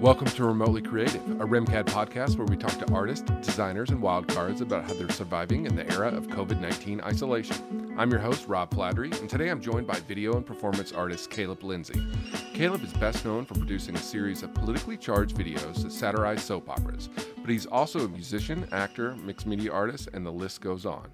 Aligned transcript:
Welcome 0.00 0.28
to 0.28 0.44
Remotely 0.44 0.80
Creative, 0.80 1.40
a 1.40 1.44
REMCAD 1.44 1.86
podcast 1.86 2.36
where 2.36 2.46
we 2.46 2.56
talk 2.56 2.78
to 2.78 2.94
artists, 2.94 3.28
designers, 3.42 3.90
and 3.90 4.00
wildcards 4.00 4.60
about 4.60 4.84
how 4.84 4.94
they're 4.94 5.10
surviving 5.10 5.66
in 5.66 5.74
the 5.74 5.90
era 5.92 6.06
of 6.06 6.28
COVID 6.28 6.60
19 6.60 7.00
isolation. 7.00 7.96
I'm 7.98 8.08
your 8.08 8.20
host, 8.20 8.46
Rob 8.46 8.72
Flattery, 8.72 9.10
and 9.18 9.28
today 9.28 9.48
I'm 9.48 9.60
joined 9.60 9.88
by 9.88 9.98
video 9.98 10.36
and 10.36 10.46
performance 10.46 10.92
artist 10.92 11.30
Caleb 11.30 11.64
Lindsay. 11.64 12.00
Caleb 12.54 12.84
is 12.84 12.92
best 12.92 13.24
known 13.24 13.44
for 13.44 13.54
producing 13.54 13.96
a 13.96 13.98
series 13.98 14.44
of 14.44 14.54
politically 14.54 14.96
charged 14.96 15.36
videos 15.36 15.82
that 15.82 15.90
satirize 15.90 16.44
soap 16.44 16.70
operas, 16.70 17.08
but 17.38 17.50
he's 17.50 17.66
also 17.66 18.04
a 18.04 18.08
musician, 18.08 18.68
actor, 18.70 19.16
mixed 19.16 19.48
media 19.48 19.72
artist, 19.72 20.10
and 20.14 20.24
the 20.24 20.30
list 20.30 20.60
goes 20.60 20.86
on. 20.86 21.08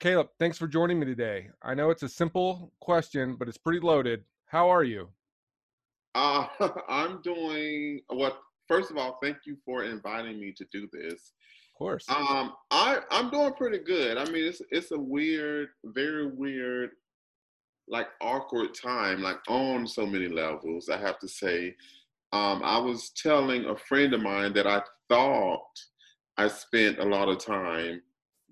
Caleb, 0.00 0.28
thanks 0.38 0.56
for 0.56 0.66
joining 0.66 0.98
me 0.98 1.04
today. 1.04 1.50
I 1.62 1.74
know 1.74 1.90
it's 1.90 2.02
a 2.02 2.08
simple 2.08 2.72
question, 2.80 3.36
but 3.38 3.46
it's 3.46 3.58
pretty 3.58 3.80
loaded. 3.80 4.24
How 4.46 4.70
are 4.70 4.84
you? 4.84 5.10
Uh, 6.14 6.46
I'm 6.88 7.20
doing 7.22 8.00
what. 8.08 8.38
First 8.66 8.90
of 8.90 8.98
all, 8.98 9.18
thank 9.22 9.38
you 9.46 9.56
for 9.64 9.84
inviting 9.84 10.38
me 10.38 10.52
to 10.52 10.66
do 10.70 10.86
this. 10.92 11.32
Of 11.74 11.78
course. 11.78 12.04
Um, 12.10 12.52
I 12.70 12.98
I'm 13.10 13.30
doing 13.30 13.52
pretty 13.54 13.78
good. 13.78 14.18
I 14.18 14.24
mean, 14.26 14.46
it's 14.46 14.60
it's 14.70 14.90
a 14.90 14.98
weird, 14.98 15.68
very 15.84 16.26
weird, 16.26 16.90
like 17.88 18.08
awkward 18.20 18.74
time, 18.74 19.22
like 19.22 19.38
on 19.48 19.86
so 19.86 20.04
many 20.04 20.28
levels. 20.28 20.88
I 20.88 20.98
have 20.98 21.18
to 21.20 21.28
say. 21.28 21.74
Um, 22.32 22.60
I 22.62 22.76
was 22.78 23.10
telling 23.10 23.64
a 23.64 23.76
friend 23.76 24.12
of 24.12 24.20
mine 24.20 24.52
that 24.52 24.66
I 24.66 24.82
thought 25.08 25.62
I 26.36 26.48
spent 26.48 26.98
a 26.98 27.04
lot 27.04 27.28
of 27.28 27.38
time 27.38 28.02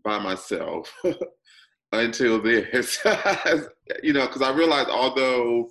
by 0.02 0.19
myself 0.19 0.91
until 1.92 2.41
this. 2.41 2.98
you 4.02 4.12
know, 4.12 4.27
because 4.27 4.42
I 4.42 4.50
realized 4.52 4.88
although 4.88 5.69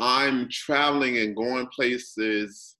I'm 0.00 0.48
traveling 0.50 1.18
and 1.18 1.36
going 1.36 1.66
places 1.66 2.76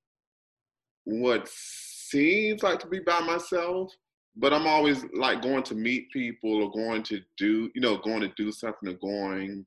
what 1.05 1.49
seems 1.49 2.63
like 2.63 2.79
to 2.81 2.87
be 2.87 3.01
by 3.01 3.21
myself, 3.21 3.93
but 4.37 4.55
I'm 4.55 4.67
always 4.67 5.05
like 5.15 5.43
going 5.43 5.63
to 5.65 5.75
meet 5.75 6.11
people 6.11 6.63
or 6.63 6.71
going 6.71 7.03
to 7.05 7.21
do, 7.37 7.71
you 7.75 7.81
know, 7.81 7.99
going 7.99 8.21
to 8.21 8.33
do 8.37 8.51
something 8.51 8.89
or 8.89 8.95
going 8.95 9.67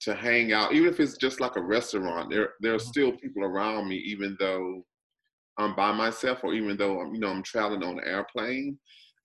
to 0.00 0.14
hang 0.14 0.52
out, 0.52 0.72
even 0.72 0.88
if 0.88 1.00
it's 1.00 1.16
just 1.16 1.40
like 1.40 1.56
a 1.56 1.62
restaurant. 1.62 2.30
There, 2.30 2.50
there 2.60 2.74
are 2.74 2.76
mm-hmm. 2.76 2.88
still 2.88 3.12
people 3.12 3.42
around 3.42 3.88
me, 3.88 3.96
even 3.96 4.36
though 4.38 4.84
I'm 5.58 5.74
by 5.74 5.92
myself 5.92 6.44
or 6.44 6.54
even 6.54 6.76
though 6.76 7.00
I'm, 7.00 7.14
you 7.14 7.20
know, 7.20 7.30
I'm 7.30 7.42
traveling 7.42 7.82
on 7.82 7.98
an 7.98 8.06
airplane. 8.06 8.78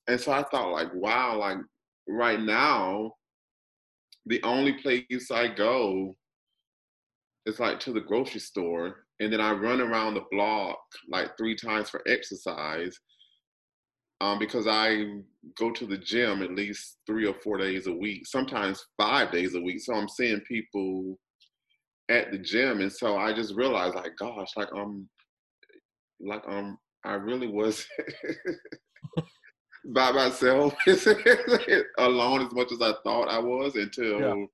And 0.08 0.20
so 0.20 0.32
I 0.32 0.44
thought, 0.44 0.72
like, 0.72 0.94
wow, 0.94 1.38
like 1.38 1.58
right 2.08 2.40
now, 2.40 3.12
the 4.26 4.42
only 4.44 4.74
place 4.74 5.30
I 5.32 5.48
go 5.48 6.16
it's 7.46 7.60
like 7.60 7.80
to 7.80 7.92
the 7.92 8.02
grocery 8.02 8.40
store 8.40 9.06
and 9.20 9.32
then 9.32 9.40
I 9.40 9.52
run 9.52 9.82
around 9.82 10.16
the 10.16 10.24
block 10.32 10.80
like 11.10 11.38
three 11.38 11.56
times 11.56 11.90
for 11.90 12.02
exercise 12.08 12.98
um, 14.20 14.40
because 14.40 14.68
I 14.68 15.06
go 15.58 15.72
to 15.72 15.86
the 15.86 15.98
gym 15.98 16.44
at 16.44 16.56
least 16.56 16.98
three 17.08 17.26
or 17.26 17.34
four 17.44 17.58
days 17.58 17.88
a 17.88 17.92
week, 17.92 18.28
sometimes 18.28 18.86
five 19.00 19.32
days 19.32 19.56
a 19.56 19.62
week. 19.62 19.80
So 19.82 19.96
I'm 19.96 20.08
seeing 20.08 20.40
people 20.42 21.18
at 22.08 22.32
the 22.32 22.38
gym, 22.38 22.82
and 22.82 22.92
so 22.92 23.18
I 23.18 23.34
just 23.34 23.56
realized, 23.56 23.96
like, 23.96 24.12
gosh, 24.20 24.50
like 24.56 24.70
I'm, 24.76 25.10
like 26.20 26.44
um, 26.48 26.78
I 27.04 27.14
really 27.14 27.48
was 27.48 27.84
by 29.86 30.12
myself 30.12 30.76
alone 31.98 32.46
as 32.46 32.54
much 32.54 32.72
as 32.72 32.82
I 32.82 32.94
thought 33.04 33.28
I 33.28 33.40
was 33.40 33.76
until. 33.76 34.20
Yeah 34.20 34.46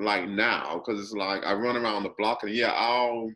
like 0.00 0.28
now 0.28 0.82
because 0.84 1.00
it's 1.00 1.12
like 1.12 1.44
I 1.44 1.54
run 1.54 1.76
around 1.76 2.04
the 2.04 2.14
block 2.18 2.42
and 2.42 2.54
yeah, 2.54 2.72
I'll 2.72 3.30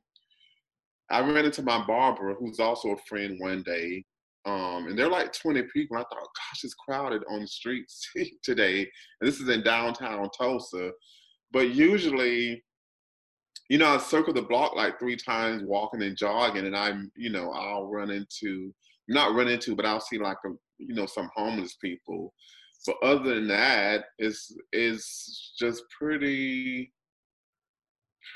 I 1.10 1.20
ran 1.20 1.44
into 1.44 1.62
my 1.62 1.84
barber 1.86 2.34
who's 2.34 2.60
also 2.60 2.90
a 2.90 2.96
friend 3.08 3.36
one 3.38 3.62
day. 3.62 4.04
Um, 4.46 4.88
and 4.88 4.98
they're 4.98 5.08
like 5.08 5.32
20 5.32 5.62
people. 5.72 5.96
I 5.96 6.00
thought, 6.00 6.10
gosh, 6.10 6.64
it's 6.64 6.74
crowded 6.74 7.22
on 7.30 7.40
the 7.40 7.46
streets 7.46 8.06
today. 8.42 8.80
And 8.80 9.28
this 9.28 9.40
is 9.40 9.48
in 9.48 9.62
downtown 9.62 10.28
Tulsa. 10.36 10.90
But 11.52 11.70
usually, 11.74 12.62
you 13.68 13.78
know, 13.78 13.94
I 13.94 13.98
circle 13.98 14.34
the 14.34 14.42
block 14.42 14.74
like 14.76 14.98
three 14.98 15.16
times 15.16 15.62
walking 15.64 16.02
and 16.02 16.16
jogging, 16.16 16.66
and 16.66 16.76
I'm, 16.76 17.10
you 17.16 17.30
know, 17.30 17.52
I'll 17.52 17.86
run 17.86 18.10
into, 18.10 18.74
not 19.08 19.34
run 19.34 19.48
into, 19.48 19.74
but 19.74 19.86
I'll 19.86 20.00
see 20.00 20.18
like 20.18 20.36
a, 20.44 20.50
you 20.78 20.94
know, 20.94 21.06
some 21.06 21.30
homeless 21.34 21.76
people. 21.80 22.34
But 22.86 22.96
other 23.02 23.34
than 23.34 23.48
that, 23.48 24.06
it's 24.18 24.54
it's 24.72 25.54
just 25.58 25.84
pretty 25.98 26.92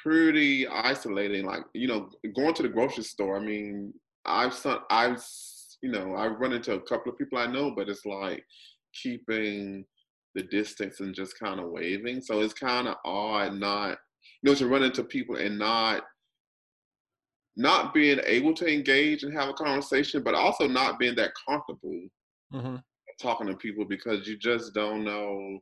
pretty 0.02 0.66
isolating. 0.66 1.44
Like 1.44 1.64
you 1.74 1.88
know, 1.88 2.10
going 2.34 2.54
to 2.54 2.62
the 2.62 2.68
grocery 2.68 3.04
store. 3.04 3.36
I 3.36 3.40
mean, 3.40 3.92
I've 4.24 4.54
some, 4.54 4.80
I've 4.90 5.22
you 5.82 5.90
know 5.90 6.16
I've 6.16 6.40
run 6.40 6.52
into 6.54 6.74
a 6.74 6.80
couple 6.80 7.12
of 7.12 7.18
people 7.18 7.38
I 7.38 7.46
know, 7.46 7.72
but 7.74 7.88
it's 7.88 8.06
like 8.06 8.44
keeping 8.94 9.84
the 10.34 10.42
distance 10.44 11.00
and 11.00 11.14
just 11.14 11.38
kind 11.38 11.60
of 11.60 11.70
waving. 11.70 12.22
So 12.22 12.40
it's 12.40 12.54
kind 12.54 12.88
of 12.88 12.96
odd 13.04 13.54
not 13.54 13.98
you 14.42 14.50
know 14.50 14.54
to 14.54 14.66
run 14.66 14.82
into 14.82 15.04
people 15.04 15.36
and 15.36 15.58
not 15.58 16.04
not 17.56 17.92
being 17.92 18.20
able 18.24 18.54
to 18.54 18.72
engage 18.72 19.24
and 19.24 19.34
have 19.34 19.48
a 19.48 19.54
conversation, 19.54 20.22
but 20.22 20.34
also 20.34 20.66
not 20.68 20.98
being 20.98 21.16
that 21.16 21.32
comfortable. 21.46 22.08
Mm-hmm 22.54 22.76
talking 23.20 23.46
to 23.46 23.54
people 23.54 23.84
because 23.84 24.26
you 24.26 24.36
just 24.36 24.74
don't 24.74 25.04
know 25.04 25.58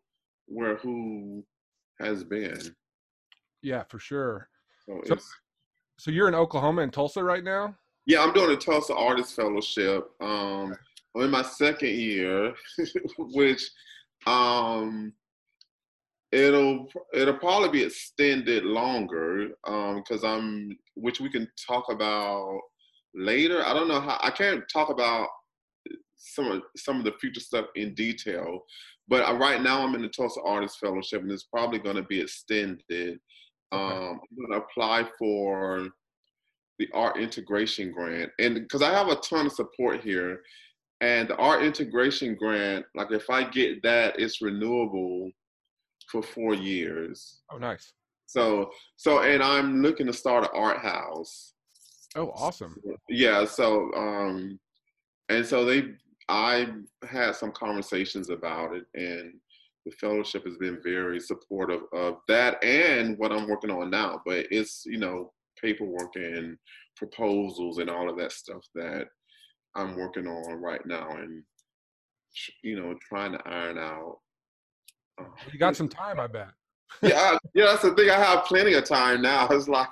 where 0.46 0.76
who 0.76 1.44
has 2.00 2.24
been. 2.24 2.74
Yeah, 3.62 3.82
for 3.84 3.98
sure. 3.98 4.48
So, 4.86 5.00
so, 5.06 5.16
so, 5.98 6.10
you're 6.10 6.28
in 6.28 6.34
Oklahoma 6.34 6.82
and 6.82 6.92
Tulsa 6.92 7.22
right 7.22 7.42
now? 7.42 7.74
Yeah, 8.06 8.22
I'm 8.22 8.32
doing 8.32 8.52
a 8.52 8.56
Tulsa 8.56 8.94
Artist 8.94 9.34
Fellowship. 9.34 10.08
Um, 10.20 10.76
I'm 11.16 11.22
in 11.22 11.30
my 11.30 11.42
second 11.42 11.90
year, 11.90 12.54
which 13.18 13.68
um, 14.26 15.12
it'll 16.30 16.88
it'll 17.14 17.38
probably 17.38 17.70
be 17.70 17.84
extended 17.84 18.64
longer 18.64 19.48
because 19.64 20.22
um, 20.22 20.68
I'm, 20.70 20.78
which 20.94 21.20
we 21.20 21.30
can 21.30 21.48
talk 21.66 21.86
about 21.90 22.60
later. 23.14 23.64
I 23.64 23.72
don't 23.72 23.88
know 23.88 24.00
how 24.00 24.18
I 24.22 24.30
can't 24.30 24.62
talk 24.72 24.90
about 24.90 25.28
some 26.26 26.50
of 26.50 26.62
some 26.76 26.98
of 26.98 27.04
the 27.04 27.12
future 27.20 27.40
stuff 27.40 27.66
in 27.74 27.94
detail. 27.94 28.60
But 29.08 29.28
uh, 29.28 29.34
right 29.34 29.62
now, 29.62 29.80
I'm 29.82 29.94
in 29.94 30.02
the 30.02 30.08
Tulsa 30.08 30.40
Artist 30.42 30.78
Fellowship, 30.78 31.22
and 31.22 31.30
it's 31.30 31.44
probably 31.44 31.78
going 31.78 31.96
to 31.96 32.02
be 32.02 32.20
extended. 32.20 33.18
Um, 33.72 34.20
I'm 34.20 34.36
going 34.36 34.50
to 34.52 34.58
apply 34.58 35.08
for 35.18 35.88
the 36.78 36.88
art 36.92 37.18
integration 37.18 37.92
grant, 37.92 38.30
and 38.38 38.54
because 38.54 38.82
I 38.82 38.90
have 38.90 39.08
a 39.08 39.16
ton 39.16 39.46
of 39.46 39.52
support 39.52 40.02
here, 40.02 40.40
and 41.00 41.28
the 41.28 41.36
art 41.36 41.62
integration 41.62 42.34
grant, 42.34 42.84
like 42.94 43.12
if 43.12 43.30
I 43.30 43.44
get 43.44 43.82
that, 43.82 44.18
it's 44.18 44.42
renewable 44.42 45.30
for 46.10 46.22
four 46.22 46.54
years. 46.54 47.42
Oh, 47.50 47.58
nice. 47.58 47.92
So, 48.26 48.70
so, 48.96 49.20
and 49.20 49.42
I'm 49.42 49.82
looking 49.82 50.06
to 50.06 50.12
start 50.12 50.44
an 50.44 50.50
art 50.52 50.78
house. 50.78 51.54
Oh, 52.16 52.32
awesome. 52.34 52.76
Yeah. 53.08 53.44
So, 53.44 53.90
um, 53.94 54.58
and 55.28 55.44
so 55.44 55.64
they 55.64 55.94
I 56.28 56.68
had 57.08 57.36
some 57.36 57.52
conversations 57.52 58.30
about 58.30 58.74
it, 58.74 58.84
and 58.94 59.34
the 59.84 59.92
fellowship 59.92 60.44
has 60.44 60.56
been 60.56 60.80
very 60.82 61.20
supportive 61.20 61.82
of 61.92 62.16
that 62.28 62.62
and 62.64 63.16
what 63.18 63.32
I'm 63.32 63.48
working 63.48 63.70
on 63.70 63.90
now. 63.90 64.20
But 64.26 64.46
it's 64.50 64.84
you 64.86 64.98
know 64.98 65.32
paperwork 65.60 66.16
and 66.16 66.56
proposals 66.96 67.78
and 67.78 67.88
all 67.88 68.10
of 68.10 68.18
that 68.18 68.32
stuff 68.32 68.64
that 68.74 69.06
I'm 69.74 69.96
working 69.96 70.26
on 70.26 70.60
right 70.60 70.84
now, 70.84 71.08
and 71.10 71.42
you 72.62 72.80
know 72.80 72.94
trying 73.08 73.32
to 73.32 73.48
iron 73.48 73.78
out. 73.78 74.18
Uh, 75.18 75.24
you 75.52 75.58
got 75.58 75.76
some 75.76 75.88
time, 75.88 76.18
I 76.18 76.26
bet. 76.26 76.48
yeah, 77.02 77.36
yeah, 77.54 77.66
that's 77.66 77.82
the 77.82 77.94
thing. 77.94 78.10
I 78.10 78.18
have 78.18 78.44
plenty 78.44 78.74
of 78.74 78.84
time 78.84 79.22
now. 79.22 79.48
It's 79.50 79.68
like 79.68 79.88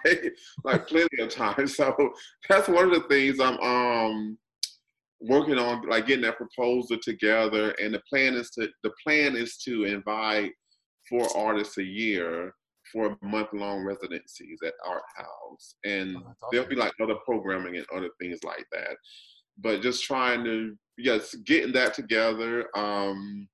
like 0.65 0.87
plenty 0.89 1.23
of 1.23 1.31
time. 1.31 1.67
So 1.69 1.95
that's 2.49 2.69
one 2.69 2.87
of 2.87 2.93
the 2.93 3.09
things 3.09 3.41
I'm 3.41 3.59
um 3.61 4.39
working 5.29 5.59
on 5.59 5.89
like 5.89 6.07
getting 6.07 6.25
that 6.25 6.37
proposal 6.37 6.99
together 7.03 7.71
and 7.83 7.95
the 7.95 8.03
plan 8.09 8.35
is 8.35 8.51
to 8.51 8.69
the 8.83 8.93
plan 9.03 9.37
is 9.37 9.57
to 9.59 9.85
invite 9.85 10.53
four 11.09 11.27
artists 11.37 11.79
a 11.79 11.83
year 11.83 12.53
for 12.93 13.17
month 13.23 13.49
long 13.53 13.85
residencies 13.85 14.59
at 14.65 14.75
art 14.87 15.03
house. 15.17 15.77
And 15.85 16.17
oh, 16.17 16.49
there'll 16.53 16.69
be 16.69 16.77
like 16.77 16.93
other 17.03 17.17
programming 17.25 17.77
and 17.77 17.87
other 17.95 18.11
things 18.21 18.41
like 18.45 18.67
that. 18.73 18.97
But 19.59 19.83
just 19.83 20.05
trying 20.05 20.45
to 20.45 20.77
yes 20.97 21.35
getting 21.47 21.73
that 21.73 21.95
together 21.95 22.67
um 22.77 23.49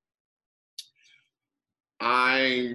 i 2.01 2.75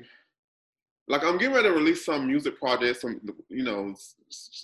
like 1.07 1.23
I'm 1.23 1.37
getting 1.37 1.55
ready 1.55 1.67
to 1.69 1.73
release 1.73 2.05
some 2.05 2.27
music 2.27 2.57
projects. 2.57 3.01
Some 3.01 3.21
you 3.49 3.63
know, 3.63 3.93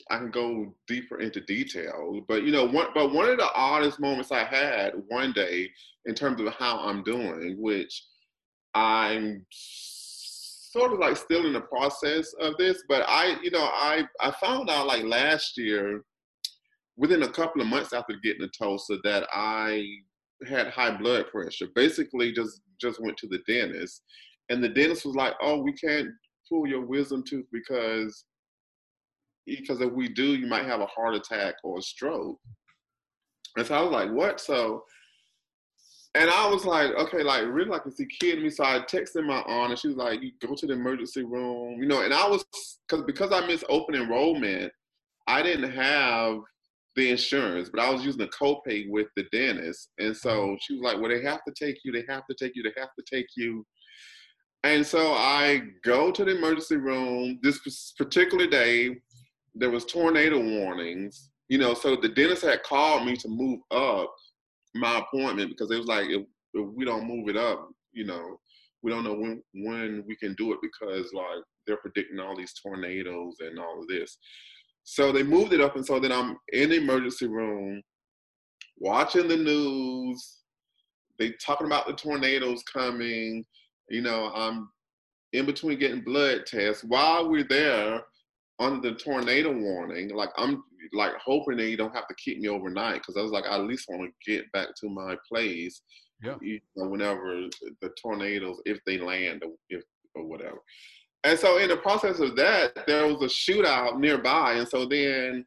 I 0.10 0.18
can 0.18 0.32
go 0.32 0.74
deeper 0.88 1.20
into 1.20 1.42
detail. 1.42 2.22
But 2.28 2.44
you 2.44 2.52
know, 2.52 2.66
one 2.66 2.88
but 2.94 3.14
one 3.14 3.30
of 3.30 3.38
the 3.38 3.52
oddest 3.54 4.00
moments 4.00 4.32
I 4.32 4.44
had 4.44 4.94
one 5.08 5.34
day 5.34 5.70
in 6.06 6.16
terms 6.16 6.42
of 6.42 6.54
how 6.54 6.80
I'm 6.80 7.04
doing, 7.04 7.58
which 7.60 8.04
I'm 8.74 9.46
sort 9.52 10.94
of 10.94 11.00
like 11.00 11.18
still 11.18 11.46
in 11.46 11.54
the 11.54 11.62
process 11.62 12.34
of 12.40 12.58
this, 12.58 12.84
but 12.88 13.04
I, 13.08 13.38
you 13.44 13.52
know, 13.52 13.64
I 13.64 14.06
I 14.22 14.32
found 14.32 14.70
out 14.70 14.88
like 14.88 15.04
last 15.04 15.58
year, 15.58 16.04
within 16.98 17.24
a 17.24 17.32
couple 17.32 17.62
of 17.62 17.68
months 17.68 17.94
after 17.94 18.16
getting 18.24 18.42
the 18.42 18.50
Tulsa, 18.58 18.98
that 19.04 19.28
I 19.32 19.86
had 20.48 20.70
high 20.70 20.98
blood 20.98 21.28
pressure. 21.28 21.68
Basically, 21.76 22.32
just 22.32 22.62
just 22.80 23.00
went 23.02 23.18
to 23.18 23.28
the 23.28 23.40
dentist, 23.48 24.02
and 24.50 24.64
the 24.64 24.70
dentist 24.70 25.06
was 25.06 25.16
like, 25.16 25.34
"Oh, 25.42 25.62
we 25.62 25.74
can't 25.74 26.10
pull 26.52 26.68
your 26.68 26.82
wisdom 26.82 27.24
tooth 27.24 27.46
because 27.52 28.26
because 29.48 29.82
if 29.82 29.92
we 29.92 30.08
do, 30.08 30.36
you 30.36 30.46
might 30.46 30.66
have 30.66 30.82
a 30.82 30.86
heart 30.86 31.16
attack 31.16 31.56
or 31.64 31.80
a 31.80 31.82
stroke." 31.82 32.40
And 33.58 33.66
so 33.66 33.76
I 33.76 33.82
was 33.82 33.92
like, 33.92 34.12
"What?" 34.12 34.40
So 34.40 34.84
and 36.14 36.30
I 36.30 36.50
was 36.50 36.66
like, 36.66 36.92
okay, 36.92 37.24
like 37.24 37.46
really 37.48 37.70
like 37.70 37.88
is 37.88 37.98
he 37.98 38.06
kidding 38.06 38.44
me? 38.44 38.50
So 38.50 38.66
I 38.66 38.80
texted 38.80 39.26
my 39.26 39.42
aunt 39.42 39.72
and 39.72 39.80
she 39.80 39.88
was 39.88 39.98
like, 39.98 40.22
you 40.22 40.32
go 40.46 40.56
to 40.56 40.68
the 40.68 40.74
emergency 40.74 41.24
room, 41.24 41.82
you 41.82 41.88
know, 41.88 42.02
and 42.02 42.14
I 42.14 42.28
was 42.28 42.44
cause 42.90 43.04
because 43.08 43.32
I 43.32 43.46
missed 43.48 43.64
open 43.70 43.96
enrollment, 43.96 44.74
I 45.28 45.42
didn't 45.42 45.72
have 45.72 46.40
the 46.98 47.12
insurance, 47.12 47.70
but 47.70 47.82
I 47.82 47.90
was 47.90 48.04
using 48.04 48.22
a 48.22 48.28
copay 48.28 48.90
with 48.90 49.08
the 49.16 49.24
dentist. 49.32 49.90
And 50.00 50.16
so 50.16 50.58
she 50.60 50.74
was 50.74 50.84
like, 50.84 51.02
Well, 51.02 51.10
they 51.10 51.24
have 51.24 51.46
to 51.46 51.54
take 51.58 51.78
you, 51.86 51.94
they 51.94 52.04
have 52.10 52.28
to 52.30 52.36
take 52.38 52.54
you, 52.56 52.64
they 52.64 52.74
have 52.78 52.94
to 53.00 53.06
take 53.10 53.28
you. 53.38 53.66
And 54.64 54.86
so 54.86 55.14
I 55.14 55.64
go 55.84 56.12
to 56.12 56.24
the 56.24 56.38
emergency 56.38 56.76
room. 56.76 57.40
This 57.42 57.60
particular 57.98 58.48
day, 58.48 59.02
there 59.56 59.72
was 59.72 59.86
tornado 59.86 60.40
warnings, 60.40 61.32
you 61.50 61.58
know, 61.58 61.74
so 61.74 61.96
the 61.96 62.10
dentist 62.10 62.44
had 62.44 62.64
called 62.64 63.06
me 63.06 63.16
to 63.18 63.28
move 63.28 63.60
up 63.72 64.14
my 64.76 65.00
appointment 65.00 65.50
because 65.50 65.72
it 65.72 65.78
was 65.78 65.88
like 65.88 66.06
if, 66.10 66.22
if 66.54 66.68
we 66.76 66.86
don't 66.86 67.08
move 67.08 67.28
it 67.28 67.36
up, 67.36 67.70
you 67.92 68.06
know, 68.06 68.40
we 68.84 68.92
don't 68.92 69.04
know 69.04 69.14
when 69.14 69.44
when 69.54 70.04
we 70.08 70.16
can 70.16 70.34
do 70.36 70.54
it 70.54 70.60
because 70.62 71.12
like 71.14 71.44
they're 71.68 71.78
predicting 71.78 72.20
all 72.20 72.36
these 72.36 72.54
tornadoes 72.54 73.36
and 73.40 73.60
all 73.60 73.82
of 73.82 73.88
this. 73.88 74.18
So 74.84 75.12
they 75.12 75.24
moved 75.24 75.54
it 75.54 75.62
up, 75.62 75.76
and 75.76 75.86
so 75.86 76.00
then 76.00 76.12
I'm 76.12 76.38
in 76.54 76.70
the 76.70 76.78
emergency 76.78 77.28
room 77.28 77.82
watching 78.78 79.28
the 79.28 79.38
news. 79.38 80.38
They 81.20 81.34
talking 81.46 81.68
about 81.68 81.86
the 81.86 81.94
tornadoes 81.94 82.64
coming. 82.64 83.46
You 83.92 84.02
know, 84.02 84.32
I'm 84.34 84.70
in 85.34 85.46
between 85.46 85.80
getting 85.80 86.02
blood 86.02 86.46
tests 86.46 86.84
while 86.84 87.30
we're 87.30 87.44
there 87.44 88.02
under 88.60 88.90
the 88.90 88.96
tornado 88.96 89.52
warning. 89.52 90.10
Like 90.16 90.30
I'm 90.38 90.64
like 90.94 91.14
hoping 91.24 91.58
that 91.58 91.70
you 91.70 91.78
don't 91.78 91.96
have 91.96 92.08
to 92.08 92.16
keep 92.16 92.40
me 92.40 92.48
overnight 92.48 92.96
because 92.96 93.18
I 93.18 93.22
was 93.22 93.32
like, 93.32 93.46
I 93.46 93.56
at 93.56 93.64
least 93.64 93.88
want 93.90 94.10
to 94.10 94.32
get 94.32 94.52
back 94.54 94.70
to 94.80 94.90
my 94.90 95.18
place. 95.28 95.82
Yeah. 96.24 96.36
You 96.42 96.60
know, 96.76 96.88
whenever 96.88 97.48
the 97.82 97.90
tornadoes, 98.02 98.62
if 98.66 98.80
they 98.86 98.98
land 98.98 99.44
or 99.44 99.54
if 99.70 99.84
or 100.16 100.26
whatever. 100.26 100.60
And 101.24 101.38
so 101.38 101.58
in 101.58 101.70
the 101.70 101.78
process 101.78 102.20
of 102.20 102.36
that, 102.36 102.86
there 102.88 103.08
was 103.08 103.22
a 103.22 103.26
shootout 103.26 104.00
nearby, 104.00 104.54
and 104.54 104.68
so 104.68 104.86
then, 104.86 105.46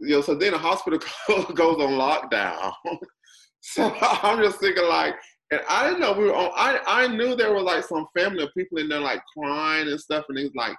you 0.00 0.08
know, 0.08 0.20
so 0.20 0.34
then 0.34 0.52
the 0.52 0.58
hospital 0.58 0.98
goes 1.54 1.80
on 1.80 1.92
lockdown. 1.92 2.72
so 3.60 3.94
I'm 4.00 4.42
just 4.42 4.58
thinking 4.58 4.88
like, 4.88 5.14
and 5.52 5.60
I 5.68 5.84
didn't 5.84 6.00
know 6.00 6.14
we 6.14 6.24
were 6.24 6.34
on. 6.34 6.50
I 6.56 6.80
I 6.86 7.06
knew 7.06 7.36
there 7.36 7.52
were 7.52 7.60
like 7.60 7.84
some 7.84 8.06
family 8.16 8.42
of 8.42 8.54
people 8.54 8.78
in 8.78 8.88
there 8.88 9.00
like 9.00 9.22
crying 9.36 9.86
and 9.86 10.00
stuff, 10.00 10.24
and 10.28 10.38
he's 10.38 10.54
like, 10.54 10.74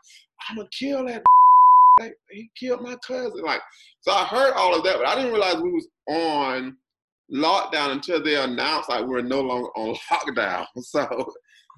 I'm 0.50 0.58
gonna 0.58 0.68
kill 0.78 1.06
that 1.06 1.24
like, 2.00 2.16
he 2.32 2.50
killed 2.60 2.82
my 2.82 2.96
cousin. 3.06 3.44
Like, 3.44 3.62
so 4.02 4.12
I 4.12 4.26
heard 4.26 4.54
all 4.54 4.76
of 4.76 4.84
that, 4.84 4.98
but 4.98 5.08
I 5.08 5.16
didn't 5.16 5.32
realize 5.32 5.62
we 5.62 5.72
was 5.72 5.88
on 6.10 6.76
lockdown 7.32 7.92
until 7.92 8.22
they 8.22 8.36
announced 8.36 8.90
like 8.90 9.06
we're 9.06 9.22
no 9.22 9.42
longer 9.42 9.70
on 9.78 9.96
lockdown. 10.12 10.66
So 10.82 11.08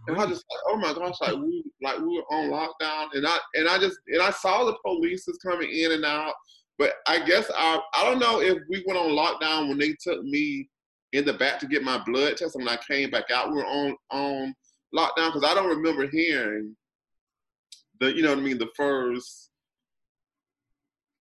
and 0.07 0.17
I 0.17 0.25
just 0.25 0.45
like, 0.49 0.61
oh 0.67 0.77
my 0.77 0.93
gosh, 0.93 1.15
like 1.19 1.35
we 1.35 1.63
like 1.83 1.99
we 1.99 2.15
were 2.15 2.33
on 2.33 2.49
lockdown 2.49 3.07
and 3.13 3.27
I 3.27 3.37
and 3.55 3.67
I 3.67 3.77
just 3.77 3.97
and 4.07 4.21
I 4.21 4.31
saw 4.31 4.63
the 4.63 4.77
police 4.85 5.27
is 5.27 5.37
coming 5.45 5.69
in 5.69 5.91
and 5.91 6.05
out. 6.05 6.33
But 6.79 6.93
I 7.07 7.25
guess 7.25 7.51
I 7.53 7.81
I 7.93 8.05
don't 8.05 8.19
know 8.19 8.39
if 8.39 8.57
we 8.69 8.85
went 8.87 8.99
on 8.99 9.11
lockdown 9.11 9.67
when 9.67 9.79
they 9.79 9.95
took 10.01 10.23
me 10.23 10.69
in 11.15 11.25
the 11.25 11.33
back 11.33 11.59
to 11.59 11.67
get 11.67 11.83
my 11.83 12.01
blood 12.05 12.37
test 12.37 12.55
and 12.55 12.65
when 12.65 12.73
I 12.73 12.79
came 12.87 13.09
back 13.09 13.31
out, 13.31 13.49
we 13.49 13.55
were 13.55 13.65
on 13.65 13.95
on 14.11 14.53
lockdown 14.93 15.33
because 15.33 15.43
I 15.43 15.53
don't 15.53 15.69
remember 15.69 16.07
hearing 16.07 16.75
the 17.99 18.15
you 18.15 18.21
know 18.21 18.29
what 18.29 18.39
I 18.39 18.41
mean, 18.41 18.57
the 18.57 18.69
first 18.75 19.49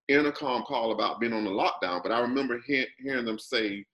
intercom 0.08 0.62
call 0.62 0.92
about 0.92 1.20
being 1.20 1.32
on 1.32 1.44
the 1.44 1.50
lockdown, 1.50 2.02
but 2.02 2.12
I 2.12 2.20
remember 2.20 2.60
he- 2.66 2.86
hearing 2.98 3.24
them 3.24 3.38
say, 3.38 3.84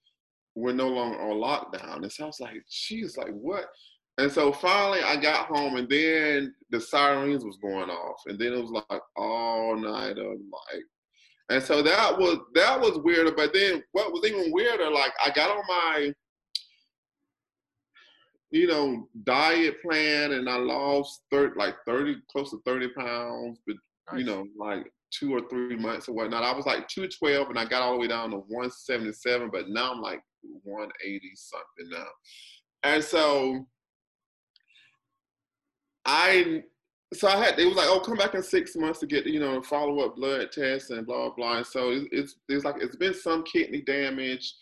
we're 0.55 0.73
no 0.73 0.88
longer 0.88 1.20
on 1.20 1.37
lockdown. 1.37 2.02
And 2.02 2.11
so 2.11 2.25
I 2.25 2.26
was 2.26 2.41
like, 2.41 2.62
geez, 2.69 3.17
like 3.17 3.32
what? 3.32 3.67
And 4.19 4.31
so 4.31 4.52
finally 4.52 5.00
I 5.00 5.17
got 5.17 5.47
home 5.47 5.76
and 5.76 5.88
then 5.88 6.55
the 6.70 6.81
sirens 6.81 7.44
was 7.44 7.58
going 7.62 7.88
off. 7.88 8.20
And 8.26 8.38
then 8.38 8.52
it 8.52 8.61
was 8.61 8.85
like 8.91 9.00
all 9.17 9.76
night 9.76 10.19
of 10.19 10.26
like 10.26 10.85
and 11.50 11.62
so 11.62 11.82
that 11.82 12.19
was 12.19 12.38
that 12.55 12.81
was 12.81 12.99
weirder. 12.99 13.32
But 13.32 13.52
then 13.52 13.82
what 13.93 14.12
was 14.12 14.25
even 14.25 14.52
weirder, 14.52 14.91
like 14.91 15.12
I 15.25 15.31
got 15.31 15.50
on 15.50 15.62
my 15.69 16.14
you 18.50 18.67
know, 18.67 19.08
diet 19.25 19.81
plan 19.81 20.32
and 20.32 20.49
I 20.49 20.56
lost 20.56 21.23
30, 21.31 21.55
like 21.56 21.76
30, 21.87 22.17
close 22.31 22.50
to 22.50 22.61
30 22.67 22.88
pounds, 22.88 23.61
but 23.67 23.76
nice. 24.11 24.20
you 24.20 24.26
know, 24.26 24.47
like 24.58 24.91
two 25.12 25.32
or 25.32 25.43
three 25.49 25.76
months 25.76 26.08
or 26.08 26.14
whatnot. 26.14 26.43
I 26.43 26.52
was 26.52 26.67
like 26.67 26.88
212 26.88 27.49
and 27.49 27.58
I 27.58 27.64
got 27.64 27.82
all 27.82 27.93
the 27.94 28.00
way 28.00 28.08
down 28.08 28.31
to 28.31 28.38
177, 28.38 29.50
but 29.52 29.69
now 29.69 29.93
I'm 29.93 30.00
like 30.00 30.20
180 30.64 31.31
something 31.35 31.91
now. 31.91 32.06
And 32.82 33.05
so 33.05 33.67
I 36.05 36.64
so 37.12 37.28
I 37.28 37.36
had 37.36 37.58
it 37.58 37.66
was 37.66 37.76
like, 37.76 37.88
oh, 37.88 38.00
come 38.00 38.16
back 38.16 38.34
in 38.34 38.42
six 38.42 38.76
months 38.76 39.00
to 39.00 39.06
get 39.06 39.26
you 39.26 39.40
know 39.40 39.60
follow 39.62 40.00
up 40.00 40.16
blood 40.16 40.52
tests 40.52 40.90
and 40.90 41.06
blah 41.06 41.30
blah. 41.30 41.58
And 41.58 41.66
so 41.66 41.90
it's, 41.90 42.06
it's 42.12 42.34
it's 42.48 42.64
like 42.64 42.76
it's 42.80 42.96
been 42.96 43.14
some 43.14 43.42
kidney 43.42 43.82
damage, 43.82 44.54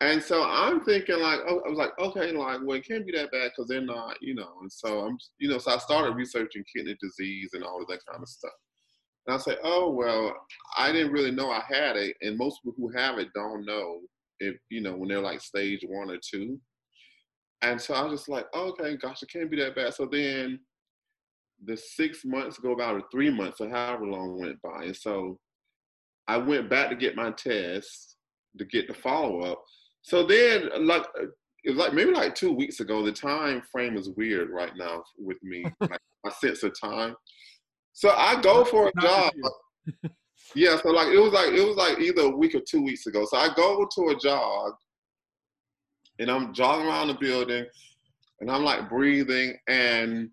and 0.00 0.22
so 0.22 0.42
I'm 0.42 0.82
thinking 0.84 1.20
like, 1.20 1.40
oh, 1.46 1.60
I 1.66 1.68
was 1.68 1.78
like, 1.78 1.98
okay, 1.98 2.32
like 2.32 2.60
well, 2.64 2.76
it 2.76 2.86
can't 2.86 3.06
be 3.06 3.12
that 3.12 3.30
bad 3.32 3.50
because 3.50 3.68
they're 3.68 3.80
not, 3.80 4.16
you 4.22 4.34
know. 4.34 4.52
And 4.62 4.72
so 4.72 5.00
I'm, 5.00 5.18
you 5.38 5.48
know, 5.48 5.58
so 5.58 5.72
I 5.72 5.78
started 5.78 6.16
researching 6.16 6.64
kidney 6.74 6.96
disease 7.00 7.50
and 7.52 7.62
all 7.62 7.82
of 7.82 7.88
that 7.88 8.00
kind 8.10 8.22
of 8.22 8.28
stuff. 8.28 8.52
And 9.26 9.34
I 9.34 9.38
say, 9.38 9.56
oh, 9.62 9.90
well, 9.90 10.34
I 10.76 10.92
didn't 10.92 11.12
really 11.12 11.30
know 11.30 11.50
I 11.50 11.62
had 11.68 11.96
it. 11.96 12.16
And 12.20 12.36
most 12.36 12.62
people 12.62 12.74
who 12.76 12.98
have 12.98 13.18
it 13.18 13.28
don't 13.34 13.64
know 13.64 14.00
if, 14.40 14.56
you 14.68 14.82
know, 14.82 14.94
when 14.94 15.08
they're 15.08 15.20
like 15.20 15.40
stage 15.40 15.84
one 15.86 16.10
or 16.10 16.18
two. 16.18 16.60
And 17.62 17.80
so 17.80 17.94
I 17.94 18.02
was 18.02 18.20
just 18.20 18.28
like, 18.28 18.46
oh, 18.52 18.68
okay, 18.70 18.96
gosh, 18.96 19.22
it 19.22 19.30
can't 19.30 19.50
be 19.50 19.56
that 19.58 19.74
bad. 19.74 19.94
So 19.94 20.06
then 20.10 20.60
the 21.66 21.76
six 21.76 22.24
months 22.24 22.58
go 22.58 22.76
by, 22.76 22.90
or 22.90 23.02
three 23.10 23.30
months, 23.30 23.60
or 23.60 23.68
however 23.68 24.06
long 24.06 24.38
went 24.38 24.60
by. 24.62 24.84
And 24.84 24.96
so 24.96 25.38
I 26.26 26.36
went 26.38 26.70
back 26.70 26.90
to 26.90 26.96
get 26.96 27.16
my 27.16 27.30
test 27.32 28.16
to 28.58 28.64
get 28.64 28.88
the 28.88 28.94
follow 28.94 29.40
up. 29.40 29.62
So 30.02 30.26
then, 30.26 30.68
like, 30.86 31.04
it 31.64 31.70
was 31.70 31.78
like 31.78 31.94
maybe 31.94 32.12
like 32.12 32.34
two 32.34 32.52
weeks 32.52 32.80
ago. 32.80 33.02
The 33.02 33.12
time 33.12 33.62
frame 33.72 33.96
is 33.96 34.10
weird 34.10 34.50
right 34.50 34.72
now 34.76 35.02
with 35.18 35.42
me, 35.42 35.64
like 35.80 35.98
my 36.22 36.30
sense 36.30 36.62
of 36.62 36.78
time. 36.78 37.14
So 37.94 38.10
I 38.10 38.40
go 38.40 38.64
for 38.64 38.88
a 38.88 39.00
job. 39.00 39.32
yeah, 40.54 40.76
so 40.82 40.90
like 40.90 41.08
it 41.08 41.18
was 41.18 41.32
like 41.32 41.52
it 41.52 41.66
was 41.66 41.76
like 41.76 41.98
either 42.00 42.22
a 42.22 42.36
week 42.36 42.54
or 42.54 42.60
two 42.60 42.82
weeks 42.82 43.06
ago. 43.06 43.24
So 43.28 43.38
I 43.38 43.48
go 43.54 43.86
to 43.94 44.08
a 44.08 44.18
jog 44.18 44.72
and 46.18 46.30
I'm 46.30 46.52
jogging 46.52 46.86
around 46.86 47.08
the 47.08 47.14
building 47.14 47.64
and 48.40 48.50
I'm 48.50 48.62
like 48.62 48.88
breathing 48.88 49.56
and 49.68 50.28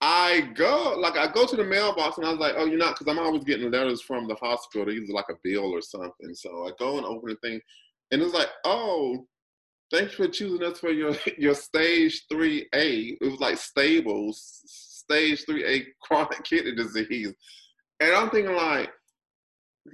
I 0.00 0.50
go 0.54 0.96
like 0.98 1.16
I 1.16 1.30
go 1.32 1.46
to 1.46 1.56
the 1.56 1.64
mailbox 1.64 2.18
and 2.18 2.26
I 2.26 2.30
was 2.30 2.38
like, 2.38 2.54
oh, 2.56 2.66
you're 2.66 2.78
not 2.78 2.98
because 2.98 3.10
I'm 3.10 3.18
always 3.18 3.44
getting 3.44 3.70
letters 3.70 4.02
from 4.02 4.28
the 4.28 4.34
hospital, 4.34 4.90
either 4.90 5.12
like 5.12 5.30
a 5.30 5.38
bill 5.42 5.72
or 5.72 5.80
something. 5.80 6.34
So 6.34 6.66
I 6.66 6.72
go 6.78 6.98
and 6.98 7.06
open 7.06 7.30
the 7.30 7.36
thing, 7.36 7.60
and 8.10 8.20
it's 8.20 8.34
like, 8.34 8.50
oh, 8.64 9.26
thanks 9.90 10.14
for 10.14 10.28
choosing 10.28 10.66
us 10.66 10.80
for 10.80 10.90
your 10.90 11.14
your 11.38 11.54
stage 11.54 12.24
three 12.30 12.66
A. 12.74 13.16
It 13.20 13.30
was 13.30 13.40
like 13.40 13.56
stables 13.56 14.62
stage 14.66 15.44
three 15.46 15.64
A 15.64 15.86
chronic 16.02 16.44
kidney 16.44 16.74
disease. 16.74 17.32
And 18.00 18.14
I'm 18.14 18.28
thinking 18.28 18.54
like, 18.54 18.90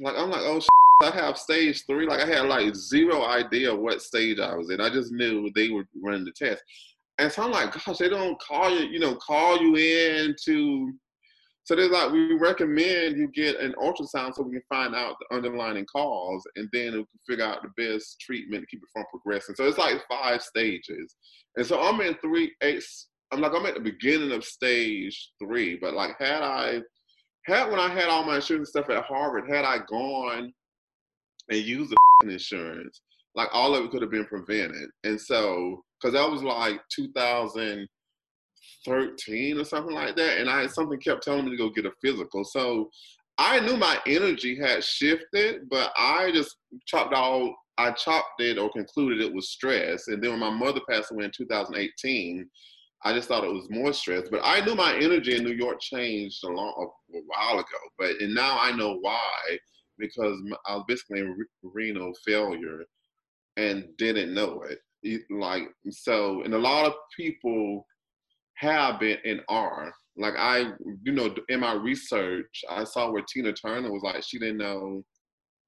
like 0.01 0.17
I'm 0.17 0.31
like, 0.31 0.43
oh, 0.43 0.61
I 1.03 1.11
have 1.11 1.39
stage 1.39 1.85
three. 1.87 2.07
Like 2.09 2.21
I 2.21 2.27
had 2.27 2.47
like 2.47 2.75
zero 2.75 3.25
idea 3.25 3.75
what 3.75 4.03
stage 4.03 4.41
I 4.41 4.55
was 4.57 4.71
in. 4.71 4.81
I 4.81 4.91
just 4.91 5.13
knew 5.13 5.51
they 5.55 5.69
were 5.69 5.85
running 6.03 6.25
the 6.25 6.33
test. 6.33 6.63
And 7.23 7.31
so 7.31 7.45
I'm 7.45 7.53
like, 7.53 7.73
gosh, 7.73 7.99
they 7.99 8.09
don't 8.09 8.37
call 8.41 8.69
you, 8.69 8.85
you 8.87 8.99
know, 8.99 9.15
call 9.15 9.57
you 9.61 9.77
in 9.77 10.35
to. 10.45 10.93
So 11.63 11.77
they're 11.77 11.89
like, 11.89 12.11
we 12.11 12.35
recommend 12.35 13.17
you 13.17 13.29
get 13.29 13.61
an 13.61 13.75
ultrasound 13.81 14.35
so 14.35 14.43
we 14.43 14.55
can 14.55 14.63
find 14.69 14.97
out 14.97 15.15
the 15.21 15.37
underlying 15.37 15.87
cause, 15.87 16.43
and 16.57 16.69
then 16.73 16.93
we 16.93 16.99
can 16.99 17.07
figure 17.29 17.45
out 17.45 17.63
the 17.63 17.71
best 17.81 18.19
treatment 18.21 18.63
to 18.63 18.67
keep 18.67 18.83
it 18.83 18.89
from 18.93 19.05
progressing. 19.13 19.55
So 19.55 19.69
it's 19.69 19.79
like 19.79 20.03
five 20.11 20.43
stages, 20.43 21.15
and 21.55 21.65
so 21.65 21.81
I'm 21.81 22.01
in 22.01 22.17
three 22.17 22.53
eight 22.63 22.83
I'm 23.31 23.41
like 23.41 23.53
I'm 23.55 23.67
at 23.67 23.75
the 23.75 23.81
beginning 23.81 24.33
of 24.33 24.45
stage 24.45 25.31
three, 25.41 25.79
but 25.81 25.95
like 25.95 26.17
had 26.19 26.43
I 26.43 26.81
had 27.47 27.71
when 27.71 27.79
I 27.79 27.89
had 27.89 28.09
all 28.09 28.25
my 28.25 28.37
insurance 28.37 28.71
stuff 28.71 28.91
at 28.91 29.05
Harvard, 29.05 29.49
had 29.49 29.65
I 29.65 29.79
gone 29.89 30.53
and 31.49 31.59
used 31.61 31.93
the 31.93 32.33
insurance, 32.33 33.01
like 33.35 33.49
all 33.53 33.75
of 33.75 33.85
it 33.85 33.91
could 33.91 34.03
have 34.03 34.11
been 34.11 34.27
prevented. 34.27 34.91
And 35.05 35.21
so, 35.21 35.83
because 36.01 36.15
that 36.15 36.31
was 36.31 36.43
like 36.43 36.81
2013 36.95 39.59
or 39.59 39.65
something 39.65 39.95
like 39.95 40.17
that. 40.17 40.39
And 40.39 40.51
I 40.51 40.67
something 40.67 41.01
kept 41.01 41.23
telling 41.23 41.45
me 41.45 41.53
to 41.53 41.57
go 41.57 41.71
get 41.71 41.87
a 41.87 41.93
physical. 42.03 42.45
So 42.45 42.91
I 43.39 43.61
knew 43.61 43.77
my 43.77 43.99
energy 44.07 44.59
had 44.59 44.85
shifted, 44.85 45.69
but 45.71 45.93
I 45.97 46.33
just 46.33 46.57
chopped 46.87 47.15
all 47.15 47.55
I 47.79 47.93
chopped 47.93 48.41
it 48.41 48.59
or 48.59 48.71
concluded 48.71 49.21
it 49.21 49.33
was 49.33 49.51
stress. 49.51 50.09
And 50.09 50.23
then 50.23 50.33
when 50.33 50.41
my 50.41 50.51
mother 50.51 50.81
passed 50.89 51.11
away 51.11 51.25
in 51.25 51.31
2018, 51.35 52.49
I 53.05 53.13
just 53.13 53.29
thought 53.29 53.45
it 53.45 53.53
was 53.53 53.71
more 53.71 53.93
stress. 53.93 54.29
But 54.31 54.43
I 54.45 54.65
knew 54.65 54.75
my 54.75 54.95
energy 54.95 55.37
in 55.37 55.43
New 55.43 55.55
York 55.55 55.81
changed 55.81 56.45
a 56.45 56.49
long 56.49 56.91
a 57.15 57.19
while 57.27 57.59
ago. 57.59 57.79
But 57.99 58.21
and 58.21 58.35
now 58.35 58.59
I 58.61 58.73
know 58.73 58.99
why 59.01 59.59
because 59.99 60.37
I 60.67 60.77
was 60.77 60.85
basically 60.87 61.21
in 61.21 61.37
renal 61.63 62.13
failure 62.27 62.85
and 63.57 63.85
didn't 63.99 64.35
know 64.35 64.63
it. 64.63 64.79
Like 65.31 65.65
so, 65.91 66.43
and 66.43 66.55
a 66.55 66.59
lot 66.59 66.87
of 66.87 66.95
people 67.17 67.87
have 68.55 69.01
been 69.01 69.19
and 69.25 69.41
are. 69.49 69.93
Like 70.17 70.35
I, 70.37 70.73
you 71.03 71.13
know, 71.13 71.35
in 71.49 71.61
my 71.61 71.73
research, 71.73 72.65
I 72.71 72.85
saw 72.85 73.11
where 73.11 73.23
Tina 73.23 73.53
Turner 73.53 73.91
was 73.91 74.03
like 74.03 74.23
she 74.23 74.39
didn't 74.39 74.59
know 74.59 75.03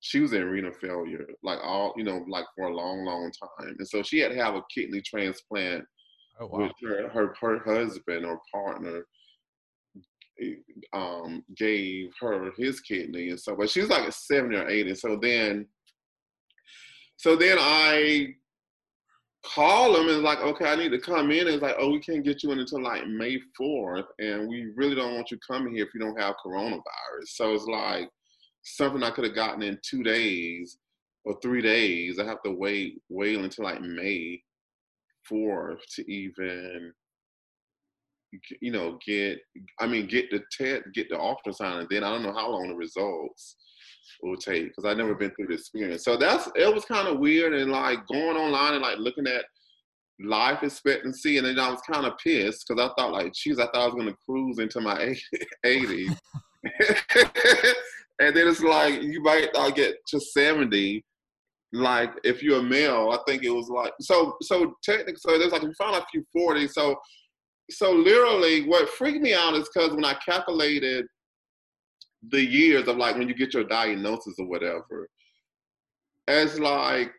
she 0.01 0.21
was 0.21 0.35
in 0.35 0.45
renal 0.45 0.73
failure, 0.73 1.27
like 1.43 1.59
all 1.63 1.95
you 1.97 2.05
know, 2.05 2.25
like 2.29 2.45
for 2.55 2.67
a 2.67 2.77
long, 2.77 3.05
long 3.05 3.33
time, 3.33 3.75
and 3.79 3.89
so 3.89 4.03
she 4.03 4.19
had 4.19 4.31
to 4.33 4.37
have 4.37 4.55
a 4.55 4.63
kidney 4.73 5.01
transplant 5.01 5.85
oh, 6.41 6.47
wow. 6.47 6.59
with 6.59 6.73
her, 6.83 7.09
her 7.09 7.35
her 7.41 7.59
husband 7.65 8.27
or 8.27 8.39
partner 8.53 9.07
um 10.93 11.45
gave 11.57 12.11
her 12.21 12.51
his 12.59 12.81
kidney 12.81 13.29
and 13.29 13.39
so 13.39 13.55
but 13.55 13.71
she 13.71 13.81
was 13.81 13.89
like 13.89 14.13
70 14.13 14.57
or 14.57 14.69
80 14.69 14.95
so 14.97 15.17
then 15.23 15.65
so 17.17 17.37
then 17.37 17.57
i 17.61 18.35
call 19.45 19.93
them 19.93 20.09
and 20.09 20.23
like, 20.23 20.41
okay, 20.41 20.67
I 20.67 20.77
need 20.77 20.91
to 20.91 20.99
come 20.99 21.31
in. 21.31 21.47
And 21.47 21.51
It's 21.51 21.63
like, 21.63 21.77
oh, 21.79 21.91
we 21.91 22.01
can't 22.01 22.25
get 22.25 22.43
you 22.43 22.51
in 22.53 22.59
until 22.59 22.83
like 22.83 23.07
May 23.07 23.39
4th, 23.61 24.07
and 24.19 24.49
we 24.49 24.73
really 24.75 24.95
don't 24.95 25.15
want 25.15 25.31
you 25.31 25.39
coming 25.47 25.75
here 25.75 25.85
if 25.85 25.95
you 25.95 26.01
don't 26.01 26.21
have 26.21 26.37
coronavirus. 26.45 27.27
So 27.27 27.53
it's 27.53 27.65
like 27.65 28.09
something 28.63 29.03
I 29.03 29.11
could 29.11 29.25
have 29.25 29.35
gotten 29.35 29.63
in 29.63 29.79
two 29.83 30.03
days 30.03 30.79
or 31.25 31.39
three 31.43 31.63
days. 31.63 32.19
I 32.19 32.25
have 32.25 32.43
to 32.45 32.51
wait, 32.51 33.01
wait 33.09 33.39
until 33.39 33.65
like 33.65 33.81
May 33.81 34.43
4th 35.31 35.81
to 35.97 36.11
even, 36.11 36.93
you 38.61 38.73
know, 38.73 38.99
get. 39.07 39.39
I 39.79 39.87
mean, 39.87 40.07
get 40.07 40.31
the 40.31 40.43
test, 40.51 40.85
get 40.95 41.09
the 41.11 41.17
ultrasound, 41.17 41.81
and 41.81 41.89
then 41.91 42.03
I 42.03 42.11
don't 42.11 42.23
know 42.23 42.33
how 42.35 42.51
long 42.51 42.69
the 42.69 42.75
results 42.75 43.57
will 44.25 44.37
take 44.37 44.69
because 44.69 44.85
I've 44.85 44.97
never 44.97 45.15
been 45.15 45.31
through 45.31 45.49
the 45.49 45.55
experience. 45.55 46.05
So 46.05 46.17
that's 46.17 46.49
it 46.57 46.73
was 46.73 46.85
kind 46.85 47.09
of 47.09 47.19
weird 47.19 47.55
and 47.55 47.71
like 47.71 48.07
going 48.07 48.37
online 48.37 48.75
and 48.75 48.83
like 48.83 48.99
looking 48.99 49.27
at 49.27 49.45
life 50.21 50.63
expectancy 50.63 51.39
and 51.39 51.47
then 51.47 51.59
I 51.59 51.71
was 51.71 51.81
kind 51.81 52.07
of 52.07 52.17
pissed 52.19 52.65
because 52.67 52.83
I 52.83 52.95
thought 52.95 53.13
like, 53.13 53.33
geez, 53.35 53.59
I 53.59 53.67
thought 53.67 53.77
I 53.83 53.87
was 53.87 53.95
gonna 53.95 54.17
cruise 54.25 54.59
into 54.59 54.81
my 54.81 55.15
80s. 55.65 56.17
and 58.21 58.35
then 58.35 58.49
it's 58.49 58.63
like 58.63 59.03
you 59.03 59.23
might 59.23 59.49
I'll 59.55 59.71
get 59.71 59.97
to 60.09 60.21
70. 60.21 61.05
Like 61.73 62.13
if 62.23 62.43
you're 62.43 62.61
a 62.61 62.63
male, 62.63 63.11
I 63.11 63.19
think 63.29 63.43
it 63.43 63.51
was 63.51 63.69
like 63.69 63.93
so 64.01 64.37
so 64.43 64.75
technically 64.83 65.17
so 65.17 65.39
there's 65.39 65.53
like 65.53 65.63
you 65.63 65.73
found 65.75 65.93
like 65.93 66.05
you 66.15 66.25
40. 66.33 66.69
So 66.69 66.97
so 67.71 67.93
literally 67.93 68.67
what 68.67 68.89
freaked 68.91 69.23
me 69.23 69.35
out 69.35 69.55
is 69.55 69.69
because 69.73 69.95
when 69.95 70.05
I 70.05 70.15
calculated 70.15 71.07
the 72.31 72.45
years 72.45 72.89
of 72.89 72.97
like 72.97 73.17
when 73.17 73.29
you 73.29 73.35
get 73.35 73.55
your 73.55 73.65
diagnosis 73.65 74.35
or 74.39 74.47
whatever, 74.47 75.09
as 76.29 76.59
like 76.59 77.15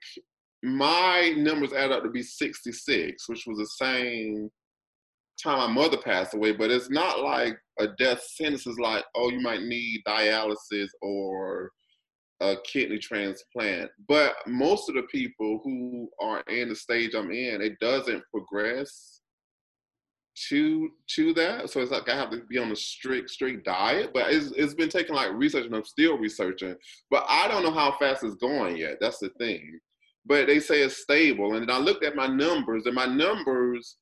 my 0.63 1.33
numbers 1.37 1.73
add 1.73 1.91
up 1.91 2.03
to 2.03 2.09
be 2.09 2.23
66, 2.23 3.29
which 3.29 3.45
was 3.45 3.57
the 3.57 3.85
same 3.85 4.49
time 5.41 5.57
my 5.59 5.67
mother 5.67 5.97
passed 5.97 6.33
away, 6.33 6.53
but 6.53 6.71
it's 6.71 6.89
not 6.89 7.21
like 7.21 7.57
a 7.79 7.87
death 7.99 8.23
sentence 8.23 8.65
is 8.65 8.79
like, 8.79 9.03
oh, 9.15 9.29
you 9.29 9.41
might 9.41 9.61
need 9.61 10.01
dialysis 10.07 10.87
or 11.01 11.71
a 12.41 12.55
kidney 12.65 12.97
transplant. 12.97 13.89
But 14.07 14.35
most 14.47 14.89
of 14.89 14.95
the 14.95 15.03
people 15.03 15.61
who 15.63 16.09
are 16.21 16.41
in 16.47 16.69
the 16.69 16.75
stage 16.75 17.13
I'm 17.13 17.31
in, 17.31 17.61
it 17.61 17.79
doesn't 17.79 18.23
progress 18.31 19.14
to 20.49 20.89
to 21.07 21.33
that. 21.33 21.69
So 21.69 21.81
it's 21.81 21.91
like 21.91 22.09
I 22.09 22.15
have 22.15 22.29
to 22.31 22.41
be 22.49 22.57
on 22.57 22.71
a 22.71 22.75
strict 22.75 23.29
strict 23.29 23.65
diet. 23.65 24.11
But 24.13 24.31
it's 24.31 24.51
it's 24.55 24.73
been 24.73 24.89
taking 24.89 25.15
like 25.15 25.33
research, 25.33 25.65
and 25.65 25.75
I'm 25.75 25.85
still 25.85 26.17
researching. 26.17 26.75
But 27.09 27.25
I 27.27 27.47
don't 27.47 27.63
know 27.63 27.71
how 27.71 27.95
fast 27.97 28.23
it's 28.23 28.35
going 28.35 28.77
yet. 28.77 28.97
That's 28.99 29.19
the 29.19 29.29
thing. 29.37 29.79
But 30.25 30.47
they 30.47 30.59
say 30.59 30.81
it's 30.81 30.97
stable, 30.97 31.53
and 31.53 31.61
then 31.61 31.75
I 31.75 31.79
looked 31.79 32.03
at 32.03 32.15
my 32.15 32.27
numbers, 32.27 32.85
and 32.85 32.95
my 32.95 33.05
numbers 33.05 33.97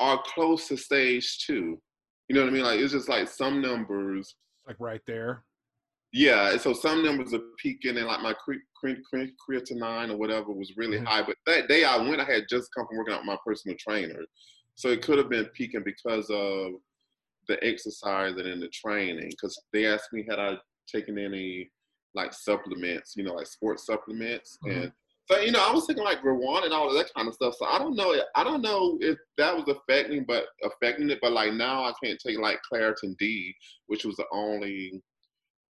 are 0.00 0.22
close 0.22 0.68
to 0.68 0.76
stage 0.76 1.44
two. 1.46 1.80
You 2.28 2.34
know 2.34 2.42
what 2.42 2.50
I 2.50 2.52
mean? 2.52 2.64
Like 2.64 2.80
it's 2.80 2.92
just 2.92 3.08
like 3.08 3.28
some 3.28 3.60
numbers, 3.60 4.36
like 4.66 4.76
right 4.78 5.00
there. 5.06 5.42
Yeah, 6.12 6.56
so 6.58 6.72
some 6.72 7.04
numbers 7.04 7.34
are 7.34 7.40
peaking, 7.58 7.96
and 7.96 8.06
like 8.06 8.20
my 8.20 8.34
cre- 8.34 8.62
cre- 8.76 9.24
creatinine 9.50 10.10
or 10.10 10.16
whatever 10.16 10.52
was 10.52 10.72
really 10.76 10.98
mm-hmm. 10.98 11.06
high. 11.06 11.22
But 11.22 11.36
that 11.46 11.66
day 11.68 11.84
I 11.84 11.96
went, 11.96 12.20
I 12.20 12.24
had 12.24 12.44
just 12.48 12.72
come 12.72 12.86
from 12.86 12.98
working 12.98 13.14
out 13.14 13.20
with 13.20 13.26
my 13.26 13.38
personal 13.44 13.76
trainer, 13.78 14.20
so 14.74 14.88
it 14.88 15.02
could 15.02 15.18
have 15.18 15.30
been 15.30 15.46
peaking 15.46 15.82
because 15.84 16.28
of 16.30 16.72
the 17.48 17.62
exercise 17.62 18.36
and 18.36 18.46
in 18.46 18.60
the 18.60 18.68
training. 18.68 19.28
Because 19.30 19.60
they 19.72 19.86
asked 19.86 20.12
me 20.12 20.24
had 20.28 20.38
I 20.38 20.56
taken 20.92 21.18
any 21.18 21.70
like 22.14 22.32
supplements, 22.32 23.14
you 23.16 23.24
know, 23.24 23.34
like 23.34 23.46
sports 23.46 23.86
supplements, 23.86 24.58
mm-hmm. 24.64 24.82
and 24.82 24.92
so 25.30 25.38
you 25.40 25.52
know, 25.52 25.66
I 25.66 25.72
was 25.72 25.86
thinking 25.86 26.04
like 26.04 26.22
Rwanda 26.22 26.64
and 26.64 26.74
all 26.74 26.88
of 26.88 26.94
that 26.94 27.12
kind 27.14 27.28
of 27.28 27.34
stuff. 27.34 27.54
So 27.58 27.66
I 27.66 27.78
don't 27.78 27.96
know. 27.96 28.14
I 28.36 28.44
don't 28.44 28.62
know 28.62 28.98
if 29.00 29.16
that 29.38 29.56
was 29.56 29.64
affecting, 29.68 30.24
but 30.26 30.46
affecting 30.62 31.08
it. 31.10 31.18
But 31.22 31.32
like 31.32 31.54
now, 31.54 31.84
I 31.84 31.92
can't 32.02 32.20
take 32.24 32.38
like 32.38 32.60
Claritin 32.70 33.16
D, 33.18 33.54
which 33.86 34.04
was 34.04 34.16
the 34.16 34.26
only 34.32 35.02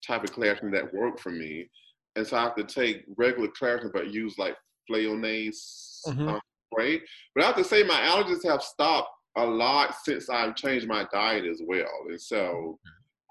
type 0.06 0.24
of 0.24 0.32
Claritin 0.32 0.72
that 0.74 0.94
worked 0.94 1.20
for 1.20 1.30
me, 1.30 1.70
and 2.16 2.26
so 2.26 2.38
I 2.38 2.44
have 2.44 2.56
to 2.56 2.64
take 2.64 3.06
regular 3.16 3.50
Claritin, 3.50 3.92
but 3.94 4.12
use 4.12 4.38
like 4.38 4.56
Flonase 4.90 6.00
mm-hmm. 6.08 6.30
um, 6.30 6.42
great. 6.74 7.04
But 7.36 7.44
I 7.44 7.48
have 7.48 7.56
to 7.58 7.64
say, 7.64 7.84
my 7.84 8.00
allergies 8.00 8.46
have 8.48 8.62
stopped 8.62 9.10
a 9.38 9.46
lot 9.46 9.96
since 10.04 10.30
I've 10.30 10.56
changed 10.56 10.88
my 10.88 11.06
diet 11.12 11.46
as 11.46 11.62
well. 11.66 11.90
And 12.10 12.22
so, 12.22 12.80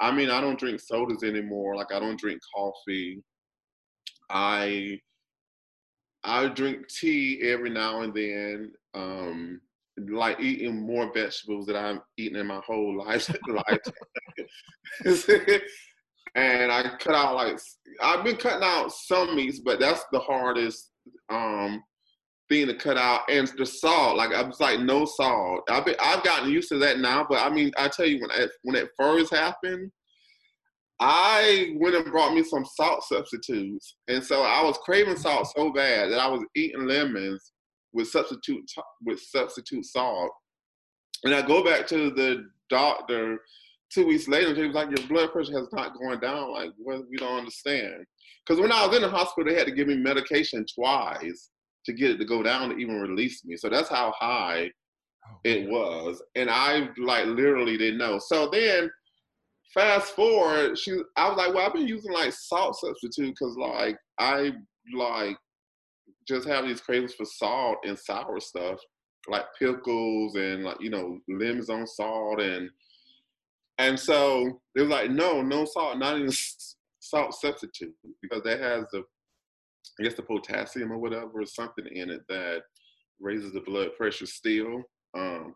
I 0.00 0.10
mean, 0.10 0.30
I 0.30 0.40
don't 0.40 0.58
drink 0.58 0.80
sodas 0.80 1.22
anymore. 1.22 1.76
Like 1.76 1.92
I 1.92 2.00
don't 2.00 2.18
drink 2.18 2.40
coffee. 2.54 3.22
I 4.30 4.98
I 6.24 6.48
drink 6.48 6.88
tea 6.88 7.40
every 7.42 7.70
now 7.70 8.02
and 8.02 8.14
then. 8.14 8.72
Um, 8.94 9.60
like 10.10 10.40
eating 10.40 10.86
more 10.86 11.12
vegetables 11.12 11.66
that 11.66 11.76
I've 11.76 12.00
eaten 12.16 12.38
in 12.38 12.46
my 12.46 12.60
whole 12.66 12.96
life. 13.06 13.30
life. 13.46 13.78
and 16.34 16.72
I 16.72 16.96
cut 16.98 17.14
out 17.14 17.34
like 17.34 17.58
I've 18.00 18.24
been 18.24 18.36
cutting 18.36 18.64
out 18.64 18.92
some 18.92 19.36
meats, 19.36 19.60
but 19.60 19.78
that's 19.78 20.04
the 20.12 20.20
hardest 20.20 20.90
um, 21.28 21.82
thing 22.52 22.66
to 22.66 22.74
cut 22.74 22.98
out, 22.98 23.22
and 23.30 23.50
the 23.56 23.64
salt. 23.64 24.16
Like 24.16 24.32
I 24.32 24.42
was 24.42 24.60
like, 24.60 24.80
no 24.80 25.04
salt. 25.04 25.62
I've 25.68 25.84
been, 25.84 25.96
I've 26.00 26.22
gotten 26.22 26.50
used 26.50 26.68
to 26.68 26.78
that 26.78 26.98
now, 26.98 27.26
but 27.28 27.40
I 27.40 27.48
mean, 27.48 27.72
I 27.76 27.88
tell 27.88 28.06
you, 28.06 28.20
when 28.20 28.30
it, 28.30 28.50
when 28.62 28.76
it 28.76 28.90
first 28.96 29.32
happened, 29.34 29.90
I 31.00 31.74
went 31.76 31.96
and 31.96 32.04
brought 32.04 32.34
me 32.34 32.44
some 32.44 32.64
salt 32.64 33.04
substitutes, 33.04 33.96
and 34.08 34.22
so 34.22 34.42
I 34.42 34.62
was 34.62 34.78
craving 34.84 35.16
salt 35.16 35.48
so 35.56 35.72
bad 35.72 36.10
that 36.10 36.20
I 36.20 36.28
was 36.28 36.44
eating 36.54 36.86
lemons 36.86 37.52
with 37.92 38.08
substitute 38.08 38.70
with 39.04 39.20
substitute 39.20 39.84
salt. 39.86 40.30
And 41.24 41.34
I 41.34 41.42
go 41.42 41.64
back 41.64 41.86
to 41.88 42.10
the 42.10 42.44
doctor 42.68 43.38
two 43.92 44.06
weeks 44.06 44.26
later, 44.28 44.54
he 44.54 44.66
was 44.66 44.74
like, 44.74 44.96
"Your 44.96 45.06
blood 45.08 45.32
pressure 45.32 45.58
has 45.58 45.68
not 45.72 45.94
gone 45.98 46.20
down. 46.20 46.52
Like, 46.52 46.70
well, 46.78 47.04
we 47.10 47.16
don't 47.16 47.38
understand." 47.38 48.04
Because 48.46 48.60
when 48.60 48.72
I 48.72 48.86
was 48.86 48.96
in 48.96 49.02
the 49.02 49.08
hospital, 49.08 49.50
they 49.50 49.58
had 49.58 49.68
to 49.68 49.74
give 49.74 49.86
me 49.86 49.96
medication 49.96 50.66
twice 50.74 51.51
to 51.84 51.92
get 51.92 52.12
it 52.12 52.18
to 52.18 52.24
go 52.24 52.42
down 52.42 52.70
to 52.70 52.76
even 52.76 53.00
release 53.00 53.44
me. 53.44 53.56
So 53.56 53.68
that's 53.68 53.88
how 53.88 54.12
high 54.18 54.70
oh, 55.26 55.36
it 55.44 55.68
was. 55.68 56.22
And 56.34 56.48
I 56.50 56.88
like 56.98 57.26
literally 57.26 57.76
didn't 57.76 57.98
know. 57.98 58.18
So 58.18 58.48
then 58.50 58.90
fast 59.74 60.14
forward, 60.14 60.78
she 60.78 60.92
I 61.16 61.28
was 61.28 61.38
like, 61.38 61.54
well, 61.54 61.66
I've 61.66 61.74
been 61.74 61.88
using 61.88 62.12
like 62.12 62.32
salt 62.32 62.76
substitute 62.76 63.34
because 63.38 63.56
like 63.56 63.96
I 64.18 64.52
like 64.94 65.36
just 66.28 66.46
have 66.46 66.66
these 66.66 66.80
cravings 66.80 67.14
for 67.14 67.24
salt 67.24 67.78
and 67.84 67.98
sour 67.98 68.38
stuff, 68.40 68.78
like 69.28 69.44
pickles 69.58 70.36
and 70.36 70.64
like, 70.64 70.80
you 70.80 70.90
know, 70.90 71.18
lemons 71.28 71.70
on 71.70 71.86
salt 71.86 72.40
and 72.40 72.70
and 73.78 73.98
so 73.98 74.60
it 74.76 74.82
was 74.82 74.90
like, 74.90 75.10
no, 75.10 75.42
no 75.42 75.64
salt, 75.64 75.98
not 75.98 76.18
even 76.18 76.30
salt 77.00 77.34
substitute 77.34 77.94
because 78.20 78.42
that 78.44 78.60
has 78.60 78.84
the 78.92 79.02
I 79.98 80.02
guess 80.02 80.14
the 80.14 80.22
potassium 80.22 80.92
or 80.92 80.98
whatever, 80.98 81.40
or 81.40 81.46
something 81.46 81.86
in 81.86 82.10
it 82.10 82.22
that 82.28 82.62
raises 83.20 83.52
the 83.52 83.60
blood 83.60 83.90
pressure 83.96 84.26
still. 84.26 84.82
Um, 85.14 85.54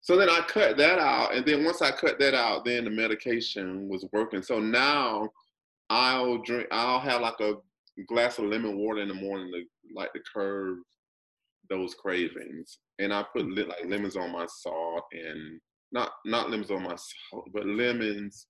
so 0.00 0.16
then 0.16 0.28
I 0.28 0.40
cut 0.46 0.76
that 0.76 0.98
out, 0.98 1.34
and 1.34 1.46
then 1.46 1.64
once 1.64 1.80
I 1.80 1.90
cut 1.90 2.18
that 2.18 2.34
out, 2.34 2.64
then 2.64 2.84
the 2.84 2.90
medication 2.90 3.88
was 3.88 4.06
working. 4.12 4.42
So 4.42 4.60
now 4.60 5.28
I'll 5.90 6.38
drink. 6.42 6.68
I'll 6.70 7.00
have 7.00 7.20
like 7.20 7.40
a 7.40 7.54
glass 8.06 8.38
of 8.38 8.46
lemon 8.46 8.76
water 8.76 9.00
in 9.00 9.08
the 9.08 9.14
morning 9.14 9.50
to 9.52 9.62
like 9.94 10.12
to 10.12 10.20
curb 10.32 10.78
those 11.70 11.94
cravings. 11.94 12.78
and 12.98 13.12
I 13.12 13.24
put 13.32 13.46
li- 13.46 13.64
like 13.64 13.86
lemons 13.86 14.16
on 14.16 14.30
my 14.30 14.46
salt 14.46 15.04
and 15.12 15.60
not 15.92 16.10
not 16.24 16.50
lemons 16.50 16.70
on 16.70 16.82
my 16.82 16.96
salt, 16.96 17.48
but 17.52 17.66
lemons 17.66 18.46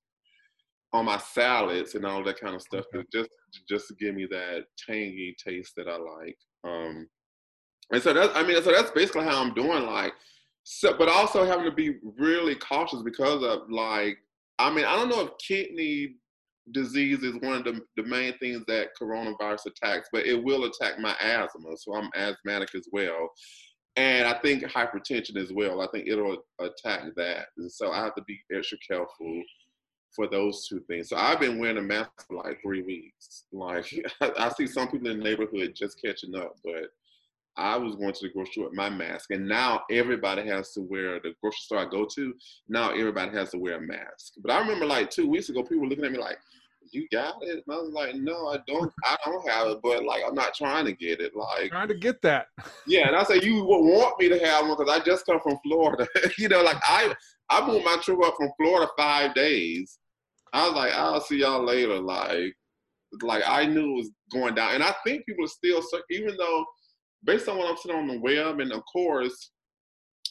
on 0.95 1.05
my 1.05 1.19
salads 1.19 1.97
and 1.97 2.07
all 2.07 2.23
that 2.23 2.41
kind 2.41 2.55
of 2.55 2.63
stuff 2.63 2.85
okay. 2.95 3.05
just 3.13 3.29
just 3.69 3.89
to 3.89 3.95
give 3.97 4.15
me 4.15 4.27
that 4.31 4.65
tangy 4.79 5.37
taste 5.45 5.73
that 5.77 5.89
I 5.89 5.97
like. 5.97 6.39
Um, 6.63 7.09
and 7.93 8.03
so 8.03 8.15
that's 8.15 8.35
I 8.35 8.45
mean 8.45 8.63
so 8.63 8.71
that's 8.71 8.93
basically 8.93 9.25
how 9.25 9.43
I'm 9.43 9.53
doing 9.53 9.85
like 9.85 10.13
so 10.63 10.97
but 10.97 11.09
also 11.09 11.45
having 11.45 11.67
to 11.67 11.73
be 11.73 11.97
really 12.17 12.55
cautious 12.55 13.03
because 13.03 13.43
of 13.43 13.69
like 13.71 14.17
I 14.59 14.71
mean 14.73 14.85
I 14.85 14.95
don't 14.97 15.11
know 15.11 15.21
if 15.23 15.31
kidney 15.47 16.15
disease 16.73 17.23
is 17.23 17.35
one 17.43 17.55
of 17.57 17.65
the, 17.65 17.81
the 17.97 18.05
main 18.05 18.39
things 18.39 18.63
that 18.67 18.89
coronavirus 18.99 19.67
attacks, 19.67 20.09
but 20.13 20.25
it 20.25 20.43
will 20.43 20.65
attack 20.65 20.99
my 20.99 21.15
asthma. 21.21 21.77
So 21.77 21.95
I'm 21.95 22.09
asthmatic 22.17 22.75
as 22.75 22.89
well. 22.91 23.29
And 23.97 24.27
I 24.27 24.39
think 24.39 24.63
hypertension 24.65 25.37
as 25.37 25.53
well. 25.53 25.83
I 25.83 25.89
think 25.93 26.09
it'll 26.09 26.39
attack 26.59 27.03
that. 27.17 27.49
And 27.59 27.71
so 27.71 27.93
I 27.93 28.03
have 28.03 28.15
to 28.15 28.23
be 28.23 28.41
extra 28.51 28.79
careful 28.89 29.43
for 30.15 30.29
those 30.29 30.67
two 30.69 30.81
things. 30.89 31.09
So 31.09 31.17
I've 31.17 31.41
been 31.41 31.59
wearing 31.59 31.79
a 31.79 31.83
mask 31.83 32.27
for 32.27 32.37
like 32.37 32.61
three 32.63 32.83
weeks. 32.83 33.45
Like 33.53 33.87
I, 34.21 34.49
see 34.51 34.67
some 34.67 34.89
people 34.89 35.11
in 35.11 35.19
the 35.19 35.25
neighborhood 35.25 35.75
just 35.75 36.01
catching 36.03 36.35
up, 36.37 36.57
but 36.65 36.91
I 37.57 37.77
was 37.77 37.97
going 37.97 38.13
to 38.13 38.21
the 38.23 38.33
grocery 38.33 38.53
store 38.53 38.65
with 38.65 38.75
my 38.75 38.91
mask, 38.91 39.31
and 39.31 39.47
now 39.47 39.83
everybody 39.91 40.47
has 40.49 40.73
to 40.73 40.81
wear 40.81 41.21
the 41.21 41.35
grocery 41.41 41.59
store 41.61 41.79
I 41.79 41.85
go 41.87 42.05
to. 42.05 42.35
Now 42.69 42.91
everybody 42.91 43.31
has 43.37 43.51
to 43.51 43.59
wear 43.59 43.77
a 43.77 43.81
mask. 43.81 44.35
But 44.39 44.53
I 44.53 44.59
remember 44.59 44.87
like 44.87 45.11
two 45.11 45.29
weeks 45.29 45.49
ago, 45.49 45.63
people 45.63 45.81
were 45.81 45.87
looking 45.87 46.05
at 46.05 46.11
me 46.11 46.19
like, 46.19 46.39
"You 46.91 47.07
got 47.13 47.37
it?" 47.43 47.63
And 47.65 47.75
I 47.77 47.79
was 47.79 47.93
like, 47.93 48.17
"No, 48.17 48.49
I 48.49 48.59
don't. 48.67 48.93
I 49.05 49.17
don't 49.25 49.49
have 49.49 49.69
it, 49.69 49.79
but 49.85 50.05
like 50.05 50.23
I'm 50.27 50.35
not 50.35 50.55
trying 50.55 50.85
to 50.87 50.93
get 50.93 51.21
it. 51.21 51.37
Like 51.37 51.71
trying 51.71 51.89
to 51.89 51.95
get 51.95 52.21
that." 52.23 52.49
yeah, 52.89 53.07
and 53.07 53.15
I 53.15 53.23
say 53.23 53.41
you 53.41 53.65
want 53.65 54.19
me 54.19 54.29
to 54.29 54.39
have 54.41 54.67
one 54.67 54.77
because 54.77 54.93
I 54.93 55.05
just 55.05 55.25
come 55.25 55.39
from 55.41 55.59
Florida. 55.65 56.09
you 56.39 56.49
know, 56.49 56.63
like 56.63 56.79
I 56.89 57.15
I 57.51 57.65
moved 57.67 57.85
my 57.85 57.99
trip 57.99 58.19
up 58.25 58.35
from 58.37 58.51
Florida 58.59 58.91
five 58.97 59.35
days. 59.35 59.99
I 60.55 60.67
was 60.67 60.77
like, 60.77 60.93
"I'll 60.95 61.21
see 61.21 61.41
y'all 61.41 61.65
later." 61.65 61.99
Like, 61.99 62.55
like 63.23 63.43
I 63.47 63.67
knew 63.67 63.93
it 63.93 63.97
was 63.97 64.11
going 64.33 64.55
down, 64.55 64.75
and 64.75 64.83
I 64.83 64.95
think 65.05 65.27
people 65.27 65.45
are 65.45 65.49
still 65.49 65.83
even 66.11 66.37
though 66.37 66.65
based 67.25 67.49
on 67.49 67.59
what 67.59 67.69
I'm 67.69 67.77
seeing 67.77 67.97
on 67.97 68.07
the 68.07 68.21
web, 68.21 68.61
and 68.61 68.73
of 68.73 68.83
course, 68.91 69.51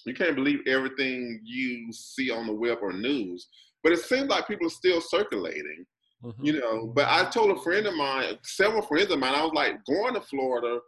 you 0.05 0.13
can't 0.13 0.35
believe 0.35 0.59
everything 0.67 1.41
you 1.43 1.91
see 1.91 2.31
on 2.31 2.47
the 2.47 2.53
web 2.53 2.79
or 2.81 2.93
news. 2.93 3.47
But 3.83 3.91
it 3.91 3.99
seems 3.99 4.29
like 4.29 4.47
people 4.47 4.67
are 4.67 4.71
still 4.71 5.01
circulating, 5.01 5.85
mm-hmm. 6.23 6.45
you 6.45 6.59
know. 6.59 6.87
But 6.95 7.07
I 7.09 7.29
told 7.29 7.51
a 7.51 7.61
friend 7.61 7.85
of 7.85 7.95
mine, 7.95 8.37
several 8.43 8.81
friends 8.81 9.11
of 9.11 9.19
mine, 9.19 9.35
I 9.35 9.43
was 9.43 9.53
like, 9.53 9.83
going 9.85 10.13
to 10.13 10.21
Florida, 10.21 10.79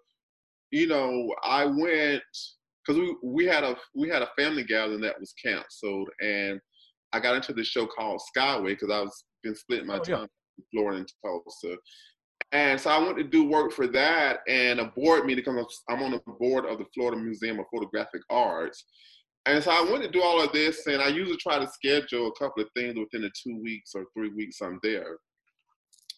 you 0.71 0.87
know, 0.87 1.33
I 1.43 1.65
went 1.65 2.23
because 2.85 2.99
we 2.99 3.15
we 3.23 3.45
had 3.45 3.63
a 3.63 3.75
we 3.95 4.09
had 4.09 4.21
a 4.21 4.29
family 4.37 4.63
gathering 4.63 5.01
that 5.01 5.19
was 5.19 5.33
canceled, 5.33 6.09
and 6.21 6.59
I 7.13 7.19
got 7.19 7.35
into 7.35 7.53
this 7.53 7.67
show 7.67 7.85
called 7.85 8.21
Skyway 8.35 8.69
because 8.69 8.91
I 8.91 9.01
was 9.01 9.23
been 9.43 9.55
splitting 9.55 9.87
my 9.87 9.97
oh, 9.97 10.03
time 10.03 10.27
yeah. 10.57 10.63
Florida 10.71 10.99
and 10.99 11.07
Tulsa, 11.23 11.77
and 12.51 12.79
so 12.79 12.89
I 12.89 12.99
went 12.99 13.17
to 13.17 13.23
do 13.23 13.45
work 13.45 13.71
for 13.71 13.87
that 13.87 14.39
and 14.47 14.79
a 14.79 14.85
board 14.85 15.25
meeting 15.25 15.43
because 15.43 15.83
I'm 15.89 16.03
on 16.03 16.11
the 16.11 16.21
board 16.39 16.65
of 16.65 16.77
the 16.77 16.85
Florida 16.93 17.17
Museum 17.21 17.59
of 17.59 17.65
Photographic 17.71 18.21
Arts. 18.29 18.85
And 19.45 19.63
so 19.63 19.71
I 19.71 19.81
went 19.81 20.03
to 20.03 20.09
do 20.09 20.23
all 20.23 20.41
of 20.41 20.51
this, 20.53 20.87
and 20.87 21.01
I 21.01 21.07
usually 21.07 21.37
try 21.37 21.59
to 21.59 21.67
schedule 21.67 22.27
a 22.27 22.39
couple 22.39 22.63
of 22.63 22.69
things 22.75 22.97
within 22.97 23.21
the 23.21 23.31
two 23.43 23.61
weeks 23.61 23.91
or 23.93 24.05
three 24.13 24.29
weeks 24.29 24.61
I'm 24.61 24.79
there 24.81 25.17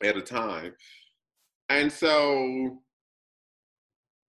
at 0.03 0.15
a 0.15 0.22
time. 0.22 0.74
And 1.70 1.91
so 1.91 2.79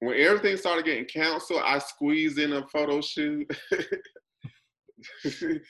when 0.00 0.18
everything 0.18 0.56
started 0.56 0.84
getting 0.84 1.04
canceled, 1.04 1.62
I 1.64 1.78
squeezed 1.78 2.38
in 2.38 2.54
a 2.54 2.66
photo 2.68 3.00
shoot. 3.00 3.46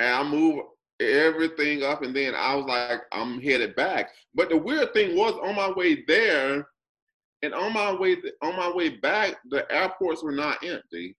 and 0.00 0.14
I 0.14 0.22
moved 0.22 0.62
everything 1.00 1.82
up 1.84 2.02
and 2.02 2.14
then 2.14 2.34
I 2.34 2.54
was 2.54 2.66
like, 2.66 3.02
I'm 3.12 3.40
headed 3.40 3.76
back. 3.76 4.10
But 4.34 4.48
the 4.48 4.56
weird 4.56 4.92
thing 4.92 5.16
was 5.16 5.34
on 5.42 5.54
my 5.54 5.70
way 5.70 6.04
there 6.06 6.66
and 7.42 7.54
on 7.54 7.72
my 7.72 7.92
way 7.92 8.16
on 8.42 8.56
my 8.56 8.70
way 8.70 8.90
back, 8.90 9.36
the 9.50 9.70
airports 9.72 10.22
were 10.22 10.32
not 10.32 10.64
empty. 10.64 11.16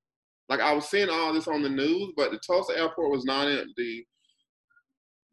Like 0.49 0.59
I 0.59 0.73
was 0.73 0.89
seeing 0.89 1.09
all 1.09 1.33
this 1.33 1.47
on 1.47 1.61
the 1.61 1.69
news, 1.69 2.13
but 2.17 2.31
the 2.31 2.39
Tulsa 2.39 2.77
airport 2.77 3.11
was 3.11 3.25
not 3.25 3.47
empty. 3.47 4.07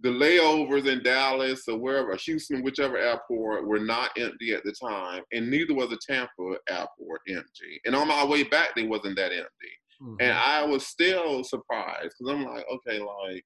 The 0.01 0.11
layovers 0.11 0.87
in 0.87 1.03
Dallas 1.03 1.67
or 1.67 1.79
wherever, 1.79 2.15
Houston, 2.17 2.63
whichever 2.63 2.99
airport, 2.99 3.67
were 3.67 3.81
not 3.81 4.11
empty 4.19 4.53
at 4.53 4.63
the 4.63 4.73
time, 4.73 5.23
and 5.33 5.51
neither 5.51 5.73
was 5.73 5.89
the 5.89 5.99
Tampa 6.07 6.59
airport 6.69 7.23
empty. 7.29 7.81
And 7.87 7.97
on 7.97 8.07
my 8.07 8.23
way 8.23 8.43
back, 8.43 8.77
they 8.77 8.87
wasn't 8.87 9.17
that 9.17 9.33
empty. 9.33 9.73
Mm-hmm. 10.03 10.17
And 10.21 10.33
I 10.33 10.65
was 10.65 10.87
still 10.87 11.43
surprised 11.45 12.15
because 12.19 12.35
I'm 12.35 12.45
like, 12.45 12.65
okay, 12.71 12.99
like 12.99 13.45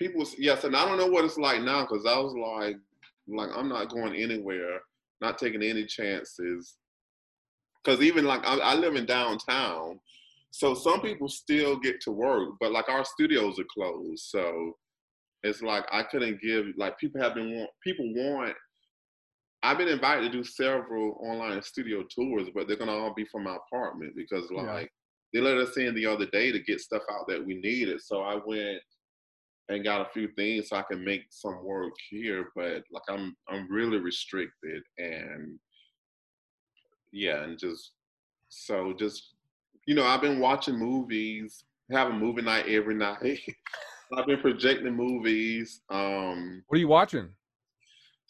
people 0.00 0.24
yes 0.38 0.64
and 0.64 0.74
i 0.74 0.84
don't 0.84 0.96
know 0.96 1.06
what 1.06 1.24
it's 1.24 1.36
like 1.36 1.60
now 1.60 1.82
because 1.82 2.06
i 2.06 2.18
was 2.18 2.34
like 2.34 2.76
like 3.28 3.50
i'm 3.54 3.68
not 3.68 3.90
going 3.90 4.16
anywhere 4.16 4.80
not 5.20 5.36
taking 5.36 5.62
any 5.62 5.84
chances 5.84 6.76
because 7.84 8.00
even 8.00 8.24
like 8.24 8.40
I, 8.46 8.56
I, 8.58 8.74
live 8.74 8.96
in 8.96 9.04
downtown 9.04 10.00
so 10.50 10.74
some 10.74 11.02
people 11.02 11.28
still 11.28 11.78
get 11.78 12.00
to 12.00 12.10
work 12.10 12.54
but 12.60 12.72
like 12.72 12.88
our 12.88 13.04
studios 13.04 13.58
are 13.58 13.64
closed 13.72 14.24
so 14.24 14.72
it's 15.42 15.60
like 15.60 15.84
i 15.92 16.02
couldn't 16.02 16.40
give 16.40 16.66
like 16.78 16.98
people 16.98 17.20
have 17.20 17.34
been 17.34 17.54
want 17.54 17.70
people 17.84 18.10
want 18.14 18.56
i've 19.62 19.78
been 19.78 19.88
invited 19.88 20.22
to 20.22 20.38
do 20.38 20.44
several 20.44 21.18
online 21.22 21.62
studio 21.62 22.02
tours 22.14 22.48
but 22.54 22.66
they're 22.66 22.76
gonna 22.76 22.92
all 22.92 23.14
be 23.14 23.26
from 23.26 23.44
my 23.44 23.56
apartment 23.56 24.12
because 24.16 24.50
like 24.50 24.66
yeah. 24.66 25.40
they 25.40 25.40
let 25.40 25.56
us 25.56 25.76
in 25.76 25.94
the 25.94 26.06
other 26.06 26.26
day 26.26 26.50
to 26.50 26.60
get 26.60 26.80
stuff 26.80 27.02
out 27.12 27.26
that 27.28 27.44
we 27.44 27.54
needed 27.54 28.00
so 28.00 28.22
i 28.22 28.38
went 28.46 28.80
and 29.70 29.84
got 29.84 30.00
a 30.00 30.10
few 30.12 30.28
things 30.36 30.68
so 30.68 30.76
I 30.76 30.82
can 30.82 31.04
make 31.04 31.26
some 31.30 31.64
work 31.64 31.92
here, 32.10 32.50
but 32.54 32.82
like 32.90 33.02
I'm 33.08 33.36
I'm 33.48 33.70
really 33.70 33.98
restricted 33.98 34.82
and 34.98 35.58
yeah, 37.12 37.44
and 37.44 37.58
just 37.58 37.92
so 38.48 38.92
just 38.98 39.34
you 39.86 39.94
know, 39.94 40.04
I've 40.04 40.20
been 40.20 40.40
watching 40.40 40.76
movies, 40.76 41.64
have 41.90 42.08
a 42.08 42.12
movie 42.12 42.42
night 42.42 42.66
every 42.68 42.94
night. 42.96 43.40
I've 44.16 44.26
been 44.26 44.40
projecting 44.40 44.94
movies. 44.94 45.82
Um 45.88 46.62
What 46.66 46.76
are 46.76 46.80
you 46.80 46.88
watching? 46.88 47.30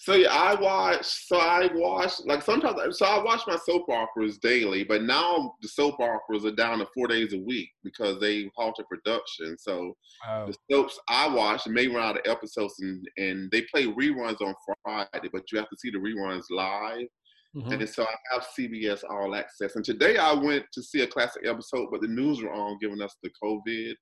So 0.02 0.14
yeah, 0.14 0.32
I 0.32 0.54
watch. 0.54 1.04
So 1.04 1.36
I 1.36 1.68
watch 1.74 2.14
like 2.24 2.40
sometimes. 2.40 2.96
So 2.96 3.04
I 3.04 3.22
watch 3.22 3.42
my 3.46 3.58
soap 3.66 3.84
operas 3.90 4.38
daily, 4.38 4.82
but 4.82 5.02
now 5.02 5.52
the 5.60 5.68
soap 5.68 6.00
operas 6.00 6.46
are 6.46 6.56
down 6.56 6.78
to 6.78 6.86
four 6.94 7.06
days 7.06 7.34
a 7.34 7.38
week 7.38 7.68
because 7.84 8.18
they 8.18 8.50
halted 8.56 8.86
production. 8.88 9.58
So 9.58 9.94
wow. 10.26 10.46
the 10.46 10.54
soaps 10.72 10.98
I 11.10 11.28
watch 11.28 11.66
may 11.66 11.86
run 11.86 12.02
out 12.02 12.16
of 12.16 12.22
episodes, 12.24 12.76
and 12.80 13.06
and 13.18 13.50
they 13.50 13.60
play 13.70 13.84
reruns 13.88 14.40
on 14.40 14.54
Friday, 14.82 15.28
but 15.34 15.42
you 15.52 15.58
have 15.58 15.68
to 15.68 15.76
see 15.76 15.90
the 15.90 15.98
reruns 15.98 16.44
live. 16.48 17.06
Mm-hmm. 17.54 17.72
And 17.72 17.88
so 17.88 18.04
I 18.04 18.14
have 18.32 18.46
CBS 18.58 19.02
All 19.10 19.34
Access. 19.34 19.76
And 19.76 19.84
today 19.84 20.16
I 20.16 20.32
went 20.32 20.64
to 20.72 20.82
see 20.82 21.02
a 21.02 21.06
classic 21.06 21.42
episode, 21.46 21.88
but 21.90 22.00
the 22.00 22.08
news 22.08 22.40
were 22.40 22.52
on 22.52 22.78
giving 22.80 23.02
us 23.02 23.14
the 23.22 23.28
COVID 23.44 23.92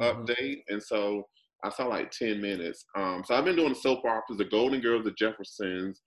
mm-hmm. 0.00 0.02
update, 0.02 0.62
and 0.70 0.82
so 0.82 1.22
I 1.64 1.70
saw 1.70 1.86
like 1.86 2.10
10 2.10 2.40
minutes. 2.40 2.84
Um, 2.96 3.22
so 3.24 3.34
I've 3.34 3.44
been 3.44 3.56
doing 3.56 3.74
soap 3.74 4.04
operas, 4.04 4.38
The 4.38 4.44
Golden 4.44 4.80
Girls, 4.80 5.04
The 5.04 5.12
Jeffersons. 5.12 6.00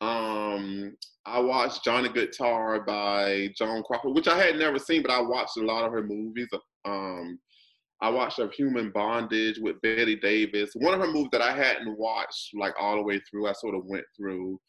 Um, 0.00 0.94
I 1.24 1.40
watched 1.40 1.84
Johnny 1.84 2.08
Guitar 2.08 2.80
by 2.84 3.48
Joan 3.56 3.82
Crawford, 3.82 4.14
which 4.14 4.28
I 4.28 4.38
had 4.38 4.56
never 4.56 4.78
seen, 4.78 5.02
but 5.02 5.10
I 5.10 5.20
watched 5.20 5.56
a 5.56 5.64
lot 5.64 5.84
of 5.84 5.92
her 5.92 6.02
movies. 6.02 6.48
Um, 6.84 7.38
I 8.00 8.10
watched 8.10 8.38
of 8.38 8.52
Human 8.52 8.90
Bondage 8.90 9.58
with 9.58 9.80
Bette 9.80 10.16
Davis. 10.16 10.70
One 10.74 10.94
of 10.94 11.00
her 11.00 11.10
movies 11.10 11.30
that 11.32 11.40
I 11.40 11.52
hadn't 11.52 11.98
watched 11.98 12.50
like 12.54 12.74
all 12.78 12.96
the 12.96 13.02
way 13.02 13.20
through, 13.20 13.48
I 13.48 13.52
sort 13.52 13.74
of 13.74 13.86
went 13.86 14.04
through. 14.16 14.60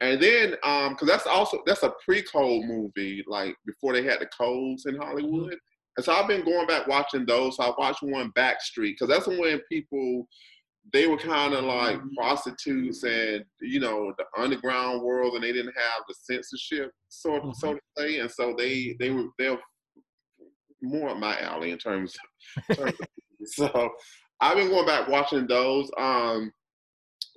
And 0.00 0.20
then, 0.20 0.54
um, 0.64 0.90
because 0.90 1.08
that's 1.08 1.26
also 1.26 1.60
that's 1.64 1.82
a 1.82 1.94
pre-Code 2.04 2.64
movie, 2.66 3.24
like 3.26 3.56
before 3.64 3.94
they 3.94 4.02
had 4.02 4.20
the 4.20 4.26
codes 4.26 4.84
in 4.86 4.96
Hollywood. 4.96 5.56
And 5.96 6.04
so 6.04 6.12
I've 6.12 6.28
been 6.28 6.44
going 6.44 6.66
back 6.66 6.86
watching 6.86 7.24
those. 7.24 7.56
So 7.56 7.64
I 7.64 7.72
watched 7.78 8.02
one 8.02 8.32
Backstreet 8.36 8.94
because 8.98 9.08
that's 9.08 9.26
when 9.26 9.60
people 9.70 10.26
they 10.92 11.06
were 11.06 11.16
kind 11.16 11.54
of 11.54 11.64
like 11.64 11.98
prostitutes 12.16 13.02
and 13.04 13.44
you 13.62 13.80
know 13.80 14.12
the 14.18 14.24
underground 14.36 15.02
world, 15.02 15.34
and 15.34 15.44
they 15.44 15.52
didn't 15.52 15.74
have 15.76 16.02
the 16.08 16.14
censorship 16.14 16.90
sort 17.08 17.42
of, 17.42 17.50
mm-hmm. 17.50 17.58
so 17.58 17.74
to 17.74 17.80
say, 17.96 18.18
and 18.18 18.30
so 18.30 18.54
they 18.56 18.96
they 18.98 19.10
were 19.10 19.26
they're 19.38 19.58
more 20.82 21.10
up 21.10 21.18
my 21.18 21.40
alley 21.40 21.70
in 21.70 21.78
terms. 21.78 22.14
Of, 22.68 22.76
terms 22.76 22.92
of, 23.00 23.08
so 23.46 23.90
I've 24.40 24.56
been 24.56 24.68
going 24.68 24.86
back 24.86 25.08
watching 25.08 25.46
those. 25.46 25.90
Um, 25.96 26.52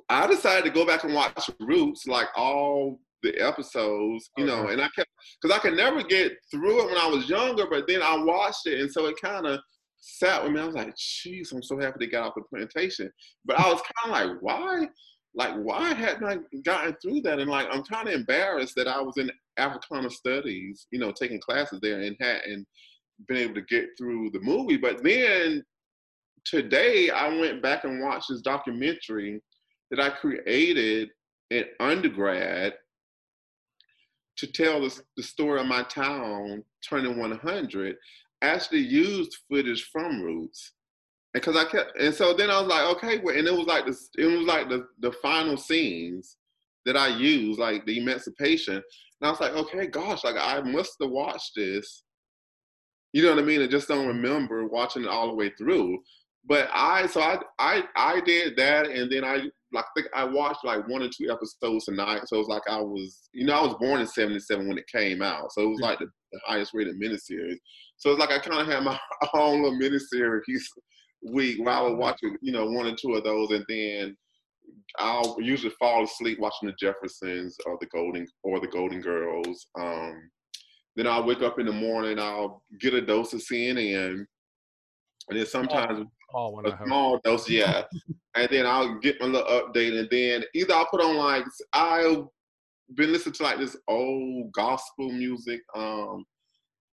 I 0.09 0.27
decided 0.27 0.65
to 0.65 0.71
go 0.71 0.85
back 0.85 1.03
and 1.03 1.13
watch 1.13 1.49
Roots 1.59 2.07
like 2.07 2.27
all 2.35 2.99
the 3.23 3.39
episodes, 3.39 4.29
you 4.37 4.45
know, 4.45 4.67
and 4.67 4.81
I 4.81 4.89
kept 4.95 5.09
because 5.41 5.55
I 5.55 5.59
could 5.59 5.75
never 5.75 6.03
get 6.03 6.33
through 6.51 6.83
it 6.83 6.85
when 6.87 6.97
I 6.97 7.07
was 7.07 7.29
younger, 7.29 7.65
but 7.69 7.87
then 7.87 8.01
I 8.01 8.17
watched 8.23 8.67
it, 8.67 8.79
and 8.79 8.91
so 8.91 9.05
it 9.07 9.15
kind 9.21 9.45
of 9.45 9.59
sat 9.99 10.43
with 10.43 10.53
me. 10.53 10.61
I 10.61 10.65
was 10.65 10.75
like, 10.75 10.95
"Jeez, 10.95 11.51
I'm 11.53 11.63
so 11.63 11.79
happy 11.79 11.97
they 11.99 12.07
got 12.07 12.27
off 12.27 12.35
the 12.35 12.43
plantation." 12.43 13.11
But 13.45 13.59
I 13.59 13.71
was 13.71 13.81
kind 13.81 14.13
of 14.25 14.29
like, 14.29 14.41
"Why? 14.41 14.87
like 15.37 15.53
why 15.57 15.93
hadn't 15.93 16.25
I 16.25 16.37
gotten 16.63 16.95
through 17.01 17.21
that? 17.21 17.39
And 17.39 17.49
like 17.49 17.67
I'm 17.71 17.83
kind 17.83 18.07
of 18.07 18.13
embarrassed 18.13 18.75
that 18.75 18.87
I 18.87 18.99
was 18.99 19.17
in 19.17 19.31
Africana 19.57 20.09
studies, 20.09 20.87
you 20.91 20.99
know, 20.99 21.11
taking 21.11 21.39
classes 21.39 21.79
there 21.81 22.01
and 22.01 22.17
hadn't 22.19 22.67
been 23.27 23.37
able 23.37 23.53
to 23.53 23.61
get 23.61 23.89
through 23.97 24.31
the 24.31 24.39
movie. 24.39 24.77
But 24.77 25.03
then 25.03 25.63
today 26.43 27.11
I 27.11 27.29
went 27.39 27.61
back 27.61 27.83
and 27.83 28.01
watched 28.01 28.29
this 28.29 28.41
documentary 28.41 29.39
that 29.91 29.99
I 29.99 30.09
created 30.09 31.09
in 31.51 31.65
undergrad 31.79 32.73
to 34.37 34.47
tell 34.47 34.81
the, 34.81 35.01
the 35.15 35.23
story 35.23 35.59
of 35.59 35.67
my 35.67 35.83
town 35.83 36.63
turning 36.87 37.17
100 37.17 37.95
actually 38.41 38.79
used 38.81 39.37
footage 39.49 39.83
from 39.91 40.21
Roots 40.21 40.73
because 41.33 41.55
I 41.55 41.65
kept, 41.65 41.99
and 41.99 42.13
so 42.13 42.33
then 42.33 42.49
I 42.49 42.59
was 42.59 42.69
like, 42.69 42.95
okay, 42.97 43.19
well, 43.19 43.37
and 43.37 43.47
it 43.47 43.53
was 43.53 43.67
like 43.67 43.85
this, 43.85 44.09
it 44.17 44.25
was 44.25 44.45
like 44.45 44.69
the 44.69 44.87
the 44.99 45.11
final 45.11 45.57
scenes 45.57 46.37
that 46.85 46.97
I 46.97 47.07
used, 47.07 47.59
like 47.59 47.85
the 47.85 47.99
emancipation, 47.99 48.75
and 48.75 48.83
I 49.21 49.29
was 49.29 49.39
like, 49.39 49.53
okay, 49.53 49.87
gosh, 49.87 50.23
like 50.23 50.37
I 50.39 50.61
must 50.61 50.95
have 51.01 51.11
watched 51.11 51.53
this, 51.55 52.03
you 53.13 53.23
know 53.23 53.31
what 53.33 53.43
I 53.43 53.45
mean? 53.45 53.61
I 53.61 53.67
just 53.67 53.87
don't 53.87 54.07
remember 54.07 54.67
watching 54.67 55.03
it 55.03 55.09
all 55.09 55.27
the 55.27 55.35
way 55.35 55.51
through. 55.57 55.99
But 56.45 56.69
I, 56.73 57.07
so 57.07 57.21
I, 57.21 57.39
I, 57.59 57.83
I 57.95 58.21
did 58.21 58.55
that, 58.57 58.87
and 58.87 59.11
then 59.11 59.23
I 59.23 59.49
like 59.73 59.85
I 59.85 59.87
think 59.95 60.07
I 60.13 60.23
watched 60.23 60.63
like 60.63 60.87
one 60.87 61.01
or 61.01 61.09
two 61.09 61.29
episodes 61.29 61.85
tonight. 61.85 62.21
So 62.25 62.37
it 62.37 62.39
was 62.39 62.47
like 62.47 62.63
I 62.69 62.79
was, 62.79 63.29
you 63.33 63.45
know, 63.45 63.53
I 63.53 63.61
was 63.61 63.75
born 63.79 64.01
in 64.01 64.07
'77 64.07 64.67
when 64.67 64.77
it 64.77 64.87
came 64.87 65.21
out, 65.21 65.51
so 65.51 65.61
it 65.61 65.69
was 65.69 65.79
like 65.79 65.99
the, 65.99 66.05
the 66.05 66.39
highest 66.45 66.73
rated 66.73 66.99
miniseries. 66.99 67.57
So 67.97 68.11
it's 68.11 68.19
like 68.19 68.31
I 68.31 68.39
kind 68.39 68.61
of 68.61 68.67
had 68.67 68.83
my 68.83 68.97
own 69.33 69.63
little 69.63 69.79
miniseries 69.79 70.63
week 71.23 71.57
where 71.59 71.73
I 71.73 71.81
would 71.81 71.97
watch, 71.97 72.19
you 72.41 72.51
know, 72.51 72.65
one 72.65 72.85
or 72.85 72.95
two 72.95 73.15
of 73.15 73.23
those, 73.23 73.51
and 73.51 73.65
then 73.67 74.15
I'll 74.99 75.37
usually 75.39 75.73
fall 75.79 76.03
asleep 76.03 76.39
watching 76.39 76.69
the 76.69 76.75
Jeffersons 76.79 77.57
or 77.65 77.77
the 77.79 77.87
Golden 77.87 78.25
or 78.43 78.59
the 78.59 78.67
Golden 78.67 79.01
Girls. 79.01 79.67
Um, 79.79 80.29
then 80.95 81.07
I'll 81.07 81.25
wake 81.25 81.41
up 81.41 81.59
in 81.59 81.65
the 81.65 81.71
morning, 81.71 82.19
I'll 82.19 82.63
get 82.79 82.93
a 82.93 83.01
dose 83.01 83.33
of 83.33 83.41
CNN, 83.41 84.25
and 85.29 85.37
then 85.37 85.45
sometimes 85.45 86.07
small 86.29 86.53
one, 86.53 86.65
a 86.65 86.79
small 86.85 87.19
dose, 87.23 87.49
yeah. 87.49 87.83
and 88.35 88.47
then 88.49 88.65
I'll 88.65 88.99
get 88.99 89.19
my 89.19 89.27
little 89.27 89.61
update, 89.61 89.99
and 89.99 90.09
then 90.09 90.43
either 90.53 90.73
I'll 90.73 90.87
put 90.87 91.01
on 91.01 91.17
like 91.17 91.45
I've 91.73 92.25
been 92.95 93.11
listening 93.11 93.33
to 93.35 93.43
like 93.43 93.59
this 93.59 93.77
old 93.87 94.51
gospel 94.53 95.11
music. 95.11 95.61
Um, 95.75 96.25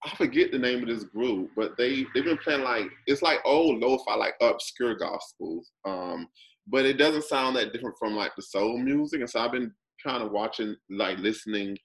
I 0.06 0.16
forget 0.16 0.52
the 0.52 0.60
name 0.60 0.82
of 0.82 0.90
this 0.90 1.06
group, 1.06 1.52
but 1.56 1.78
they 1.78 2.06
they've 2.14 2.26
been 2.26 2.38
playing 2.38 2.64
like 2.64 2.88
it's 3.08 3.22
like 3.22 3.40
old 3.46 3.80
lo-fi, 3.80 4.16
like 4.16 4.36
obscure 4.42 4.96
gospels. 4.96 5.72
Um, 5.86 6.28
but 6.68 6.86
it 6.86 6.98
doesn't 6.98 7.26
sound 7.26 7.56
that 7.56 7.74
different 7.74 7.96
from 8.00 8.16
like 8.16 8.32
the 8.36 8.42
soul 8.42 8.78
music, 8.78 9.20
and 9.20 9.30
so 9.30 9.40
I've 9.40 9.52
been 9.52 9.72
kind 10.06 10.24
of 10.24 10.32
watching, 10.32 10.76
like 10.90 11.18
listening 11.20 11.78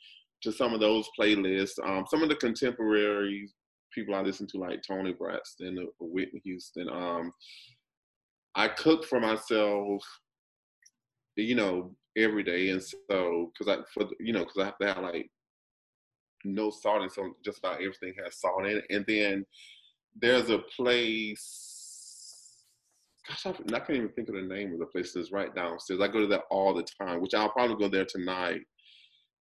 to 0.42 0.52
some 0.52 0.74
of 0.74 0.80
those 0.80 1.08
playlists. 1.18 1.78
Um, 1.84 2.04
some 2.08 2.22
of 2.22 2.28
the 2.28 2.36
contemporary 2.36 3.48
people 3.94 4.14
I 4.14 4.22
listen 4.22 4.46
to, 4.48 4.58
like 4.58 4.82
Toni 4.86 5.12
Braxton 5.12 5.86
Whitney 6.00 6.40
Houston. 6.44 6.88
Um, 6.88 7.32
I 8.54 8.68
cook 8.68 9.04
for 9.04 9.20
myself, 9.20 10.02
you 11.36 11.54
know, 11.54 11.94
every 12.16 12.42
day, 12.42 12.70
and 12.70 12.82
so 12.82 13.52
because 13.52 13.68
I 13.68 13.82
for 13.92 14.08
you 14.20 14.32
know 14.32 14.40
because 14.40 14.58
I 14.58 14.64
have 14.64 14.78
to 14.78 14.86
have 14.94 15.02
like 15.02 15.30
no 16.44 16.70
salt 16.70 17.02
and 17.02 17.12
so 17.12 17.34
just 17.44 17.58
about 17.58 17.76
everything 17.76 18.14
has 18.22 18.40
salt 18.40 18.66
in 18.66 18.78
it. 18.78 18.84
And 18.90 19.04
then 19.06 19.44
there's 20.20 20.50
a 20.50 20.58
place, 20.76 22.64
gosh, 23.28 23.46
I, 23.46 23.50
I 23.50 23.80
can't 23.80 23.90
even 23.90 24.08
think 24.10 24.28
of 24.28 24.34
the 24.34 24.42
name 24.42 24.72
of 24.72 24.78
the 24.78 24.86
place 24.86 25.12
that's 25.12 25.32
right 25.32 25.54
downstairs. 25.54 26.00
I 26.00 26.08
go 26.08 26.20
to 26.20 26.26
that 26.28 26.44
all 26.50 26.74
the 26.74 26.86
time, 27.00 27.20
which 27.20 27.34
I'll 27.34 27.50
probably 27.50 27.76
go 27.76 27.88
there 27.88 28.06
tonight, 28.06 28.60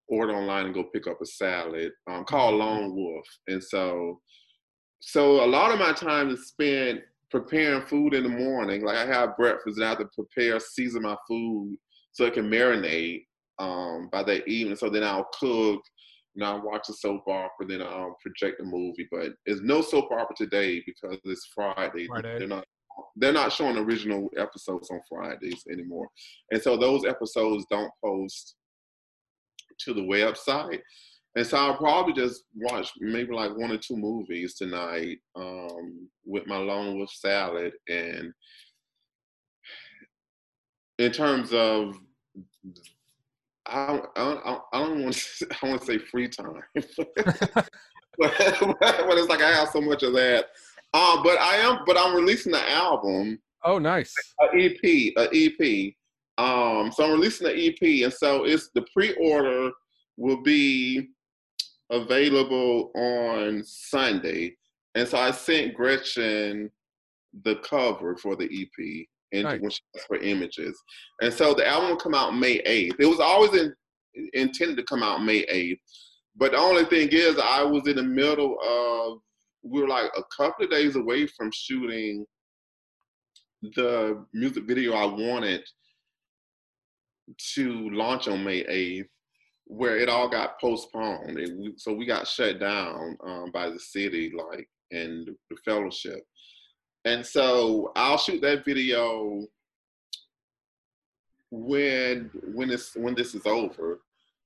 order 0.09 0.33
online 0.33 0.65
and 0.65 0.73
go 0.73 0.83
pick 0.93 1.07
up 1.07 1.21
a 1.21 1.25
salad 1.25 1.91
um, 2.09 2.23
called 2.23 2.55
mm-hmm. 2.55 2.61
Lone 2.61 2.95
Wolf. 2.95 3.25
And 3.47 3.63
so, 3.63 4.19
so 4.99 5.43
a 5.43 5.47
lot 5.47 5.71
of 5.71 5.79
my 5.79 5.93
time 5.93 6.29
is 6.29 6.47
spent 6.47 7.01
preparing 7.29 7.85
food 7.85 8.13
in 8.13 8.23
the 8.23 8.29
morning. 8.29 8.83
Like 8.83 8.97
I 8.97 9.05
have 9.05 9.37
breakfast 9.37 9.77
and 9.77 9.85
I 9.85 9.89
have 9.89 9.99
to 9.99 10.09
prepare, 10.15 10.59
season 10.59 11.03
my 11.03 11.15
food 11.27 11.77
so 12.13 12.25
it 12.25 12.33
can 12.33 12.49
marinate 12.49 13.25
um, 13.59 14.09
by 14.11 14.23
that 14.23 14.47
evening. 14.47 14.75
So 14.75 14.89
then 14.89 15.03
I'll 15.03 15.27
cook 15.39 15.81
and 16.35 16.45
I'll 16.45 16.63
watch 16.63 16.87
a 16.89 16.93
soap 16.93 17.23
opera, 17.27 17.65
then 17.67 17.81
I'll 17.81 18.15
project 18.21 18.61
a 18.61 18.63
movie. 18.63 19.07
But 19.11 19.33
there's 19.45 19.61
no 19.61 19.81
soap 19.81 20.11
opera 20.11 20.35
today 20.35 20.83
because 20.85 21.17
it's 21.23 21.49
Friday. 21.53 22.07
Friday. 22.07 22.39
They're 22.39 22.47
not 22.47 22.65
they're 23.15 23.33
not 23.33 23.51
showing 23.51 23.77
original 23.77 24.29
episodes 24.37 24.89
on 24.89 24.99
Fridays 25.09 25.63
anymore. 25.71 26.07
And 26.51 26.61
so 26.61 26.77
those 26.77 27.05
episodes 27.05 27.65
don't 27.69 27.91
post 28.03 28.55
to 29.79 29.93
the 29.93 30.01
website. 30.01 30.79
And 31.35 31.45
so 31.45 31.57
I'll 31.57 31.77
probably 31.77 32.13
just 32.13 32.43
watch 32.55 32.91
maybe 32.99 33.33
like 33.33 33.55
one 33.55 33.71
or 33.71 33.77
two 33.77 33.95
movies 33.95 34.55
tonight 34.55 35.19
um, 35.35 36.09
with 36.25 36.47
my 36.47 36.57
Lone 36.57 36.97
Wolf 36.97 37.11
salad. 37.11 37.73
And 37.87 38.33
in 40.97 41.11
terms 41.11 41.53
of 41.53 41.95
I, 43.67 43.99
I, 44.15 44.59
I 44.73 44.79
don't 44.79 45.03
want 45.03 45.15
to, 45.15 45.47
I 45.61 45.67
want 45.67 45.81
to 45.81 45.87
say 45.87 45.97
free 45.97 46.29
time, 46.29 46.61
but, 46.73 47.07
but, 48.17 48.33
it's 48.39 49.29
like 49.29 49.41
I 49.41 49.51
have 49.51 49.69
so 49.69 49.81
much 49.81 50.03
of 50.03 50.13
that. 50.13 50.45
Um, 50.93 51.21
but 51.23 51.39
I 51.39 51.57
am, 51.57 51.79
but 51.85 51.97
I'm 51.97 52.15
releasing 52.15 52.51
the 52.51 52.69
album. 52.69 53.39
Oh, 53.63 53.77
nice. 53.77 54.13
An 54.39 54.49
EP, 54.59 55.13
an 55.17 55.27
EP. 55.33 55.93
Um, 56.37 56.91
so 56.91 57.03
I'm 57.03 57.11
releasing 57.11 57.47
the 57.47 57.67
EP, 57.67 58.03
and 58.03 58.13
so 58.13 58.43
it's 58.45 58.69
the 58.75 58.85
pre-order 58.93 59.71
will 60.17 60.41
be 60.43 61.09
available 61.89 62.91
on 62.95 63.63
Sunday, 63.63 64.55
and 64.95 65.07
so 65.07 65.17
I 65.17 65.31
sent 65.31 65.73
Gretchen 65.73 66.69
the 67.43 67.55
cover 67.57 68.15
for 68.17 68.35
the 68.35 68.45
EP, 68.45 69.07
and 69.31 69.43
nice. 69.43 69.61
when 69.61 69.71
she 69.71 69.81
asked 69.95 70.07
for 70.07 70.17
images. 70.17 70.79
And 71.21 71.33
so 71.33 71.53
the 71.53 71.67
album 71.67 71.91
will 71.91 71.97
come 71.97 72.15
out 72.15 72.35
May 72.35 72.59
8th. 72.59 72.99
It 72.99 73.05
was 73.05 73.19
always 73.19 73.53
in, 73.53 73.73
intended 74.33 74.77
to 74.77 74.83
come 74.83 75.03
out 75.03 75.23
May 75.23 75.45
8th. 75.45 75.79
But 76.35 76.51
the 76.51 76.57
only 76.57 76.85
thing 76.85 77.09
is, 77.11 77.37
I 77.41 77.63
was 77.63 77.87
in 77.87 77.95
the 77.95 78.03
middle 78.03 78.57
of, 78.63 79.19
we 79.63 79.81
were 79.81 79.87
like 79.87 80.11
a 80.15 80.23
couple 80.35 80.65
of 80.65 80.71
days 80.71 80.95
away 80.95 81.27
from 81.27 81.51
shooting 81.51 82.25
the 83.75 84.23
music 84.33 84.65
video 84.65 84.93
I 84.93 85.05
wanted 85.05 85.63
to 87.55 87.89
launch 87.89 88.27
on 88.27 88.43
May 88.43 88.63
8th, 88.63 89.09
where 89.65 89.97
it 89.97 90.09
all 90.09 90.29
got 90.29 90.59
postponed. 90.59 91.35
We, 91.35 91.73
so 91.77 91.93
we 91.93 92.05
got 92.05 92.27
shut 92.27 92.59
down 92.59 93.17
um, 93.23 93.51
by 93.51 93.69
the 93.69 93.79
city, 93.79 94.31
like, 94.35 94.69
and 94.91 95.29
the 95.49 95.57
fellowship. 95.65 96.23
And 97.05 97.25
so 97.25 97.91
I'll 97.95 98.17
shoot 98.17 98.41
that 98.41 98.65
video 98.65 99.45
when 101.51 102.29
when 102.53 102.67
this 102.67 102.95
when 102.95 103.15
this 103.15 103.33
is 103.33 103.45
over. 103.45 103.99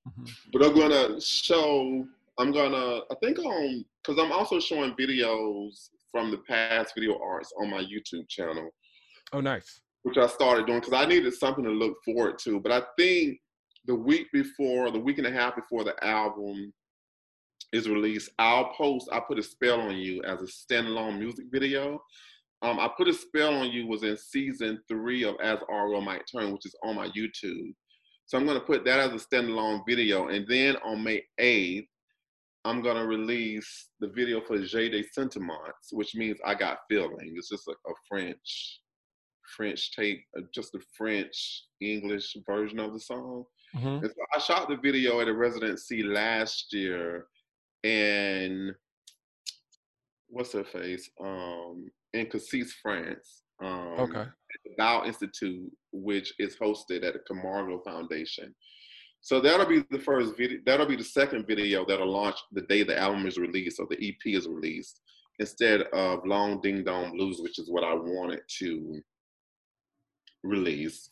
Mm-hmm. 0.08 0.26
But 0.54 0.66
I'm 0.66 0.76
gonna 0.76 1.22
show. 1.22 2.06
I'm 2.38 2.52
gonna. 2.52 3.02
I 3.12 3.16
think 3.22 3.40
on 3.40 3.86
because 4.04 4.24
I'm 4.24 4.32
also 4.32 4.60
showing 4.60 4.94
videos 4.94 5.90
from 6.12 6.32
the 6.32 6.38
past 6.38 6.94
video 6.96 7.20
arts 7.24 7.54
on 7.60 7.70
my 7.70 7.82
YouTube 7.82 8.28
channel. 8.28 8.70
Oh, 9.34 9.42
nice. 9.42 9.82
Which 10.04 10.18
I 10.18 10.28
started 10.28 10.66
doing 10.66 10.80
because 10.80 10.94
I 10.94 11.06
needed 11.06 11.34
something 11.34 11.64
to 11.64 11.70
look 11.70 11.98
forward 12.04 12.40
to. 12.40 12.60
But 12.60 12.72
I 12.72 12.82
think 12.98 13.40
the 13.86 13.96
week 13.96 14.28
before, 14.34 14.92
the 14.92 15.00
week 15.00 15.20
and 15.20 15.28
a 15.28 15.32
half 15.32 15.56
before 15.56 15.84
the 15.84 15.96
album 16.04 16.74
is 17.72 17.88
released, 17.88 18.32
I'll 18.40 18.74
post. 18.74 19.10
I 19.12 19.20
put 19.20 19.40
a 19.40 19.44
spell 19.44 19.80
on 19.80 19.96
you 19.98 20.24
as 20.24 20.42
a 20.42 20.46
standalone 20.46 21.20
music 21.20 21.46
video 21.52 22.02
um, 22.64 22.80
I 22.80 22.90
put 22.96 23.08
a 23.08 23.14
spell 23.14 23.56
on 23.56 23.72
you 23.72 23.88
was 23.88 24.04
in 24.04 24.16
season 24.18 24.80
three 24.88 25.24
of 25.24 25.36
As 25.42 25.60
World 25.68 26.04
Might 26.04 26.22
Turn, 26.32 26.52
which 26.52 26.66
is 26.66 26.76
on 26.84 26.96
my 26.96 27.08
YouTube. 27.10 27.74
So 28.28 28.38
I'm 28.38 28.46
gonna 28.46 28.60
put 28.60 28.86
that 28.86 29.00
as 29.00 29.12
a 29.12 29.26
standalone 29.26 29.82
video, 29.88 30.28
and 30.28 30.48
then 30.48 30.76
on 30.86 31.04
May 31.04 31.24
8th, 31.40 31.88
I'm 32.64 32.84
gonna 32.84 33.06
release 33.06 33.90
the 34.00 34.10
video 34.10 34.42
for 34.42 34.64
J'ai 34.64 34.90
des 34.90 35.08
Sentiments, 35.12 35.92
which 35.92 36.14
means 36.14 36.38
I 36.46 36.54
got 36.54 36.80
feeling. 36.88 37.34
It's 37.36 37.50
just 37.50 37.68
a, 37.68 37.72
a 37.72 37.94
French, 38.08 38.81
French 39.56 39.92
take, 39.96 40.26
uh, 40.38 40.42
just 40.54 40.72
the 40.72 40.82
French 40.98 41.66
English 41.82 42.36
version 42.46 42.80
of 42.80 42.94
the 42.94 43.00
song. 43.00 43.46
Mm-hmm. 43.76 44.06
So 44.06 44.14
I 44.36 44.40
shot 44.40 44.70
the 44.70 44.78
video 44.78 45.22
at 45.22 45.28
a 45.28 45.34
residency 45.34 46.04
last 46.04 46.74
year, 46.74 47.28
and 47.84 48.74
what's 50.28 50.54
her 50.54 50.64
face? 50.64 51.10
Um, 51.20 51.90
in 52.14 52.28
Cassis, 52.28 52.74
France. 52.82 53.44
Um, 53.64 53.96
okay. 54.00 54.26
the 54.66 54.72
Bow 54.78 55.06
Institute, 55.06 55.72
which 55.92 56.34
is 56.40 56.56
hosted 56.56 57.06
at 57.06 57.14
the 57.14 57.20
Camargo 57.28 57.80
Foundation. 57.84 58.56
So 59.22 59.40
that'll 59.40 59.68
be 59.68 59.84
the 59.92 60.00
first 60.00 60.36
video. 60.36 60.60
That'll 60.66 60.88
be 60.88 60.96
the 60.96 61.04
second 61.04 61.46
video 61.48 61.86
that'll 61.86 62.12
launch 62.12 62.38
the 62.52 62.62
day 62.62 62.84
the 62.84 62.98
album 62.98 63.28
is 63.28 63.38
released 63.38 63.80
or 63.80 63.86
the 63.88 64.08
EP 64.08 64.34
is 64.34 64.48
released, 64.48 65.00
instead 65.40 65.82
of 65.94 66.26
Long 66.26 66.60
Ding 66.62 66.84
Dong 66.84 67.16
Blues, 67.16 67.40
which 67.40 67.60
is 67.60 67.70
what 67.70 67.84
I 67.84 67.94
wanted 67.94 68.42
to 68.60 69.00
release. 70.44 71.10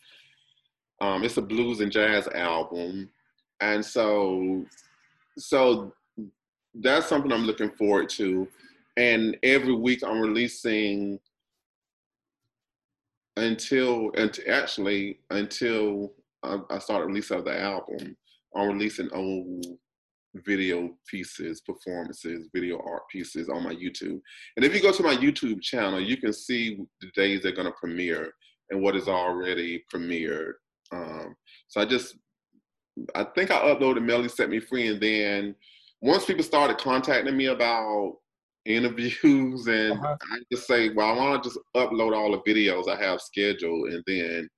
Um, 1.01 1.23
it's 1.23 1.37
a 1.37 1.41
blues 1.41 1.79
and 1.79 1.91
jazz 1.91 2.27
album, 2.27 3.09
and 3.61 3.83
so 3.83 4.65
so 5.37 5.93
that's 6.73 7.07
something 7.07 7.31
I'm 7.31 7.45
looking 7.45 7.71
forward 7.71 8.09
to. 8.09 8.47
And 8.97 9.37
every 9.43 9.73
week 9.73 10.03
I'm 10.03 10.19
releasing 10.19 11.19
until 13.37 14.11
and 14.15 14.37
actually 14.49 15.19
until 15.29 16.13
I, 16.43 16.57
I 16.69 16.79
start 16.79 17.07
release 17.07 17.31
of 17.31 17.45
the 17.45 17.59
album. 17.59 18.15
I'm 18.55 18.67
releasing 18.67 19.09
old 19.13 19.65
video 20.35 20.91
pieces, 21.07 21.61
performances, 21.61 22.49
video 22.53 22.81
art 22.85 23.03
pieces 23.09 23.49
on 23.49 23.63
my 23.63 23.73
YouTube. 23.73 24.19
And 24.55 24.65
if 24.65 24.73
you 24.73 24.81
go 24.81 24.91
to 24.91 25.03
my 25.03 25.15
YouTube 25.15 25.61
channel, 25.61 25.99
you 25.99 26.17
can 26.17 26.33
see 26.33 26.79
the 27.01 27.09
days 27.15 27.41
they're 27.41 27.51
going 27.51 27.67
to 27.67 27.73
premiere 27.79 28.33
and 28.69 28.81
what 28.81 28.95
is 28.95 29.07
already 29.07 29.83
premiered. 29.93 30.53
Um, 30.91 31.35
so 31.67 31.81
I 31.81 31.85
just, 31.85 32.15
I 33.15 33.23
think 33.23 33.51
I 33.51 33.59
uploaded 33.61 34.03
Melody 34.03 34.29
Set 34.29 34.49
Me 34.49 34.59
Free, 34.59 34.87
and 34.87 35.01
then 35.01 35.55
once 36.01 36.25
people 36.25 36.43
started 36.43 36.77
contacting 36.77 37.35
me 37.35 37.47
about 37.47 38.17
interviews, 38.65 39.19
and 39.67 39.93
uh-huh. 39.93 40.17
I 40.31 40.39
just 40.51 40.67
say, 40.67 40.89
well, 40.89 41.09
I 41.09 41.17
want 41.17 41.43
to 41.43 41.49
just 41.49 41.59
upload 41.75 42.15
all 42.15 42.31
the 42.31 42.51
videos 42.51 42.89
I 42.89 43.01
have 43.01 43.21
scheduled, 43.21 43.89
and 43.89 44.03
then 44.07 44.49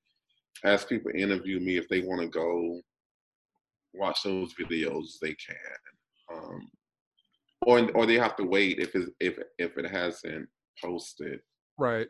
ask 0.64 0.88
people 0.88 1.12
to 1.12 1.18
interview 1.18 1.60
me 1.60 1.78
if 1.78 1.88
they 1.90 2.02
want 2.02 2.22
to 2.22 2.28
go 2.28 2.80
watch 3.94 4.24
those 4.24 4.54
videos. 4.54 5.20
They 5.22 5.34
can, 5.34 5.56
um, 6.34 6.70
or 7.66 7.92
or 7.92 8.06
they 8.06 8.16
have 8.16 8.36
to 8.38 8.44
wait 8.44 8.80
if 8.80 8.96
it 8.96 9.10
if 9.20 9.40
if 9.58 9.78
it 9.78 9.90
hasn't 9.90 10.48
posted. 10.82 11.40
Right. 11.78 12.08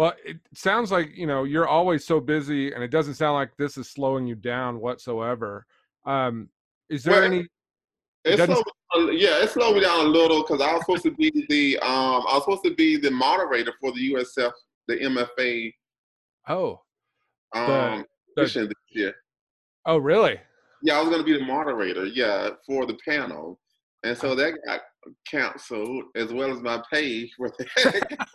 Well, 0.00 0.14
it 0.24 0.38
sounds 0.54 0.90
like 0.90 1.14
you 1.14 1.26
know 1.26 1.44
you're 1.44 1.68
always 1.68 2.06
so 2.06 2.20
busy, 2.20 2.72
and 2.72 2.82
it 2.82 2.90
doesn't 2.90 3.16
sound 3.16 3.34
like 3.34 3.54
this 3.58 3.76
is 3.76 3.90
slowing 3.90 4.26
you 4.26 4.34
down 4.34 4.80
whatsoever. 4.80 5.66
Um, 6.06 6.48
is 6.88 7.02
there 7.02 7.16
well, 7.16 7.24
any? 7.24 7.46
It 8.24 8.38
slowed, 8.38 8.64
yeah, 9.12 9.42
it 9.42 9.50
slowed 9.50 9.74
me 9.74 9.82
down 9.82 10.06
a 10.06 10.08
little 10.08 10.40
because 10.40 10.62
I 10.62 10.72
was 10.72 10.80
supposed 10.86 11.02
to 11.02 11.10
be 11.10 11.44
the 11.50 11.78
um, 11.80 12.24
I 12.26 12.32
was 12.32 12.44
supposed 12.44 12.64
to 12.64 12.74
be 12.74 12.96
the 12.96 13.10
moderator 13.10 13.74
for 13.78 13.92
the 13.92 14.14
USF, 14.14 14.52
the 14.88 14.96
MFA. 15.00 15.70
Oh. 16.48 16.80
Um, 17.54 18.06
the, 18.36 18.44
the, 18.44 18.66
this 18.68 18.74
year. 18.92 19.14
Oh, 19.84 19.98
really? 19.98 20.40
Yeah, 20.82 20.96
I 20.96 21.00
was 21.00 21.10
going 21.10 21.20
to 21.20 21.30
be 21.30 21.38
the 21.38 21.44
moderator. 21.44 22.06
Yeah, 22.06 22.48
for 22.66 22.86
the 22.86 22.96
panel, 23.06 23.60
and 24.02 24.16
so 24.16 24.34
that 24.34 24.54
got 24.66 24.80
canceled 25.26 26.04
as 26.16 26.32
well 26.32 26.52
as 26.52 26.60
my 26.60 26.82
pay 26.92 27.28
for 27.36 27.50
that. 27.58 28.26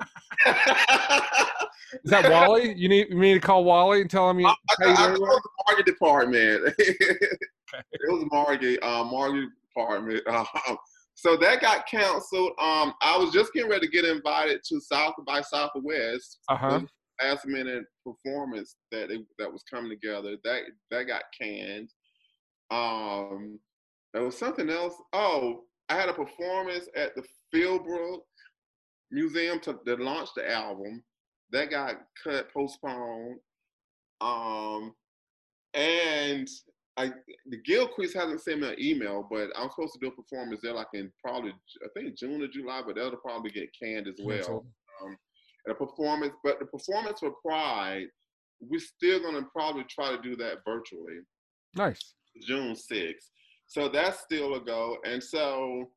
Is 2.04 2.12
that 2.12 2.30
Wally? 2.30 2.74
You 2.74 2.90
need 2.90 3.12
me 3.12 3.34
to 3.34 3.40
call 3.40 3.64
Wally 3.64 4.02
and 4.02 4.10
tell 4.10 4.30
him 4.30 4.40
you. 4.40 4.48
I, 4.48 4.56
I, 4.82 4.92
I 4.92 5.16
called 5.16 5.18
the 5.20 5.50
market 5.68 5.86
department. 5.86 6.74
it 6.78 7.40
was 8.08 8.28
market, 8.32 8.80
uh, 8.84 9.04
market 9.04 9.50
department. 9.68 10.24
Um, 10.68 10.78
so 11.18 11.38
that 11.38 11.62
got 11.62 11.88
canceled. 11.88 12.52
Um, 12.60 12.94
I 13.02 13.18
was 13.18 13.32
just 13.32 13.54
getting 13.54 13.70
ready 13.70 13.88
to 13.88 13.92
get 13.92 14.04
invited 14.04 14.62
to 14.68 14.82
South 14.82 15.14
by 15.26 15.42
Southwest. 15.42 16.40
Uh-huh. 16.50 16.82
Last 17.22 17.46
minute 17.46 17.86
performance 18.06 18.76
that 18.92 19.12
it, 19.12 19.22
that 19.40 19.52
was 19.52 19.64
coming 19.64 19.90
together. 19.90 20.36
That 20.44 20.64
that 20.92 21.04
got 21.04 21.24
canned. 21.40 21.90
Um, 22.70 23.60
there 24.14 24.24
was 24.24 24.38
something 24.38 24.70
else. 24.70 24.96
Oh, 25.14 25.62
I 25.90 25.96
had 25.96 26.10
a 26.10 26.14
performance 26.14 26.88
at 26.96 27.16
the 27.16 27.24
Philbrook 27.54 28.22
Museum 29.12 29.60
to, 29.62 29.80
to 29.86 29.96
launch 29.96 30.30
the 30.36 30.50
album. 30.52 31.04
That 31.52 31.70
got 31.70 31.96
cut, 32.24 32.52
postponed. 32.52 33.40
Um, 34.22 34.94
and 35.74 36.48
I 36.98 37.12
the 37.48 37.62
Gilcrease 37.70 38.14
hasn't 38.14 38.42
sent 38.42 38.62
me 38.62 38.70
an 38.70 38.76
email, 38.80 39.28
but 39.30 39.50
I'm 39.56 39.70
supposed 39.70 39.94
to 39.94 40.00
do 40.02 40.08
a 40.08 40.12
performance 40.12 40.62
there 40.64 40.74
like 40.74 40.88
in 40.94 41.12
probably 41.24 41.52
I 41.84 41.88
think 41.94 42.18
June 42.18 42.42
or 42.42 42.48
July, 42.48 42.82
but 42.86 42.96
that'll 42.96 43.18
probably 43.18 43.52
get 43.52 43.70
canned 43.80 44.08
as 44.08 44.16
well. 44.20 44.66
Um, 45.04 45.18
and 45.66 45.76
a 45.76 45.76
performance, 45.76 46.34
but 46.44 46.60
the 46.60 46.66
performance 46.66 47.20
for 47.20 47.34
Pride, 47.46 48.08
we're 48.62 48.80
still 48.80 49.20
gonna 49.20 49.46
probably 49.52 49.84
try 49.90 50.16
to 50.16 50.22
do 50.22 50.36
that 50.38 50.60
virtually. 50.66 51.20
Nice. 51.76 52.14
June 52.42 52.74
6th. 52.74 53.30
So 53.68 53.90
that's 53.90 54.20
still 54.22 54.56
a 54.56 54.60
go. 54.60 54.98
And 55.06 55.22
so 55.22 55.90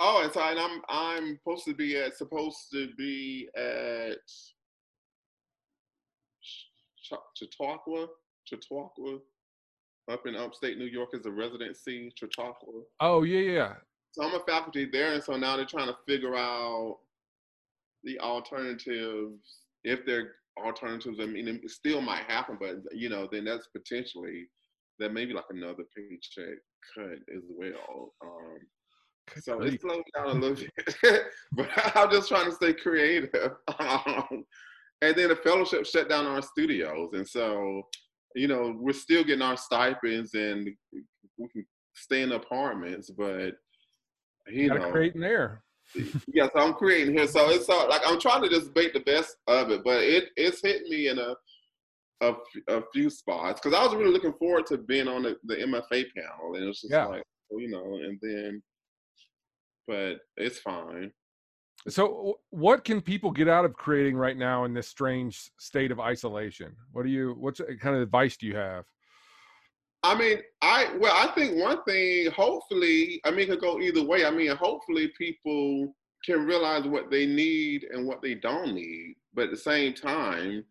oh, 0.00 0.22
and 0.22 0.32
so 0.32 0.40
and 0.40 0.58
I'm 0.58 0.82
I'm 0.88 1.38
supposed 1.38 1.64
to 1.66 1.74
be 1.74 1.96
at 1.96 2.16
supposed 2.16 2.68
to 2.72 2.88
be 2.96 3.48
at 3.56 4.18
Chautauqua, 7.36 8.06
Chautauqua, 8.44 9.18
up 10.10 10.26
in 10.26 10.36
upstate 10.36 10.78
New 10.78 10.86
York 10.86 11.10
as 11.14 11.26
a 11.26 11.30
residency, 11.30 12.12
Chautauqua. 12.16 12.82
Oh 13.00 13.22
yeah, 13.22 13.52
yeah. 13.52 13.74
So 14.12 14.24
I'm 14.24 14.34
a 14.34 14.44
faculty 14.44 14.88
there, 14.90 15.12
and 15.12 15.22
so 15.22 15.36
now 15.36 15.56
they're 15.56 15.64
trying 15.64 15.88
to 15.88 15.96
figure 16.06 16.34
out 16.36 16.98
the 18.02 18.18
alternatives 18.18 19.40
if 19.84 20.04
they're 20.04 20.32
alternatives. 20.62 21.18
I 21.20 21.26
mean, 21.26 21.48
it 21.48 21.70
still 21.70 22.00
might 22.00 22.24
happen, 22.24 22.58
but 22.60 22.76
you 22.92 23.08
know, 23.08 23.28
then 23.30 23.44
that's 23.44 23.68
potentially 23.68 24.48
that 25.00 25.12
maybe 25.12 25.32
like 25.32 25.44
another 25.50 25.84
paycheck 25.96 26.58
cut 26.94 27.18
as 27.34 27.42
well. 27.48 28.12
Um, 28.22 28.58
so 29.38 29.60
it 29.62 29.80
slowed 29.80 30.02
down 30.14 30.26
a 30.28 30.32
little 30.34 30.66
bit, 31.02 31.22
but 31.52 31.68
I'm 31.96 32.10
just 32.10 32.28
trying 32.28 32.46
to 32.46 32.52
stay 32.52 32.74
creative. 32.74 33.30
Um, 33.78 34.44
and 35.02 35.16
then 35.16 35.28
the 35.28 35.36
fellowship 35.36 35.86
shut 35.86 36.10
down 36.10 36.26
our 36.26 36.42
studios, 36.42 37.10
and 37.14 37.26
so 37.26 37.82
you 38.34 38.46
know 38.46 38.76
we're 38.78 38.92
still 38.92 39.24
getting 39.24 39.42
our 39.42 39.56
stipends 39.56 40.34
and 40.34 40.68
we 41.38 41.48
can 41.48 41.64
stay 41.94 42.20
in 42.22 42.32
apartments, 42.32 43.10
but 43.10 43.54
you, 44.48 44.64
you 44.64 44.74
know, 44.74 44.90
creating 44.90 45.22
there. 45.22 45.62
yeah, 46.34 46.48
so 46.52 46.60
I'm 46.60 46.74
creating 46.74 47.16
here. 47.16 47.26
So 47.26 47.48
it's 47.48 47.66
so 47.66 47.86
like 47.88 48.02
I'm 48.04 48.20
trying 48.20 48.42
to 48.42 48.50
just 48.50 48.74
make 48.76 48.92
the 48.92 49.00
best 49.00 49.36
of 49.46 49.70
it, 49.70 49.82
but 49.84 50.02
it 50.02 50.28
it's 50.36 50.60
hit 50.62 50.82
me 50.82 51.08
in 51.08 51.18
a 51.18 51.34
a, 52.20 52.34
a 52.68 52.82
few 52.92 53.10
spots 53.10 53.60
because 53.60 53.76
I 53.76 53.84
was 53.84 53.94
really 53.94 54.12
looking 54.12 54.34
forward 54.34 54.66
to 54.66 54.78
being 54.78 55.08
on 55.08 55.22
the, 55.22 55.36
the 55.44 55.56
MFA 55.56 56.04
panel, 56.14 56.54
and 56.54 56.64
it's 56.64 56.82
just 56.82 56.92
yeah. 56.92 57.06
like 57.06 57.22
oh, 57.52 57.58
you 57.58 57.70
know, 57.70 57.94
and 58.04 58.18
then, 58.22 58.62
but 59.86 60.20
it's 60.36 60.58
fine. 60.58 61.12
So, 61.88 62.40
what 62.50 62.84
can 62.84 63.00
people 63.00 63.30
get 63.30 63.48
out 63.48 63.64
of 63.64 63.72
creating 63.72 64.16
right 64.16 64.36
now 64.36 64.64
in 64.64 64.74
this 64.74 64.88
strange 64.88 65.50
state 65.58 65.90
of 65.90 65.98
isolation? 65.98 66.76
What 66.92 67.04
do 67.04 67.10
you? 67.10 67.34
What's 67.38 67.60
uh, 67.60 67.64
kind 67.80 67.96
of 67.96 68.02
advice 68.02 68.36
do 68.36 68.46
you 68.46 68.56
have? 68.56 68.84
I 70.02 70.16
mean, 70.16 70.38
I 70.60 70.94
well, 70.98 71.14
I 71.14 71.32
think 71.34 71.56
one 71.56 71.82
thing. 71.84 72.30
Hopefully, 72.32 73.20
I 73.24 73.30
mean, 73.30 73.40
it 73.40 73.48
could 73.48 73.60
go 73.60 73.80
either 73.80 74.04
way. 74.04 74.26
I 74.26 74.30
mean, 74.30 74.54
hopefully, 74.56 75.10
people 75.16 75.94
can 76.24 76.44
realize 76.44 76.84
what 76.84 77.10
they 77.10 77.24
need 77.24 77.86
and 77.90 78.06
what 78.06 78.20
they 78.20 78.34
don't 78.34 78.74
need, 78.74 79.14
but 79.32 79.44
at 79.44 79.50
the 79.50 79.56
same 79.56 79.94
time, 79.94 80.64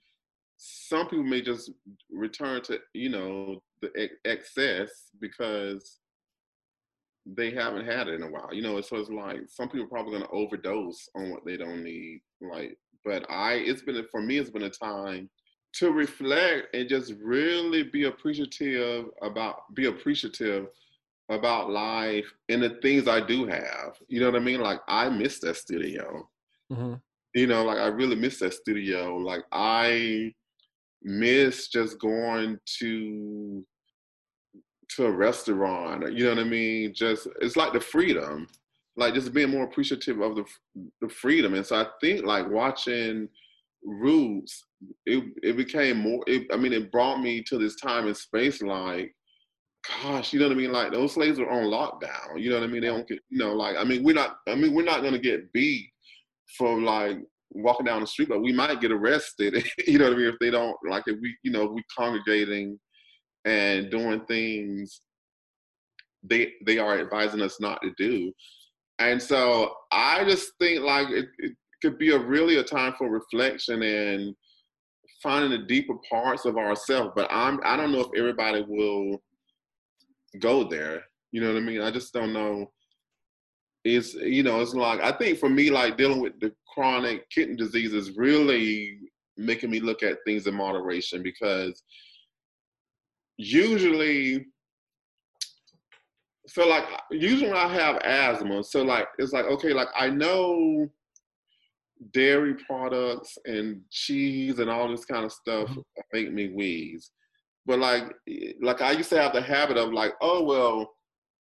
some 0.61 1.07
people 1.07 1.23
may 1.23 1.41
just 1.41 1.71
return 2.11 2.61
to 2.61 2.79
you 2.93 3.09
know 3.09 3.61
the 3.81 3.89
ex- 3.95 4.15
excess 4.25 4.89
because 5.21 5.99
they 7.25 7.51
haven't 7.51 7.85
had 7.85 8.07
it 8.07 8.15
in 8.15 8.23
a 8.23 8.29
while. 8.29 8.53
You 8.53 8.61
know, 8.61 8.81
so 8.81 8.97
it's 8.97 9.09
like 9.09 9.41
some 9.47 9.69
people 9.69 9.85
are 9.85 9.89
probably 9.89 10.11
going 10.11 10.23
to 10.23 10.29
overdose 10.31 11.07
on 11.15 11.31
what 11.31 11.45
they 11.45 11.55
don't 11.55 11.83
need. 11.83 12.21
Like, 12.41 12.77
but 13.05 13.25
I, 13.29 13.53
it's 13.53 13.81
been 13.81 14.03
for 14.11 14.21
me, 14.21 14.37
it's 14.37 14.49
been 14.49 14.63
a 14.63 14.69
time 14.69 15.29
to 15.75 15.91
reflect 15.91 16.75
and 16.75 16.89
just 16.89 17.13
really 17.21 17.83
be 17.83 18.05
appreciative 18.05 19.05
about, 19.21 19.73
be 19.75 19.85
appreciative 19.85 20.67
about 21.29 21.69
life 21.69 22.25
and 22.49 22.61
the 22.63 22.71
things 22.81 23.07
I 23.07 23.25
do 23.25 23.45
have. 23.45 23.97
You 24.07 24.19
know 24.19 24.25
what 24.25 24.41
I 24.41 24.43
mean? 24.43 24.59
Like 24.59 24.81
I 24.87 25.09
miss 25.09 25.39
that 25.39 25.55
studio. 25.55 26.27
Mm-hmm. 26.71 26.95
You 27.35 27.47
know, 27.47 27.63
like 27.63 27.77
I 27.77 27.87
really 27.87 28.15
miss 28.15 28.39
that 28.39 28.55
studio. 28.55 29.15
Like 29.15 29.43
I 29.51 30.33
miss 31.03 31.67
just 31.69 31.99
going 31.99 32.57
to 32.79 33.65
to 34.95 35.05
a 35.05 35.11
restaurant. 35.11 36.11
You 36.13 36.25
know 36.25 36.35
what 36.35 36.39
I 36.39 36.49
mean? 36.49 36.93
Just 36.93 37.27
it's 37.41 37.55
like 37.55 37.73
the 37.73 37.79
freedom, 37.79 38.47
like 38.97 39.13
just 39.13 39.33
being 39.33 39.49
more 39.49 39.63
appreciative 39.63 40.19
of 40.21 40.35
the 40.35 40.45
the 41.01 41.09
freedom. 41.09 41.53
And 41.53 41.65
so 41.65 41.77
I 41.77 41.87
think 42.01 42.25
like 42.25 42.49
watching 42.49 43.29
Roots, 43.83 44.65
it 45.05 45.23
it 45.43 45.57
became 45.57 45.97
more. 45.97 46.23
It, 46.27 46.47
I 46.51 46.57
mean, 46.57 46.73
it 46.73 46.91
brought 46.91 47.21
me 47.21 47.41
to 47.43 47.57
this 47.57 47.75
time 47.75 48.07
and 48.07 48.17
space. 48.17 48.61
Like, 48.61 49.13
gosh, 50.03 50.33
you 50.33 50.39
know 50.39 50.47
what 50.47 50.55
I 50.55 50.57
mean? 50.57 50.71
Like 50.71 50.91
those 50.91 51.13
slaves 51.13 51.39
are 51.39 51.49
on 51.49 51.65
lockdown. 51.65 52.41
You 52.41 52.49
know 52.49 52.59
what 52.59 52.65
I 52.65 52.71
mean? 52.71 52.81
They 52.81 52.87
don't 52.87 53.07
get. 53.07 53.19
You 53.29 53.39
know, 53.39 53.53
like 53.53 53.77
I 53.77 53.83
mean, 53.83 54.03
we're 54.03 54.15
not. 54.15 54.39
I 54.47 54.55
mean, 54.55 54.73
we're 54.73 54.83
not 54.83 55.03
gonna 55.03 55.19
get 55.19 55.51
beat 55.53 55.89
for 56.57 56.81
like 56.81 57.19
walking 57.51 57.85
down 57.85 58.01
the 58.01 58.07
street, 58.07 58.29
but 58.29 58.41
we 58.41 58.53
might 58.53 58.81
get 58.81 58.91
arrested. 58.91 59.63
you 59.87 59.97
know 59.97 60.05
what 60.05 60.13
I 60.13 60.17
mean? 60.17 60.27
If 60.27 60.39
they 60.39 60.51
don't 60.51 60.75
like, 60.87 61.03
if 61.07 61.17
we, 61.21 61.35
you 61.43 61.51
know, 61.51 61.65
we 61.65 61.83
congregating 61.97 62.79
and 63.45 63.89
doing 63.89 64.21
things 64.25 65.01
they 66.23 66.53
they 66.65 66.77
are 66.77 66.99
advising 66.99 67.41
us 67.41 67.59
not 67.59 67.81
to 67.81 67.91
do. 67.97 68.31
And 68.99 69.21
so 69.21 69.73
I 69.91 70.23
just 70.25 70.51
think 70.59 70.81
like 70.81 71.09
it, 71.09 71.27
it 71.37 71.53
could 71.81 71.97
be 71.97 72.11
a 72.11 72.19
really 72.19 72.57
a 72.57 72.63
time 72.63 72.93
for 72.97 73.09
reflection 73.09 73.81
and 73.81 74.35
finding 75.23 75.51
the 75.51 75.65
deeper 75.65 75.95
parts 76.09 76.45
of 76.45 76.57
ourselves. 76.57 77.11
But 77.15 77.27
I'm 77.31 77.59
I 77.63 77.77
don't 77.77 77.91
know 77.91 78.01
if 78.01 78.17
everybody 78.17 78.65
will 78.67 79.21
go 80.39 80.63
there. 80.63 81.03
You 81.31 81.41
know 81.41 81.53
what 81.53 81.61
I 81.61 81.65
mean? 81.65 81.81
I 81.81 81.91
just 81.91 82.13
don't 82.13 82.33
know. 82.33 82.71
It's 83.83 84.13
you 84.13 84.43
know, 84.43 84.59
it's 84.61 84.73
like 84.73 85.01
I 85.01 85.11
think 85.11 85.39
for 85.39 85.49
me, 85.49 85.69
like 85.69 85.97
dealing 85.97 86.19
with 86.19 86.39
the 86.39 86.53
chronic 86.73 87.29
kidney 87.29 87.55
disease 87.55 87.93
is 87.93 88.17
really 88.17 88.99
making 89.37 89.71
me 89.71 89.79
look 89.79 90.03
at 90.03 90.17
things 90.25 90.47
in 90.47 90.53
moderation 90.53 91.23
because 91.23 91.81
usually 93.37 94.45
so 96.49 96.67
like 96.67 96.83
usually 97.11 97.49
when 97.49 97.59
I 97.59 97.71
have 97.71 97.97
asthma, 97.97 98.63
so 98.63 98.81
like 98.81 99.07
it's 99.17 99.33
like 99.33 99.45
okay, 99.45 99.71
like 99.71 99.89
I 99.95 100.09
know 100.09 100.89
dairy 102.11 102.55
products 102.65 103.37
and 103.45 103.81
cheese 103.91 104.59
and 104.59 104.69
all 104.69 104.89
this 104.89 105.05
kind 105.05 105.25
of 105.25 105.31
stuff 105.31 105.69
mm-hmm. 105.69 105.81
make 106.11 106.33
me 106.33 106.49
wheeze. 106.49 107.11
But 107.65 107.79
like 107.79 108.15
like 108.61 108.81
I 108.81 108.91
used 108.91 109.09
to 109.11 109.21
have 109.21 109.33
the 109.33 109.41
habit 109.41 109.77
of 109.77 109.93
like, 109.93 110.13
oh 110.21 110.43
well, 110.43 110.91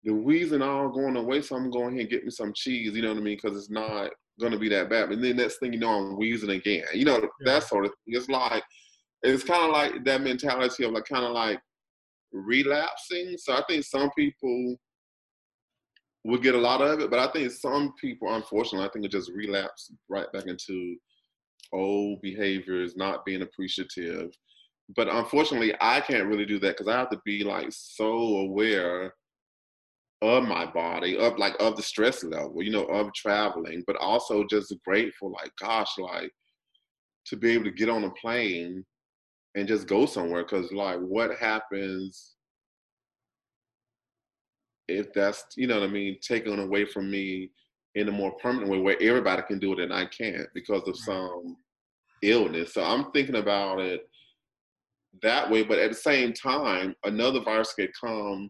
the 0.03 0.13
wheezing 0.13 0.61
all 0.61 0.89
going 0.89 1.17
away, 1.17 1.41
so 1.41 1.55
I'm 1.55 1.69
going 1.69 1.93
here 1.93 2.01
and 2.01 2.09
get 2.09 2.23
me 2.23 2.31
some 2.31 2.53
cheese, 2.53 2.95
you 2.95 3.01
know 3.01 3.09
what 3.09 3.17
I 3.17 3.21
mean? 3.21 3.37
Because 3.41 3.57
it's 3.57 3.69
not 3.69 4.11
gonna 4.39 4.57
be 4.57 4.69
that 4.69 4.89
bad. 4.89 5.11
And 5.11 5.23
then 5.23 5.37
next 5.37 5.57
thing 5.57 5.73
you 5.73 5.79
know, 5.79 5.89
I'm 5.89 6.17
wheezing 6.17 6.49
again. 6.49 6.85
You 6.93 7.05
know, 7.05 7.19
yeah. 7.19 7.27
that 7.41 7.63
sort 7.63 7.85
of 7.85 7.91
thing. 7.91 8.15
It's 8.15 8.29
like 8.29 8.63
it's 9.23 9.43
kind 9.43 9.65
of 9.65 9.71
like 9.71 10.05
that 10.05 10.21
mentality 10.21 10.85
of 10.85 10.91
like 10.91 11.05
kind 11.05 11.25
of 11.25 11.31
like 11.31 11.59
relapsing. 12.31 13.35
So 13.37 13.53
I 13.53 13.63
think 13.67 13.83
some 13.83 14.09
people 14.17 14.77
would 16.25 16.43
get 16.43 16.55
a 16.55 16.59
lot 16.59 16.81
of 16.81 16.99
it, 16.99 17.09
but 17.09 17.19
I 17.19 17.31
think 17.31 17.51
some 17.51 17.93
people, 17.99 18.33
unfortunately, 18.33 18.87
I 18.87 18.91
think 18.91 19.05
it 19.05 19.11
just 19.11 19.31
relapse 19.31 19.91
right 20.09 20.31
back 20.31 20.45
into 20.47 20.95
old 21.73 22.21
behaviors, 22.21 22.95
not 22.95 23.25
being 23.25 23.41
appreciative. 23.41 24.31
But 24.95 25.07
unfortunately, 25.07 25.73
I 25.81 26.01
can't 26.01 26.27
really 26.27 26.45
do 26.45 26.59
that 26.59 26.77
because 26.77 26.87
I 26.87 26.97
have 26.97 27.09
to 27.11 27.21
be 27.25 27.43
like 27.43 27.67
so 27.71 28.07
aware 28.07 29.13
of 30.21 30.43
my 30.43 30.65
body, 30.65 31.17
of 31.17 31.37
like 31.37 31.55
of 31.59 31.75
the 31.75 31.81
stress 31.81 32.23
level, 32.23 32.61
you 32.61 32.71
know, 32.71 32.85
of 32.85 33.13
traveling, 33.13 33.83
but 33.87 33.95
also 33.97 34.43
just 34.49 34.73
grateful, 34.85 35.31
like, 35.31 35.51
gosh, 35.59 35.97
like 35.97 36.31
to 37.25 37.37
be 37.37 37.51
able 37.51 37.65
to 37.65 37.71
get 37.71 37.89
on 37.89 38.03
a 38.03 38.11
plane 38.11 38.83
and 39.55 39.67
just 39.67 39.87
go 39.87 40.05
somewhere. 40.05 40.43
Cause 40.43 40.71
like 40.71 40.99
what 40.99 41.37
happens 41.37 42.35
if 44.87 45.13
that's, 45.13 45.45
you 45.55 45.67
know 45.67 45.79
what 45.79 45.89
I 45.89 45.91
mean, 45.91 46.17
taken 46.21 46.59
away 46.59 46.83
from 46.85 47.11
me 47.11 47.51
in 47.95 48.09
a 48.09 48.11
more 48.11 48.31
permanent 48.37 48.71
way 48.71 48.79
where 48.79 49.01
everybody 49.01 49.41
can 49.43 49.59
do 49.59 49.73
it 49.73 49.79
and 49.79 49.93
I 49.93 50.05
can't 50.05 50.47
because 50.53 50.87
of 50.87 50.97
some 50.97 51.57
illness. 52.21 52.73
So 52.73 52.83
I'm 52.83 53.11
thinking 53.11 53.35
about 53.35 53.79
it 53.79 54.01
that 55.21 55.49
way, 55.49 55.63
but 55.63 55.79
at 55.79 55.91
the 55.91 55.95
same 55.95 56.33
time, 56.33 56.95
another 57.03 57.41
virus 57.41 57.73
could 57.73 57.91
come 57.99 58.49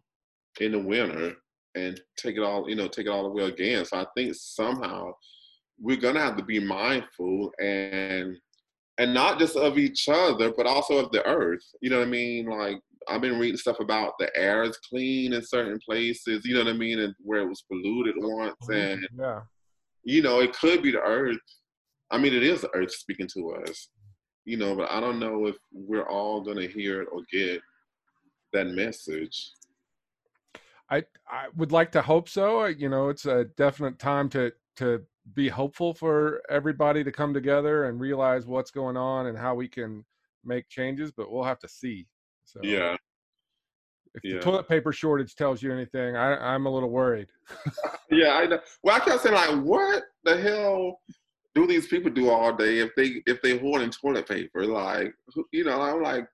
in 0.60 0.72
the 0.72 0.78
winter 0.78 1.34
and 1.74 2.00
take 2.16 2.36
it 2.36 2.42
all, 2.42 2.68
you 2.68 2.76
know, 2.76 2.88
take 2.88 3.06
it 3.06 3.10
all 3.10 3.26
away 3.26 3.44
again. 3.44 3.84
So 3.84 3.98
I 3.98 4.06
think 4.16 4.34
somehow 4.34 5.12
we're 5.80 5.96
gonna 5.96 6.20
have 6.20 6.36
to 6.36 6.44
be 6.44 6.60
mindful 6.60 7.52
and 7.60 8.36
and 8.98 9.14
not 9.14 9.38
just 9.38 9.56
of 9.56 9.78
each 9.78 10.08
other, 10.08 10.52
but 10.54 10.66
also 10.66 10.98
of 10.98 11.10
the 11.10 11.26
earth. 11.26 11.64
You 11.80 11.88
know 11.88 12.00
what 12.00 12.08
I 12.08 12.10
mean? 12.10 12.46
Like 12.46 12.80
I've 13.08 13.22
been 13.22 13.38
reading 13.38 13.56
stuff 13.56 13.80
about 13.80 14.14
the 14.18 14.30
air 14.36 14.62
is 14.62 14.76
clean 14.76 15.32
in 15.32 15.42
certain 15.42 15.78
places. 15.84 16.44
You 16.44 16.54
know 16.54 16.64
what 16.64 16.74
I 16.74 16.76
mean? 16.76 16.98
And 16.98 17.14
where 17.22 17.40
it 17.40 17.48
was 17.48 17.62
polluted 17.62 18.14
once, 18.18 18.56
and 18.68 19.06
yeah, 19.18 19.40
you 20.04 20.22
know, 20.22 20.40
it 20.40 20.52
could 20.52 20.82
be 20.82 20.90
the 20.90 21.00
earth. 21.00 21.38
I 22.10 22.18
mean, 22.18 22.34
it 22.34 22.42
is 22.42 22.60
the 22.60 22.74
earth 22.74 22.92
speaking 22.92 23.28
to 23.34 23.54
us. 23.54 23.88
You 24.44 24.56
know, 24.56 24.74
but 24.74 24.90
I 24.90 25.00
don't 25.00 25.18
know 25.18 25.46
if 25.46 25.56
we're 25.72 26.08
all 26.08 26.42
gonna 26.42 26.66
hear 26.66 27.02
it 27.02 27.08
or 27.10 27.22
get 27.32 27.60
that 28.52 28.68
message. 28.68 29.52
I 30.90 31.04
I 31.28 31.46
would 31.56 31.72
like 31.72 31.92
to 31.92 32.02
hope 32.02 32.28
so. 32.28 32.64
You 32.66 32.88
know, 32.88 33.08
it's 33.08 33.26
a 33.26 33.44
definite 33.56 33.98
time 33.98 34.28
to 34.30 34.52
to 34.76 35.02
be 35.34 35.48
hopeful 35.48 35.94
for 35.94 36.42
everybody 36.50 37.04
to 37.04 37.12
come 37.12 37.32
together 37.32 37.84
and 37.84 38.00
realize 38.00 38.46
what's 38.46 38.70
going 38.70 38.96
on 38.96 39.26
and 39.26 39.38
how 39.38 39.54
we 39.54 39.68
can 39.68 40.04
make 40.44 40.68
changes, 40.68 41.12
but 41.12 41.30
we'll 41.30 41.44
have 41.44 41.58
to 41.60 41.68
see. 41.68 42.06
So 42.44 42.60
yeah. 42.62 42.96
If 44.14 44.24
yeah. 44.24 44.34
the 44.34 44.40
toilet 44.40 44.68
paper 44.68 44.92
shortage 44.92 45.36
tells 45.36 45.62
you 45.62 45.72
anything, 45.72 46.16
I, 46.16 46.34
I'm 46.34 46.66
a 46.66 46.70
little 46.70 46.90
worried. 46.90 47.28
yeah, 48.10 48.32
I 48.32 48.46
know. 48.46 48.58
Well, 48.82 48.96
I 48.96 49.00
kept 49.00 49.22
saying 49.22 49.36
like, 49.36 49.64
what 49.64 50.02
the 50.24 50.36
hell 50.36 51.00
do 51.54 51.66
these 51.66 51.86
people 51.86 52.10
do 52.10 52.28
all 52.28 52.52
day 52.52 52.78
if 52.78 52.90
they 52.96 53.22
if 53.26 53.40
they 53.40 53.58
hoarding 53.58 53.90
toilet 53.90 54.28
paper? 54.28 54.66
Like, 54.66 55.14
you 55.52 55.62
know, 55.62 55.80
I'm 55.80 56.02
like, 56.02 56.26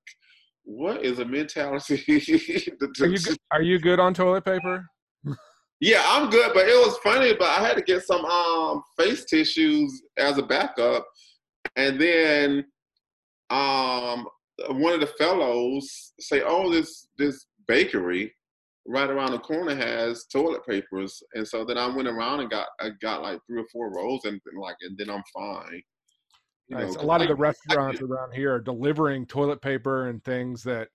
what 0.66 1.04
is 1.04 1.20
a 1.20 1.24
mentality? 1.24 2.02
are, 3.00 3.06
you, 3.06 3.18
are 3.52 3.62
you 3.62 3.78
good 3.78 4.00
on 4.00 4.12
toilet 4.12 4.44
paper? 4.44 4.84
Yeah, 5.80 6.02
I'm 6.06 6.28
good, 6.28 6.52
but 6.54 6.66
it 6.66 6.86
was 6.86 6.98
funny. 6.98 7.34
But 7.34 7.48
I 7.48 7.66
had 7.66 7.76
to 7.76 7.82
get 7.82 8.02
some 8.02 8.24
um, 8.24 8.82
face 8.98 9.24
tissues 9.24 10.02
as 10.16 10.38
a 10.38 10.42
backup, 10.42 11.06
and 11.76 12.00
then 12.00 12.64
um, 13.50 14.26
one 14.68 14.94
of 14.94 15.00
the 15.00 15.12
fellows 15.18 16.12
say, 16.18 16.42
"Oh, 16.44 16.72
this 16.72 17.08
this 17.18 17.46
bakery 17.68 18.34
right 18.86 19.10
around 19.10 19.32
the 19.32 19.38
corner 19.38 19.74
has 19.74 20.24
toilet 20.32 20.66
papers," 20.66 21.22
and 21.34 21.46
so 21.46 21.64
then 21.64 21.76
I 21.78 21.94
went 21.94 22.08
around 22.08 22.40
and 22.40 22.50
got 22.50 22.68
I 22.80 22.90
got 23.02 23.22
like 23.22 23.38
three 23.46 23.60
or 23.60 23.66
four 23.70 23.92
rolls, 23.94 24.24
and 24.24 24.40
like 24.58 24.76
and 24.80 24.96
then 24.96 25.10
I'm 25.10 25.22
fine. 25.34 25.82
Nice. 26.68 26.94
Know, 26.94 27.02
a 27.02 27.04
lot 27.04 27.22
of 27.22 27.28
the 27.28 27.34
restaurants 27.34 28.00
around 28.00 28.32
here 28.32 28.54
are 28.54 28.60
delivering 28.60 29.26
toilet 29.26 29.62
paper 29.62 30.08
and 30.08 30.22
things 30.24 30.62
that 30.64 30.88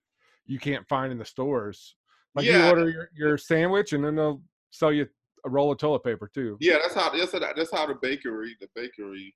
you 0.46 0.58
can't 0.58 0.86
find 0.88 1.12
in 1.12 1.18
the 1.18 1.24
stores. 1.24 1.94
Like 2.34 2.46
yeah. 2.46 2.64
you 2.64 2.70
order 2.70 2.90
your, 2.90 3.08
your 3.14 3.38
sandwich 3.38 3.92
and 3.92 4.04
then 4.04 4.16
they'll 4.16 4.42
sell 4.70 4.92
you 4.92 5.06
a 5.44 5.50
roll 5.50 5.72
of 5.72 5.78
toilet 5.78 6.04
paper 6.04 6.30
too. 6.32 6.56
Yeah, 6.60 6.78
that's 6.80 6.94
how 6.94 7.10
that's 7.10 7.32
how, 7.32 7.38
that's 7.38 7.72
how 7.72 7.86
the 7.86 7.96
bakery 8.00 8.56
the 8.60 8.68
bakery 8.74 9.34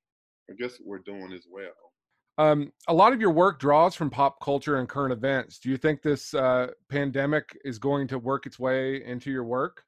I 0.51 0.55
guess 0.55 0.79
we're 0.85 1.01
doing 1.01 1.33
as 1.33 1.47
well. 1.51 1.73
Um, 2.39 2.71
a 2.89 2.95
lot 2.95 3.13
of 3.13 3.21
your 3.21 3.31
work 3.31 3.59
draws 3.59 3.95
from 3.95 4.11
pop 4.11 4.41
culture 4.43 4.77
and 4.79 4.89
current 4.89 5.13
events. 5.13 5.59
Do 5.59 5.71
you 5.71 5.79
think 5.79 6.03
this 6.03 6.35
uh, 6.35 6.69
pandemic 6.91 7.57
is 7.65 7.79
going 7.79 8.09
to 8.09 8.19
work 8.19 8.45
its 8.45 8.59
way 8.59 9.03
into 9.05 9.31
your 9.31 9.45
work? 9.45 9.83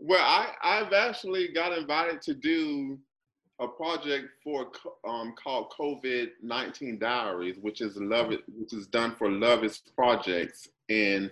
Well, 0.00 0.24
I 0.24 0.52
I've 0.62 0.92
actually 0.92 1.48
got 1.52 1.76
invited 1.76 2.22
to 2.22 2.34
do 2.34 2.98
a 3.60 3.66
project 3.66 4.26
for 4.42 4.70
um, 5.06 5.34
called 5.42 5.72
COVID 5.78 6.28
nineteen 6.42 6.98
Diaries, 6.98 7.56
which 7.60 7.80
is 7.80 7.96
love 7.96 8.32
which 8.56 8.72
is 8.72 8.86
done 8.86 9.14
for 9.16 9.28
Lovitz 9.28 9.80
Projects 9.94 10.68
in 10.88 11.30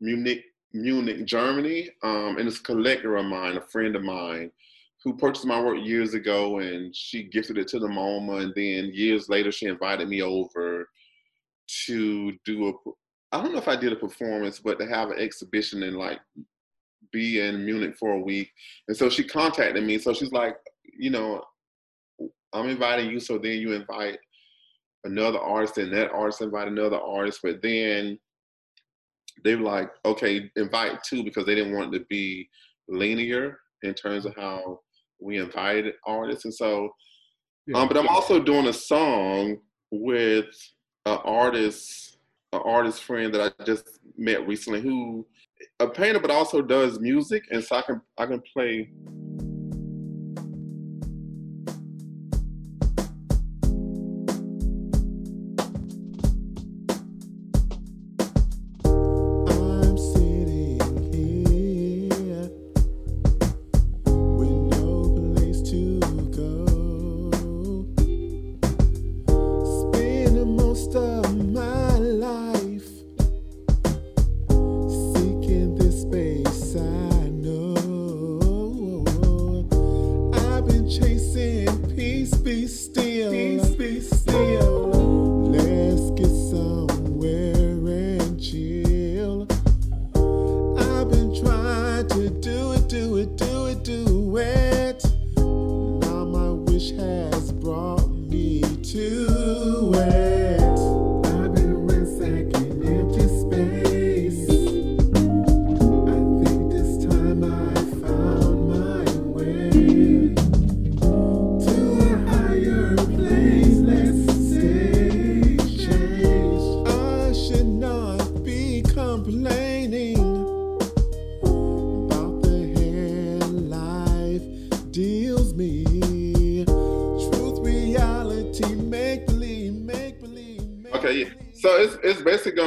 Munich, 0.00 0.44
Munich, 0.72 1.24
Germany. 1.24 1.90
Um, 2.02 2.36
and 2.38 2.46
it's 2.46 2.60
a 2.60 2.62
collector 2.62 3.16
of 3.16 3.26
mine, 3.26 3.56
a 3.56 3.60
friend 3.62 3.96
of 3.96 4.02
mine, 4.02 4.50
who 5.02 5.16
purchased 5.16 5.46
my 5.46 5.60
work 5.60 5.78
years 5.82 6.14
ago, 6.14 6.58
and 6.58 6.94
she 6.94 7.22
gifted 7.22 7.58
it 7.58 7.68
to 7.68 7.78
the 7.78 7.88
MoMA. 7.88 8.42
And 8.42 8.52
then 8.54 8.90
years 8.92 9.28
later, 9.28 9.50
she 9.50 9.66
invited 9.66 10.08
me 10.08 10.22
over 10.22 10.88
to 11.86 12.32
do 12.44 12.68
a. 12.68 12.72
I 13.32 13.42
don't 13.42 13.52
know 13.52 13.58
if 13.58 13.68
I 13.68 13.76
did 13.76 13.92
a 13.92 13.96
performance, 13.96 14.60
but 14.60 14.78
to 14.78 14.86
have 14.86 15.10
an 15.10 15.18
exhibition 15.18 15.82
and 15.82 15.96
like 15.96 16.20
be 17.10 17.40
in 17.40 17.64
Munich 17.64 17.96
for 17.96 18.12
a 18.12 18.20
week. 18.20 18.50
And 18.86 18.96
so 18.96 19.08
she 19.08 19.24
contacted 19.24 19.82
me. 19.82 19.98
So 19.98 20.12
she's 20.12 20.30
like, 20.30 20.56
you 20.96 21.10
know, 21.10 21.42
I'm 22.54 22.68
inviting 22.68 23.10
you, 23.10 23.20
so 23.20 23.36
then 23.36 23.58
you 23.58 23.72
invite 23.72 24.18
another 25.04 25.38
artist, 25.38 25.78
and 25.78 25.92
that 25.92 26.12
artist 26.12 26.40
invite 26.40 26.68
another 26.68 26.98
artist, 26.98 27.40
but 27.42 27.60
then 27.60 28.18
they 29.44 29.56
were 29.56 29.62
like, 29.62 29.90
okay, 30.04 30.50
invite 30.56 31.02
two 31.02 31.24
because 31.24 31.44
they 31.44 31.54
didn't 31.54 31.74
want 31.74 31.92
to 31.92 32.00
be 32.08 32.48
linear 32.88 33.58
in 33.82 33.92
terms 33.92 34.24
of 34.24 34.34
how 34.36 34.80
we 35.20 35.38
invited 35.38 35.94
artists, 36.06 36.44
and 36.44 36.54
so. 36.54 36.90
Yeah. 37.66 37.78
Um, 37.78 37.88
but 37.88 37.96
I'm 37.96 38.08
also 38.08 38.42
doing 38.42 38.66
a 38.66 38.74
song 38.74 39.56
with 39.90 40.46
an 41.06 41.18
artist, 41.24 42.18
an 42.52 42.60
artist 42.62 43.02
friend 43.02 43.32
that 43.34 43.54
I 43.58 43.64
just 43.64 44.00
met 44.18 44.46
recently, 44.46 44.82
who 44.82 45.26
a 45.80 45.88
painter, 45.88 46.20
but 46.20 46.30
also 46.30 46.60
does 46.60 47.00
music, 47.00 47.44
and 47.50 47.64
so 47.64 47.76
I 47.76 47.82
can 47.82 48.00
I 48.18 48.26
can 48.26 48.42
play 48.52 48.90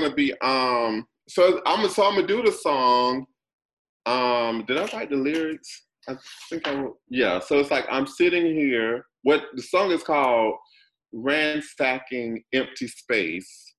gonna 0.01 0.13
be 0.13 0.33
um. 0.41 1.05
So 1.29 1.61
I'm 1.65 1.87
so 1.89 2.05
I'm 2.05 2.15
gonna 2.15 2.27
do 2.27 2.43
the 2.43 2.51
song. 2.51 3.25
Um, 4.05 4.63
did 4.65 4.77
I 4.77 4.85
write 4.95 5.09
the 5.09 5.17
lyrics? 5.17 5.85
I 6.07 6.15
think 6.49 6.67
I 6.67 6.75
wrote. 6.75 6.97
Yeah. 7.09 7.39
So 7.39 7.59
it's 7.59 7.71
like 7.71 7.85
I'm 7.89 8.07
sitting 8.07 8.45
here. 8.45 9.05
What 9.23 9.43
the 9.55 9.61
song 9.61 9.91
is 9.91 10.03
called? 10.03 10.55
Ransacking 11.13 12.43
empty 12.53 12.87
space, 12.87 13.73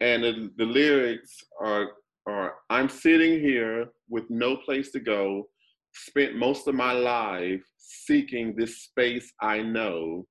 and 0.00 0.24
the, 0.24 0.50
the 0.56 0.64
lyrics 0.64 1.36
are 1.60 1.88
are 2.26 2.54
I'm 2.70 2.88
sitting 2.88 3.40
here 3.40 3.86
with 4.08 4.24
no 4.28 4.56
place 4.56 4.90
to 4.92 5.00
go. 5.00 5.48
Spent 5.94 6.36
most 6.36 6.68
of 6.68 6.74
my 6.74 6.92
life 6.92 7.62
seeking 7.78 8.54
this 8.56 8.82
space 8.82 9.30
I 9.40 9.60
know. 9.60 10.26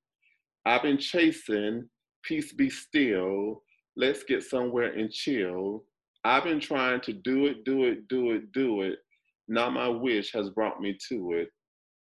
I've 0.66 0.84
been 0.84 0.98
chasing 0.98 1.88
peace 2.24 2.54
be 2.54 2.70
still. 2.70 3.64
Let's 3.96 4.24
get 4.24 4.44
somewhere 4.44 4.94
and 4.94 5.12
chill. 5.12 5.84
I've 6.24 6.44
been 6.44 6.60
trying 6.60 7.02
to 7.02 7.14
do 7.14 7.48
it, 7.48 7.66
do 7.66 7.86
it, 7.86 8.08
do 8.08 8.32
it, 8.32 8.52
do 8.52 8.82
it. 8.82 9.00
Now 9.48 9.70
my 9.70 9.88
wish 9.88 10.32
has 10.34 10.50
brought 10.52 10.80
me 10.80 10.98
to 11.10 11.34
it. 11.34 11.50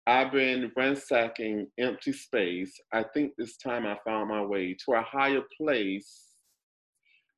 I've 0.07 0.33
been 0.33 0.71
ransacking 0.77 1.67
empty 1.79 2.13
space. 2.13 2.73
I 2.93 3.05
think 3.13 3.33
this 3.37 3.57
time 3.57 3.87
I 3.87 3.97
found 4.05 4.29
my 4.29 4.43
way 4.43 4.77
to 4.85 4.95
a 4.95 5.03
higher 5.03 5.43
place. 5.61 6.23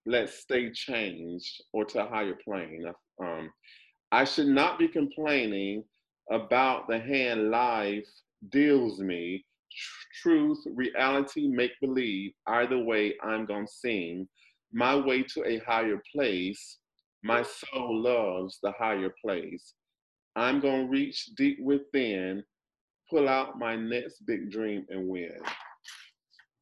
Let's 0.07 0.40
stay 0.40 0.70
changed 0.72 1.62
or 1.72 1.84
to 1.86 2.05
a 2.05 2.09
higher 2.09 2.36
plane. 2.44 2.84
Um, 3.22 3.51
I 4.12 4.24
should 4.24 4.49
not 4.49 4.78
be 4.78 4.88
complaining 4.88 5.84
about 6.30 6.88
the 6.88 6.99
hand 6.99 7.51
life 7.51 8.09
deals 8.51 9.01
me 9.01 9.44
truth, 10.22 10.59
reality, 10.74 11.49
make 11.49 11.72
believe. 11.81 12.33
Either 12.47 12.79
way, 12.79 13.14
I'm 13.22 13.47
gonna 13.47 13.66
sing 13.68 14.29
my 14.72 14.95
way 14.95 15.22
to 15.22 15.45
a 15.45 15.59
higher 15.59 16.01
place. 16.14 16.79
My 17.22 17.43
soul 17.43 18.03
loves 18.03 18.59
the 18.62 18.72
higher 18.72 19.12
place. 19.24 19.74
I'm 20.37 20.61
gonna 20.61 20.87
reach 20.87 21.26
deep 21.37 21.59
within, 21.61 22.45
pull 23.11 23.29
out 23.29 23.59
my 23.59 23.76
next 23.76 24.20
big 24.26 24.51
dream 24.51 24.87
and 24.89 25.09
win. 25.09 25.41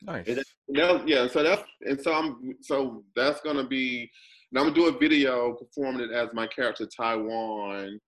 Nice. 0.03 0.27
And 0.29 0.37
that- 0.39 1.09
yeah, 1.09 1.27
so 1.27 1.43
that's 1.43 1.63
and 1.83 2.01
so 2.01 2.13
I'm 2.15 2.57
so 2.61 3.05
that's 3.15 3.41
gonna 3.41 3.67
be. 3.67 4.11
And 4.51 4.59
I'm 4.59 4.67
gonna 4.67 4.75
do 4.75 4.95
a 4.95 4.99
video 4.99 5.55
performing 5.55 6.09
it 6.09 6.13
as 6.13 6.29
my 6.33 6.47
character 6.47 6.87
Taiwan, 6.87 8.01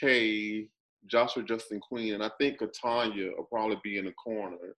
K, 0.00 0.68
Joshua 1.06 1.42
Justin 1.42 1.80
Queen, 1.80 2.14
and 2.14 2.22
I 2.22 2.30
think 2.40 2.58
Katonya 2.60 3.36
will 3.36 3.44
probably 3.44 3.78
be 3.82 3.98
in 3.98 4.06
the 4.06 4.12
corner 4.12 4.74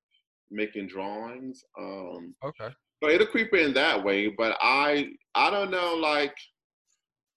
making 0.51 0.89
drawings. 0.89 1.63
Um, 1.79 2.35
Okay. 2.45 2.71
so 3.03 3.11
it'll 3.11 3.27
creep 3.27 3.53
in 3.55 3.75
that 3.75 4.03
way, 4.03 4.29
but 4.29 4.57
I 4.61 5.11
I 5.35 5.51
don't 5.51 5.71
know 5.71 5.95
like, 5.95 6.37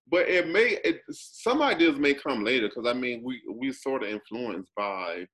but 0.09 0.27
it 0.27 0.47
may 0.47 0.77
it 0.83 1.01
some 1.11 1.61
ideas 1.61 1.97
may 1.97 2.13
come 2.13 2.43
later 2.43 2.67
because 2.67 2.87
I 2.87 2.93
mean 2.93 3.23
we 3.23 3.41
we 3.51 3.71
sort 3.71 4.03
of 4.03 4.09
influenced 4.09 4.71
by 4.75 5.25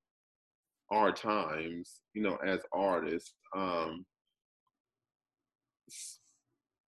our 0.91 1.11
times, 1.11 2.01
you 2.13 2.21
know, 2.21 2.35
as 2.45 2.59
artists. 2.71 3.33
Um, 3.55 4.05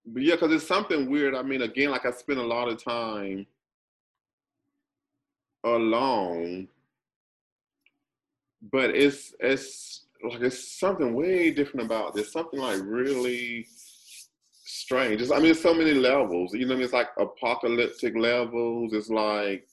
but 0.06 0.24
yeah, 0.24 0.36
because 0.36 0.52
it's 0.54 0.68
something 0.68 1.10
weird. 1.10 1.36
I 1.36 1.42
mean, 1.42 1.64
again, 1.64 1.90
like 1.92 2.06
I 2.06 2.12
spend 2.12 2.40
a 2.40 2.44
lot 2.46 2.70
of 2.70 2.82
time 2.84 3.46
alone, 5.76 6.68
but 8.72 8.92
it's 8.92 9.34
it's 9.40 10.06
like 10.24 10.42
it's 10.42 10.80
something 10.80 11.14
way 11.14 11.52
different 11.52 11.86
about 11.86 12.14
this. 12.16 12.32
Something 12.32 12.60
like 12.60 12.80
really 12.84 13.68
strange. 14.52 15.22
It's, 15.22 15.32
I 15.32 15.40
mean, 15.40 15.52
it's 15.52 15.62
so 15.62 15.74
many 15.74 15.94
levels. 15.94 16.54
You 16.54 16.66
know, 16.66 16.74
I 16.74 16.78
mean? 16.78 16.86
it's 16.86 16.94
like 16.94 17.10
apocalyptic 17.20 18.16
levels. 18.16 18.94
It's 18.94 19.10
like 19.10 19.68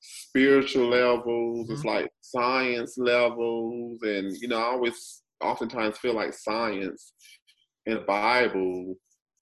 spiritual 0.00 0.88
levels. 0.88 1.70
It's 1.70 1.80
mm-hmm. 1.80 1.88
like 1.88 2.12
science 2.20 2.96
levels, 2.96 4.02
and 4.02 4.32
you 4.40 4.48
know, 4.48 4.58
I 4.58 4.64
always 4.72 5.22
oftentimes 5.40 5.98
feel 5.98 6.14
like 6.14 6.34
science 6.34 7.12
and 7.86 7.96
the 7.96 8.00
Bible 8.00 8.94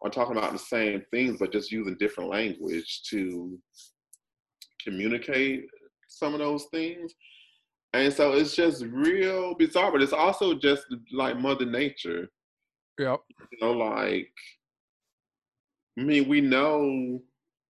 are 0.03 0.11
talking 0.11 0.37
about 0.37 0.53
the 0.53 0.59
same 0.59 1.03
things, 1.11 1.39
but 1.39 1.53
just 1.53 1.73
using 1.73 1.97
different 1.99 2.31
language 2.31 3.03
to 3.11 3.59
communicate 4.83 5.65
some 6.19 6.35
of 6.35 6.41
those 6.41 6.67
things. 6.73 7.15
And 7.93 8.13
so 8.13 8.33
it's 8.33 8.55
just 8.55 8.85
real 8.85 9.55
bizarre, 9.55 9.91
but 9.91 10.03
it's 10.03 10.13
also 10.13 10.55
just 10.55 10.85
like 11.13 11.39
Mother 11.39 11.65
Nature. 11.65 12.29
Yep. 12.99 13.21
You 13.53 13.59
know, 13.61 13.73
like 13.73 14.31
I 15.99 16.03
mean, 16.03 16.29
we 16.29 16.41
know 16.41 17.21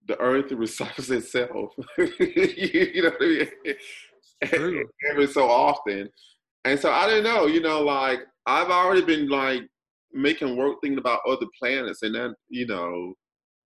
the 0.08 0.20
earth 0.20 0.50
recycles 0.50 1.10
itself. 1.12 1.74
you 1.98 3.04
know 3.04 3.10
what 3.10 3.22
I 3.22 3.48
mean? 4.44 4.86
Every 5.10 5.28
so 5.28 5.50
often. 5.50 6.10
And 6.66 6.80
so 6.80 6.92
I 6.92 7.08
don't 7.08 7.24
know, 7.24 7.48
you 7.48 7.62
know, 7.62 7.82
like 7.82 8.20
I've 8.46 8.70
already 8.70 9.02
been 9.02 9.30
like 9.30 9.64
making 10.14 10.56
work 10.56 10.78
thinking 10.82 11.00
about 11.00 11.22
other 11.28 11.48
planets 11.58 12.04
and 12.04 12.14
then, 12.14 12.36
you 12.50 12.68
know, 12.68 13.14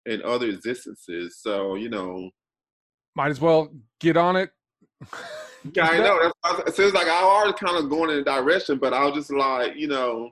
and 0.06 0.22
other 0.22 0.46
existences. 0.46 1.38
So, 1.40 1.76
you 1.76 1.88
know, 1.88 2.30
Might 3.14 3.30
as 3.30 3.40
well 3.40 3.72
get 4.00 4.16
on 4.16 4.36
it. 4.36 4.50
yeah, 5.74 5.86
I 5.88 5.98
know. 5.98 6.18
That's, 6.22 6.34
why 6.42 6.50
I- 6.50 6.68
it 6.68 6.74
seems 6.74 6.92
like 6.92 7.06
I 7.06 7.22
already 7.22 7.56
kind 7.58 7.76
of 7.82 7.90
going 7.90 8.10
in 8.10 8.18
a 8.18 8.24
direction, 8.24 8.78
but 8.78 8.92
I 8.92 9.04
was 9.04 9.14
just 9.14 9.32
like, 9.32 9.76
you 9.76 9.88
know, 9.88 10.30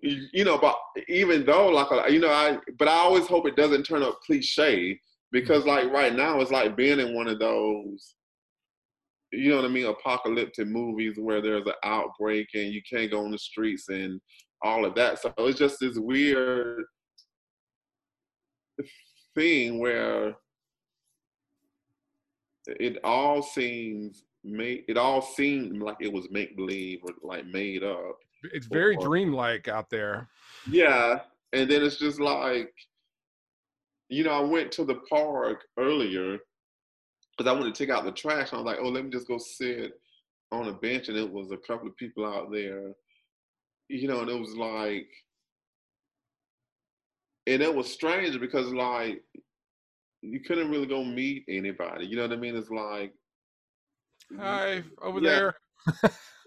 you, 0.00 0.26
you 0.32 0.44
know, 0.44 0.58
but 0.58 0.76
even 1.08 1.44
though, 1.44 1.68
like, 1.68 2.10
you 2.12 2.20
know, 2.20 2.30
I, 2.30 2.58
but 2.78 2.88
I 2.88 2.92
always 2.94 3.26
hope 3.26 3.46
it 3.46 3.56
doesn't 3.56 3.82
turn 3.84 4.02
up 4.02 4.20
cliche 4.24 5.00
because, 5.32 5.64
like, 5.66 5.90
right 5.90 6.14
now 6.14 6.40
it's 6.40 6.50
like 6.52 6.76
being 6.76 7.00
in 7.00 7.14
one 7.14 7.26
of 7.28 7.38
those, 7.38 8.14
you 9.32 9.50
know 9.50 9.56
what 9.56 9.64
I 9.64 9.68
mean, 9.68 9.86
apocalyptic 9.86 10.68
movies 10.68 11.14
where 11.18 11.42
there's 11.42 11.66
an 11.66 11.72
outbreak 11.84 12.48
and 12.54 12.72
you 12.72 12.80
can't 12.88 13.10
go 13.10 13.24
on 13.24 13.32
the 13.32 13.38
streets 13.38 13.88
and 13.88 14.20
all 14.62 14.84
of 14.84 14.94
that. 14.94 15.20
So 15.20 15.32
it's 15.38 15.58
just 15.58 15.80
this 15.80 15.98
weird 15.98 16.84
thing 19.34 19.78
where 19.78 20.34
it 22.80 22.98
all 23.04 23.42
seems 23.42 24.24
made 24.44 24.84
it 24.88 24.96
all 24.96 25.20
seemed 25.22 25.82
like 25.82 25.96
it 26.00 26.12
was 26.12 26.28
make 26.30 26.56
believe 26.56 27.00
or 27.02 27.10
like 27.22 27.44
made 27.46 27.82
up 27.82 28.18
It's 28.52 28.66
very 28.66 28.96
Or- 28.96 29.04
dreamlike 29.06 29.68
out 29.68 29.90
there. 29.90 30.28
yeah 30.70 31.20
and 31.52 31.70
then 31.70 31.82
it's 31.82 31.98
just 31.98 32.20
like 32.20 32.72
you 34.08 34.22
know 34.24 34.32
i 34.32 34.40
went 34.40 34.70
to 34.72 34.84
the 34.84 34.96
park 35.10 35.64
earlier 35.78 36.38
because 37.36 37.50
i 37.50 37.52
wanted 37.52 37.74
to 37.74 37.78
take 37.86 37.90
out 37.94 38.04
the 38.04 38.12
trash 38.12 38.52
i 38.52 38.56
was 38.56 38.64
like 38.64 38.78
oh 38.80 38.88
let 38.88 39.04
me 39.04 39.10
just 39.10 39.28
go 39.28 39.38
sit 39.38 39.92
on 40.52 40.68
a 40.68 40.72
bench 40.72 41.08
and 41.08 41.16
it 41.18 41.30
was 41.30 41.50
a 41.50 41.56
couple 41.58 41.88
of 41.88 41.96
people 41.96 42.24
out 42.24 42.50
there 42.52 42.92
you 43.88 44.06
know 44.08 44.20
and 44.20 44.30
it 44.30 44.38
was 44.38 44.54
like 44.54 45.08
and 47.46 47.62
it 47.62 47.74
was 47.74 47.90
strange 47.90 48.38
because 48.40 48.72
like 48.72 49.22
you 50.22 50.40
couldn't 50.40 50.70
really 50.70 50.86
go 50.86 51.04
meet 51.04 51.44
anybody 51.48 52.04
you 52.06 52.16
know 52.16 52.22
what 52.22 52.32
i 52.32 52.36
mean 52.36 52.56
it's 52.56 52.70
like 52.70 53.12
Hi, 54.38 54.82
over 55.00 55.20
Yeah. 55.20 55.30
there. 55.30 55.54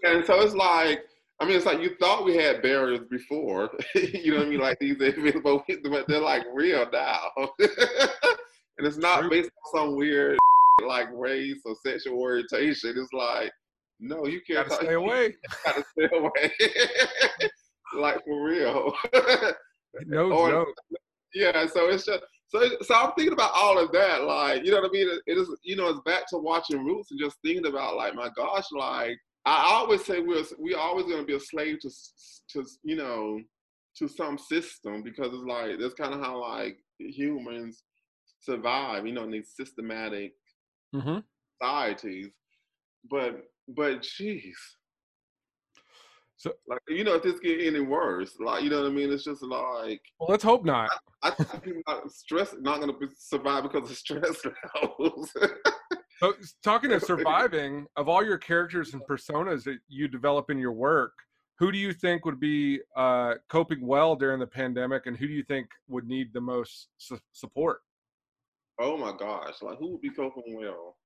And 0.04 0.24
so 0.24 0.40
it's 0.40 0.54
like, 0.54 1.00
I 1.40 1.44
mean, 1.44 1.56
it's 1.56 1.66
like 1.66 1.80
you 1.80 1.96
thought 1.98 2.24
we 2.24 2.36
had 2.36 2.62
barriers 2.62 3.00
before, 3.10 3.70
you 3.96 4.30
know 4.30 4.36
what 4.38 4.46
I 4.46 4.50
mean? 4.50 4.60
Like 4.60 4.78
these 4.78 4.96
events, 5.00 5.40
but, 5.44 6.06
they're 6.06 6.20
like 6.20 6.44
real 6.54 6.86
now. 6.92 7.18
and 7.58 8.86
it's 8.86 8.98
not 8.98 9.28
based 9.30 9.50
on 9.74 9.80
some 9.80 9.96
weird 9.96 10.38
like 10.86 11.08
race 11.12 11.60
or 11.64 11.74
sexual 11.84 12.20
orientation. 12.20 12.94
It's 12.96 13.12
like, 13.12 13.50
no, 13.98 14.26
you 14.26 14.40
can't 14.48 14.68
Gotta 14.68 14.84
stay 14.84 14.94
away. 14.94 15.34
gotta 15.64 15.84
stay 15.98 16.08
away. 16.16 16.52
like 17.96 18.22
for 18.24 18.44
real. 18.44 18.92
No 20.06 20.30
Or- 20.32 20.50
joke. 20.50 20.68
yeah, 21.34 21.66
so 21.66 21.88
it's 21.88 22.04
just 22.06 22.22
so 22.52 22.68
so 22.82 22.94
I'm 22.94 23.12
thinking 23.12 23.32
about 23.32 23.52
all 23.54 23.78
of 23.78 23.92
that, 23.92 24.24
like 24.24 24.64
you 24.64 24.70
know 24.72 24.80
what 24.80 24.90
I 24.90 24.92
mean. 24.92 25.08
It, 25.26 25.38
is 25.38 25.48
you 25.62 25.76
know 25.76 25.88
it's 25.88 26.00
back 26.00 26.28
to 26.28 26.38
watching 26.38 26.84
Roots 26.84 27.10
and 27.10 27.20
just 27.20 27.38
thinking 27.42 27.66
about 27.66 27.96
like 27.96 28.14
my 28.14 28.28
gosh, 28.36 28.66
like 28.72 29.16
I 29.46 29.64
always 29.72 30.04
say 30.04 30.20
we're 30.20 30.44
we 30.58 30.74
always 30.74 31.06
gonna 31.06 31.24
be 31.24 31.34
a 31.34 31.40
slave 31.40 31.78
to 31.80 31.90
to 32.50 32.64
you 32.82 32.96
know 32.96 33.40
to 33.96 34.08
some 34.08 34.38
system 34.38 35.02
because 35.02 35.32
it's 35.32 35.44
like 35.44 35.78
that's 35.80 35.94
kind 35.94 36.14
of 36.14 36.20
how 36.20 36.38
like 36.40 36.76
humans 36.98 37.82
survive, 38.40 39.06
you 39.06 39.12
know, 39.12 39.24
in 39.24 39.30
these 39.30 39.52
systematic 39.56 40.32
Mm-hmm. 40.94 41.20
societies. 41.60 42.28
But 43.10 43.44
but 43.68 44.02
jeez. 44.02 44.52
So- 46.42 46.54
like 46.66 46.80
you 46.88 47.04
know, 47.04 47.14
if 47.14 47.22
this 47.22 47.38
get 47.38 47.60
any 47.60 47.78
worse, 47.78 48.34
like 48.40 48.64
you 48.64 48.70
know 48.70 48.82
what 48.82 48.90
I 48.90 48.92
mean, 48.92 49.12
it's 49.12 49.22
just 49.22 49.44
like 49.44 50.02
Well, 50.18 50.28
let's 50.28 50.42
hope 50.42 50.64
not. 50.64 50.90
I 51.22 51.30
think 51.30 51.62
people 51.62 51.82
are 51.86 52.02
stress 52.08 52.52
not 52.58 52.80
gonna 52.80 52.98
be, 52.98 53.06
survive 53.16 53.62
because 53.62 53.88
of 53.88 53.96
stress 53.96 54.42
levels. 54.82 55.32
So, 56.18 56.34
talking 56.64 56.90
of 56.90 57.02
surviving, 57.04 57.86
of 57.94 58.08
all 58.08 58.24
your 58.24 58.38
characters 58.38 58.92
and 58.92 59.02
personas 59.08 59.62
that 59.62 59.78
you 59.86 60.08
develop 60.08 60.50
in 60.50 60.58
your 60.58 60.72
work, 60.72 61.12
who 61.60 61.70
do 61.70 61.78
you 61.78 61.92
think 61.92 62.24
would 62.24 62.40
be 62.40 62.80
uh, 62.96 63.34
coping 63.48 63.86
well 63.86 64.16
during 64.16 64.40
the 64.40 64.46
pandemic, 64.46 65.06
and 65.06 65.16
who 65.16 65.28
do 65.28 65.32
you 65.32 65.44
think 65.44 65.68
would 65.86 66.08
need 66.08 66.32
the 66.32 66.40
most 66.40 66.88
su- 66.98 67.20
support? 67.30 67.82
oh 68.80 68.96
my 68.96 69.12
gosh, 69.16 69.62
like 69.62 69.78
who 69.78 69.92
would 69.92 70.00
be 70.00 70.10
coping 70.10 70.56
well? 70.56 70.96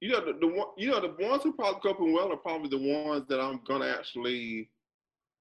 You 0.00 0.12
know, 0.12 0.24
the, 0.24 0.38
the 0.40 0.46
one, 0.46 0.68
you 0.78 0.90
know, 0.90 1.00
the 1.00 1.14
ones 1.26 1.42
who 1.42 1.52
probably 1.52 1.80
coping 1.80 2.12
well 2.12 2.32
are 2.32 2.36
probably 2.36 2.70
the 2.70 3.04
ones 3.04 3.26
that 3.28 3.40
I'm 3.40 3.60
gonna 3.66 3.86
actually 3.86 4.70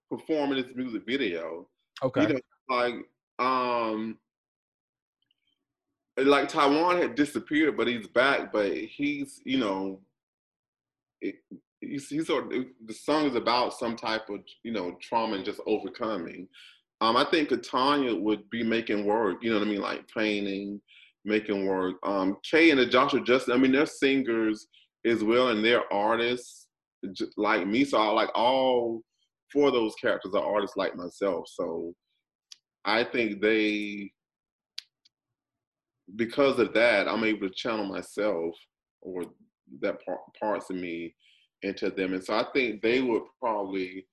perform 0.09 0.51
in 0.51 0.61
this 0.61 0.75
music 0.75 1.03
video. 1.05 1.67
Okay. 2.03 2.21
You 2.21 2.27
know, 2.27 2.39
like 2.69 2.95
um, 3.39 4.17
like 6.17 6.49
Taiwan 6.49 6.97
had 6.97 7.15
disappeared, 7.15 7.77
but 7.77 7.87
he's 7.87 8.07
back. 8.07 8.51
But 8.51 8.73
he's, 8.73 9.41
you 9.45 9.57
know, 9.57 10.01
it, 11.21 11.35
he's, 11.79 12.09
he's 12.09 12.27
sort 12.27 12.53
of 12.53 12.65
the 12.85 12.93
song 12.93 13.25
is 13.25 13.35
about 13.35 13.73
some 13.73 13.95
type 13.95 14.29
of, 14.29 14.41
you 14.63 14.71
know, 14.71 14.97
trauma 15.01 15.35
and 15.35 15.45
just 15.45 15.61
overcoming. 15.65 16.47
Um, 17.01 17.15
I 17.15 17.23
think 17.23 17.49
Katonya 17.49 18.19
would 18.19 18.49
be 18.49 18.63
making 18.63 19.05
work. 19.05 19.41
You 19.41 19.51
know 19.51 19.59
what 19.59 19.67
I 19.67 19.71
mean, 19.71 19.81
like 19.81 20.05
painting, 20.13 20.81
making 21.29 21.65
work. 21.65 21.95
Um, 22.03 22.37
Kay 22.49 22.71
and 22.71 22.79
the 22.79 22.85
Joshua 22.85 23.21
Justin. 23.21 23.53
I 23.53 23.57
mean, 23.57 23.71
they're 23.71 23.85
singers 23.85 24.67
as 25.05 25.23
well, 25.23 25.49
and 25.49 25.63
they're 25.63 25.91
artists 25.93 26.67
like 27.37 27.65
me. 27.65 27.85
So 27.85 27.97
I 27.97 28.09
like 28.09 28.29
all 28.35 29.01
four 29.53 29.67
of 29.67 29.73
those 29.73 29.95
characters 29.95 30.33
are 30.33 30.43
artists 30.43 30.77
like 30.77 30.95
myself. 30.95 31.47
So 31.47 31.93
I 32.85 33.03
think 33.03 33.41
they, 33.41 34.11
because 36.15 36.59
of 36.59 36.73
that, 36.73 37.07
I'm 37.07 37.23
able 37.23 37.47
to 37.47 37.53
channel 37.53 37.85
myself 37.85 38.55
or 39.01 39.23
that 39.81 40.03
part, 40.03 40.19
parts 40.39 40.69
of 40.69 40.75
me 40.75 41.15
into 41.61 41.89
them. 41.89 42.13
And 42.13 42.23
so 42.23 42.35
I 42.35 42.45
think 42.53 42.81
they 42.81 43.01
would 43.01 43.23
probably 43.39 44.05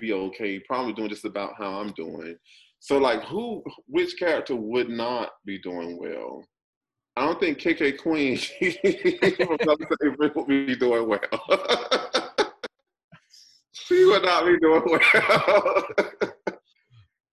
be 0.00 0.12
okay, 0.12 0.60
probably 0.60 0.92
doing 0.92 1.08
just 1.08 1.24
about 1.24 1.54
how 1.56 1.80
I'm 1.80 1.92
doing. 1.92 2.36
So 2.80 2.98
like 2.98 3.22
who, 3.24 3.62
which 3.86 4.18
character 4.18 4.54
would 4.54 4.88
not 4.88 5.30
be 5.44 5.58
doing 5.58 5.98
well? 5.98 6.44
I 7.18 7.22
don't 7.22 7.40
think 7.40 7.58
KK 7.58 7.98
Queen 7.98 8.36
from 8.38 9.58
Southern 9.64 9.86
State 9.86 10.36
would 10.36 10.46
be 10.46 10.76
doing 10.76 11.08
well. 11.08 11.18
she 13.72 14.04
would 14.04 14.22
not 14.22 14.46
be 14.46 14.56
doing 14.60 14.82
well. 14.86 15.84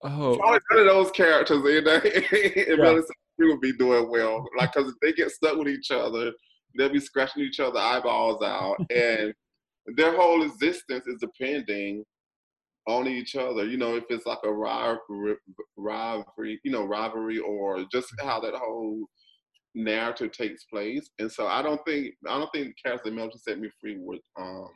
Oh, 0.07 0.37
Probably 0.37 0.59
none 0.69 0.79
of 0.81 0.85
those 0.85 1.09
characters 1.11 1.65
in 1.65 1.83
there 1.83 1.99
in 2.05 2.79
Yeah. 2.79 3.01
She 3.39 3.47
would 3.47 3.59
be 3.59 3.73
doing 3.73 4.07
well. 4.07 4.45
Like, 4.55 4.71
because 4.71 4.91
if 4.91 4.95
they 5.01 5.13
get 5.13 5.31
stuck 5.31 5.57
with 5.57 5.67
each 5.67 5.89
other, 5.89 6.31
they'll 6.77 6.89
be 6.89 6.99
scratching 6.99 7.41
each 7.41 7.59
other 7.59 7.79
eyeballs 7.79 8.43
out, 8.43 8.77
and 8.95 9.33
their 9.97 10.15
whole 10.15 10.43
existence 10.43 11.07
is 11.07 11.19
depending 11.19 12.03
on 12.87 13.07
each 13.07 13.35
other. 13.35 13.65
You 13.65 13.77
know, 13.77 13.95
if 13.95 14.03
it's 14.09 14.27
like 14.27 14.37
a 14.43 14.53
rivalry, 14.53 15.37
rivalry, 15.75 16.59
you 16.63 16.71
know, 16.71 16.85
rivalry, 16.85 17.39
or 17.39 17.83
just 17.91 18.07
how 18.21 18.39
that 18.41 18.53
whole 18.53 19.07
narrative 19.75 20.31
takes 20.31 20.63
place. 20.65 21.09
And 21.19 21.31
so, 21.31 21.47
I 21.47 21.61
don't 21.61 21.81
think 21.85 22.15
I 22.27 22.37
don't 22.37 22.49
think 22.51 22.67
the 22.67 22.73
character 22.83 23.11
Milton 23.11 23.39
Set 23.39 23.59
Me 23.59 23.69
Free 23.79 23.97
would 23.99 24.19
um, 24.37 24.69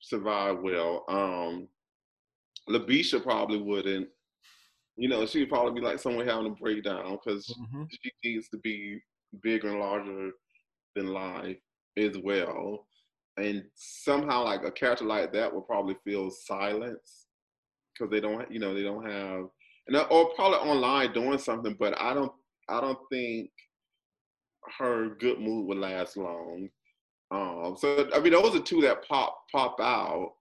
survive 0.00 0.58
well. 0.60 1.04
Um, 1.08 1.68
Labisha 2.68 3.22
probably 3.22 3.58
wouldn't. 3.58 4.08
You 4.96 5.08
know, 5.08 5.24
she'd 5.26 5.48
probably 5.48 5.80
be 5.80 5.86
like 5.86 6.00
someone 6.00 6.26
having 6.26 6.46
a 6.46 6.50
breakdown 6.50 7.18
because 7.24 7.46
mhm. 7.46 7.86
she 7.90 8.10
needs 8.24 8.48
to 8.48 8.58
be 8.58 9.00
bigger 9.42 9.68
and 9.68 9.80
larger 9.80 10.30
than 10.96 11.12
life 11.12 11.56
as 11.96 12.18
well. 12.18 12.86
And 13.36 13.62
somehow, 13.74 14.44
like 14.44 14.64
a 14.64 14.72
character 14.72 15.04
like 15.04 15.32
that 15.32 15.54
would 15.54 15.66
probably 15.66 15.96
feel 16.04 16.30
silence 16.30 17.26
because 17.94 18.10
they 18.10 18.20
don't, 18.20 18.50
you 18.50 18.58
know, 18.58 18.74
they 18.74 18.82
don't 18.82 19.08
have, 19.08 19.44
and 19.86 19.96
or 20.10 20.34
probably 20.34 20.58
online 20.58 21.12
doing 21.12 21.38
something. 21.38 21.76
But 21.78 22.00
I 22.00 22.12
don't, 22.12 22.32
I 22.68 22.80
don't 22.80 22.98
think 23.12 23.50
her 24.78 25.10
good 25.20 25.40
mood 25.40 25.66
would 25.66 25.78
last 25.78 26.16
long. 26.16 26.68
Um, 27.30 27.76
so 27.78 28.08
I 28.14 28.20
mean, 28.20 28.32
those 28.32 28.54
are 28.56 28.60
two 28.60 28.80
that 28.82 29.06
pop 29.06 29.36
pop 29.52 29.78
out. 29.80 30.32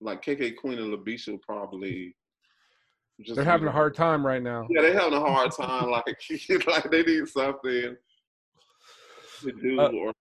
Like 0.00 0.22
KK 0.22 0.56
Queen 0.56 0.78
and 0.78 0.92
Labisha 0.92 1.40
probably. 1.40 2.14
Just 3.22 3.36
They're 3.36 3.44
having 3.44 3.66
a 3.68 3.72
hard 3.72 3.94
time 3.94 4.26
right 4.26 4.42
now. 4.42 4.66
yeah, 4.68 4.82
they're 4.82 4.92
having 4.98 5.14
a 5.14 5.20
hard 5.20 5.50
time. 5.52 5.90
Like, 5.90 6.04
like 6.66 6.90
they 6.90 7.02
need 7.02 7.26
something 7.28 7.96
to 9.40 9.52
do. 9.62 9.80
Uh, 9.80 9.88
or 9.88 10.12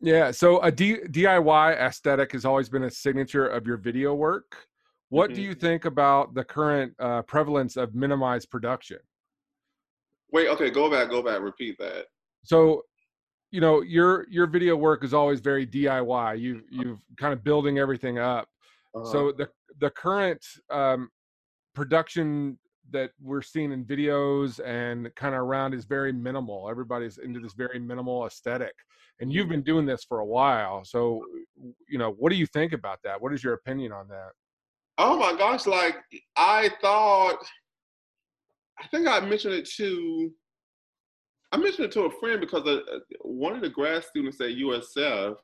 Yeah. 0.00 0.30
So 0.30 0.60
a 0.60 0.72
D- 0.72 1.00
DIY 1.10 1.76
aesthetic 1.78 2.32
has 2.32 2.46
always 2.46 2.70
been 2.70 2.84
a 2.84 2.90
signature 2.90 3.46
of 3.46 3.66
your 3.66 3.76
video 3.76 4.14
work. 4.14 4.66
What 5.10 5.34
do 5.34 5.40
Mhm. 5.42 5.44
you 5.44 5.54
think 5.54 5.84
about 5.84 6.34
the 6.34 6.42
current 6.44 6.94
uh, 6.98 7.20
prevalence 7.22 7.76
of 7.76 7.94
minimized 7.94 8.50
production? 8.50 8.98
Wait, 10.32 10.48
okay, 10.48 10.70
go 10.70 10.90
back, 10.90 11.10
go 11.10 11.22
back, 11.22 11.40
repeat 11.40 11.76
that. 11.78 12.06
So, 12.42 12.82
you 13.50 13.60
know, 13.60 13.82
your 13.82 14.26
your 14.28 14.46
video 14.46 14.76
work 14.76 15.04
is 15.04 15.14
always 15.14 15.40
very 15.40 15.66
DIY. 15.66 16.40
You 16.40 16.62
you've 16.70 17.00
kind 17.16 17.32
of 17.32 17.42
building 17.44 17.78
everything 17.78 18.18
up. 18.18 18.48
Uh-huh. 18.94 19.04
So 19.04 19.32
the 19.32 19.48
the 19.80 19.90
current 19.90 20.44
um, 20.70 21.10
production 21.74 22.58
that 22.90 23.10
we're 23.20 23.42
seeing 23.42 23.72
in 23.72 23.84
videos 23.84 24.60
and 24.64 25.12
kind 25.16 25.34
of 25.34 25.40
around 25.40 25.74
is 25.74 25.84
very 25.84 26.12
minimal. 26.12 26.68
Everybody's 26.70 27.18
into 27.18 27.40
this 27.40 27.52
very 27.52 27.80
minimal 27.80 28.26
aesthetic, 28.26 28.74
and 29.20 29.32
you've 29.32 29.48
been 29.48 29.62
doing 29.62 29.86
this 29.86 30.04
for 30.04 30.20
a 30.20 30.26
while. 30.26 30.84
So, 30.84 31.22
you 31.88 31.98
know, 31.98 32.12
what 32.12 32.30
do 32.30 32.36
you 32.36 32.46
think 32.46 32.72
about 32.72 32.98
that? 33.04 33.20
What 33.20 33.32
is 33.32 33.42
your 33.42 33.54
opinion 33.54 33.92
on 33.92 34.08
that? 34.08 34.30
oh 34.98 35.18
my 35.18 35.36
gosh, 35.36 35.66
like 35.66 35.96
I 36.36 36.70
thought, 36.80 37.38
I 38.78 38.86
think 38.88 39.06
I 39.08 39.20
mentioned 39.20 39.54
it 39.54 39.68
to, 39.76 40.32
I 41.52 41.56
mentioned 41.56 41.86
it 41.86 41.92
to 41.92 42.02
a 42.02 42.20
friend 42.20 42.40
because 42.40 42.66
uh, 42.66 42.80
uh, 42.94 42.98
one 43.22 43.54
of 43.54 43.62
the 43.62 43.70
grad 43.70 44.04
students 44.04 44.40
at 44.40 44.56
USF 44.56 45.36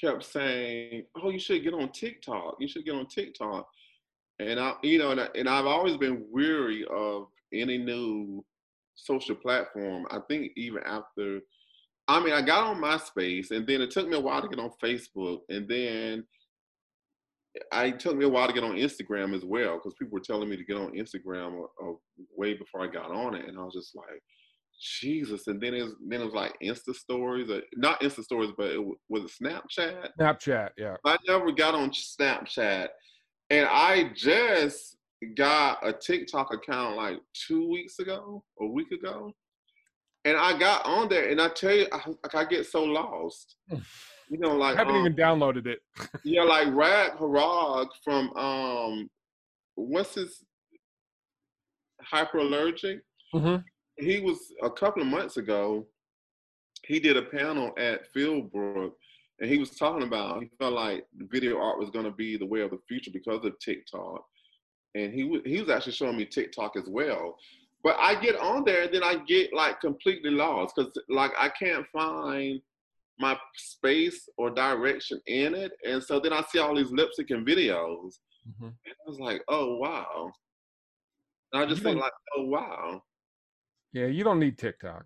kept 0.00 0.24
saying, 0.24 1.04
"Oh, 1.16 1.30
you 1.30 1.38
should 1.38 1.62
get 1.62 1.74
on 1.74 1.92
TikTok. 1.92 2.56
You 2.58 2.68
should 2.68 2.84
get 2.84 2.94
on 2.94 3.06
TikTok." 3.06 3.68
And 4.40 4.60
I, 4.60 4.74
you 4.82 4.98
know, 4.98 5.10
and, 5.10 5.20
I, 5.20 5.28
and 5.34 5.48
I've 5.48 5.66
always 5.66 5.96
been 5.96 6.24
weary 6.30 6.84
of 6.90 7.26
any 7.52 7.78
new 7.78 8.44
social 8.94 9.34
platform. 9.34 10.06
I 10.10 10.20
think 10.28 10.52
even 10.56 10.82
after, 10.84 11.40
I 12.06 12.20
mean, 12.20 12.32
I 12.32 12.42
got 12.42 12.64
on 12.64 12.80
MySpace, 12.80 13.50
and 13.50 13.66
then 13.66 13.80
it 13.80 13.90
took 13.90 14.08
me 14.08 14.16
a 14.16 14.20
while 14.20 14.42
to 14.42 14.48
get 14.48 14.58
on 14.58 14.70
Facebook, 14.82 15.40
and 15.48 15.68
then 15.68 16.24
I 17.72 17.90
took 17.90 18.16
me 18.16 18.24
a 18.24 18.28
while 18.28 18.46
to 18.46 18.52
get 18.52 18.64
on 18.64 18.76
Instagram 18.76 19.34
as 19.34 19.44
well 19.44 19.74
because 19.74 19.94
people 19.94 20.14
were 20.14 20.24
telling 20.24 20.48
me 20.48 20.56
to 20.56 20.64
get 20.64 20.76
on 20.76 20.92
Instagram 20.92 21.60
uh, 21.60 21.90
uh, 21.90 21.94
way 22.36 22.54
before 22.54 22.82
I 22.82 22.86
got 22.88 23.10
on 23.10 23.34
it, 23.34 23.46
and 23.46 23.58
I 23.58 23.62
was 23.62 23.74
just 23.74 23.94
like, 23.94 24.22
Jesus. 24.80 25.46
And 25.46 25.60
then 25.60 25.74
it 25.74 25.82
was 25.82 25.94
then 26.08 26.20
it 26.20 26.24
was 26.24 26.34
like 26.34 26.54
Insta 26.62 26.94
stories, 26.94 27.50
or 27.50 27.62
not 27.76 28.00
Insta 28.00 28.22
stories, 28.22 28.52
but 28.56 28.70
it 28.70 28.84
was, 28.84 28.96
was 29.08 29.24
it 29.24 29.32
Snapchat. 29.42 30.10
Snapchat, 30.18 30.70
yeah. 30.76 30.96
I 31.04 31.16
never 31.26 31.52
got 31.52 31.74
on 31.74 31.90
Snapchat, 31.90 32.88
and 33.50 33.66
I 33.70 34.10
just 34.14 34.96
got 35.36 35.86
a 35.86 35.92
TikTok 35.92 36.52
account 36.52 36.96
like 36.96 37.18
two 37.46 37.68
weeks 37.68 37.98
ago, 37.98 38.44
a 38.60 38.66
week 38.66 38.92
ago, 38.92 39.32
and 40.24 40.36
I 40.36 40.58
got 40.58 40.84
on 40.84 41.08
there, 41.08 41.30
and 41.30 41.40
I 41.40 41.48
tell 41.48 41.74
you, 41.74 41.86
I, 41.92 42.00
like 42.06 42.34
I 42.34 42.44
get 42.44 42.66
so 42.66 42.84
lost. 42.84 43.56
You 44.30 44.38
know, 44.38 44.60
I 44.60 44.74
haven't 44.74 44.94
um, 44.94 45.00
even 45.00 45.14
downloaded 45.14 45.66
it. 45.66 45.80
yeah, 46.24 46.42
like 46.42 46.68
Rag 46.72 47.12
Harag 47.12 47.88
from 48.04 48.30
um, 48.36 49.10
what's 49.74 50.14
his 50.14 50.44
hyperallergic? 52.12 53.00
Mhm. 53.34 53.64
He 53.96 54.20
was 54.20 54.52
a 54.62 54.70
couple 54.70 55.02
of 55.02 55.08
months 55.08 55.36
ago. 55.36 55.86
He 56.86 57.00
did 57.00 57.16
a 57.16 57.22
panel 57.22 57.72
at 57.78 58.12
Fieldbrook, 58.14 58.92
and 59.40 59.50
he 59.50 59.58
was 59.58 59.70
talking 59.70 60.06
about 60.06 60.42
he 60.42 60.50
felt 60.58 60.74
like 60.74 61.06
video 61.14 61.58
art 61.58 61.78
was 61.78 61.90
going 61.90 62.04
to 62.04 62.10
be 62.10 62.36
the 62.36 62.46
way 62.46 62.60
of 62.60 62.70
the 62.70 62.78
future 62.86 63.10
because 63.10 63.44
of 63.44 63.58
TikTok, 63.60 64.24
and 64.94 65.12
he 65.12 65.24
was 65.24 65.40
he 65.44 65.60
was 65.60 65.70
actually 65.70 65.92
showing 65.92 66.16
me 66.16 66.26
TikTok 66.26 66.76
as 66.76 66.88
well. 66.88 67.36
But 67.82 67.96
I 67.98 68.20
get 68.20 68.36
on 68.36 68.64
there, 68.64 68.82
and 68.82 68.94
then 68.94 69.04
I 69.04 69.16
get 69.26 69.54
like 69.54 69.80
completely 69.80 70.30
lost 70.30 70.74
because 70.76 70.92
like 71.08 71.32
I 71.38 71.48
can't 71.48 71.86
find 71.92 72.60
my 73.18 73.38
space 73.56 74.28
or 74.36 74.50
direction 74.50 75.20
in 75.26 75.54
it. 75.54 75.72
And 75.86 76.02
so 76.02 76.20
then 76.20 76.32
I 76.32 76.42
see 76.42 76.58
all 76.58 76.74
these 76.74 76.90
lip 76.90 77.10
syncing 77.18 77.46
videos. 77.46 78.14
Mhm. 78.46 78.66
And 78.66 78.94
I 79.06 79.08
was 79.08 79.18
like, 79.18 79.42
oh 79.48 79.76
wow. 79.76 80.30
And 81.52 81.62
I 81.62 81.66
just 81.66 81.82
think 81.82 82.00
like, 82.00 82.12
oh 82.36 82.44
wow. 82.44 83.02
Yeah, 83.92 84.06
you 84.06 84.24
don't 84.24 84.38
need 84.38 84.58
TikTok. 84.58 85.04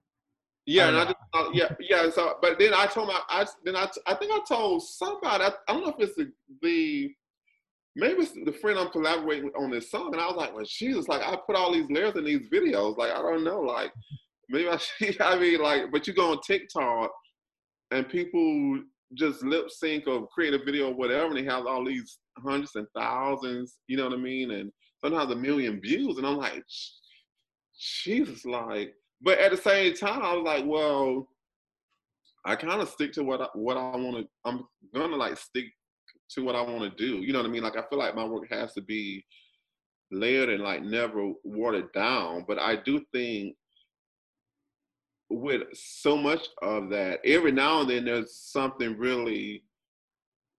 Yeah, 0.64 0.88
and 0.88 0.96
I 0.96 1.04
just 1.04 1.16
thought, 1.32 1.54
yeah, 1.54 1.74
yeah. 1.80 2.08
So, 2.10 2.36
but 2.40 2.58
then 2.58 2.72
I 2.72 2.86
told 2.86 3.08
my, 3.08 3.20
I 3.28 3.44
then 3.64 3.74
I, 3.74 3.88
I 4.06 4.14
think 4.14 4.30
I 4.32 4.40
told 4.46 4.82
somebody. 4.82 5.44
I, 5.44 5.50
I 5.68 5.72
don't 5.72 5.82
know 5.82 5.94
if 5.98 6.08
it's 6.08 6.14
the, 6.14 6.30
the 6.62 7.12
maybe 7.96 8.22
it's 8.22 8.32
the 8.32 8.52
friend 8.52 8.78
I'm 8.78 8.90
collaborating 8.90 9.46
with 9.46 9.56
on 9.56 9.70
this 9.70 9.90
song, 9.90 10.12
and 10.12 10.20
I 10.20 10.26
was 10.26 10.36
like, 10.36 10.54
well, 10.54 10.64
Jesus, 10.64 11.08
like 11.08 11.22
I 11.22 11.36
put 11.46 11.56
all 11.56 11.72
these 11.72 11.90
layers 11.90 12.14
in 12.14 12.24
these 12.24 12.48
videos. 12.48 12.96
Like 12.96 13.10
I 13.10 13.20
don't 13.20 13.42
know, 13.42 13.60
like 13.60 13.92
maybe 14.48 14.68
I 14.68 14.76
should. 14.98 15.20
I 15.20 15.36
mean, 15.36 15.60
like, 15.60 15.90
but 15.90 16.06
you 16.06 16.14
go 16.14 16.30
on 16.30 16.40
TikTok, 16.46 17.10
and 17.93 18.09
people 18.09 18.80
just 19.14 19.43
lip 19.43 19.70
sync 19.70 20.07
or 20.07 20.26
create 20.28 20.55
a 20.55 20.64
video 20.64 20.88
or 20.88 20.95
whatever, 20.95 21.26
and 21.26 21.36
they 21.36 21.45
have 21.45 21.66
all 21.66 21.84
these 21.84 22.18
hundreds 22.38 22.74
and 22.76 22.86
thousands. 22.97 23.76
You 23.86 23.97
know 23.99 24.05
what 24.09 24.18
I 24.18 24.22
mean? 24.22 24.53
And 24.53 24.72
sometimes 25.05 25.30
a 25.30 25.36
million 25.36 25.80
views, 25.80 26.18
and 26.18 26.26
I'm 26.26 26.36
like, 26.36 26.62
Jesus, 27.78 28.45
like. 28.45 28.95
But 29.20 29.38
at 29.38 29.53
the 29.53 29.57
same 29.57 29.95
time, 29.95 30.22
I 30.22 30.32
was 30.32 30.45
like, 30.45 30.64
well, 30.66 31.28
I 32.45 32.57
kind 32.57 32.80
of 32.80 32.88
stick 32.88 33.12
to 33.12 33.22
what 33.22 33.40
I, 33.40 33.47
what 33.55 33.76
I 33.76 33.97
want 33.97 34.16
to. 34.16 34.28
I'm 34.45 34.64
gonna 34.95 35.16
like 35.16 35.36
stick 35.36 35.66
to 36.30 36.43
what 36.43 36.57
I 36.57 36.62
want 36.62 36.82
to 36.82 36.90
do. 37.05 37.18
You 37.18 37.32
know 37.32 37.38
what 37.40 37.49
I 37.49 37.51
mean? 37.51 37.62
Like 37.62 37.76
I 37.76 37.84
feel 37.88 37.99
like 37.99 38.16
my 38.16 38.24
work 38.24 38.51
has 38.51 38.72
to 38.74 38.82
be 38.82 39.24
layered 40.11 40.49
and 40.49 40.62
like 40.62 40.82
never 40.82 41.32
watered 41.45 41.93
down. 41.93 42.45
But 42.49 42.59
I 42.59 42.76
do 42.76 43.01
think 43.12 43.55
with 45.33 45.62
so 45.72 46.16
much 46.16 46.49
of 46.62 46.91
that, 46.91 47.20
every 47.24 47.53
now 47.53 47.80
and 47.80 47.91
then 47.91 48.05
there's 48.05 48.37
something 48.37 48.97
really 48.99 49.64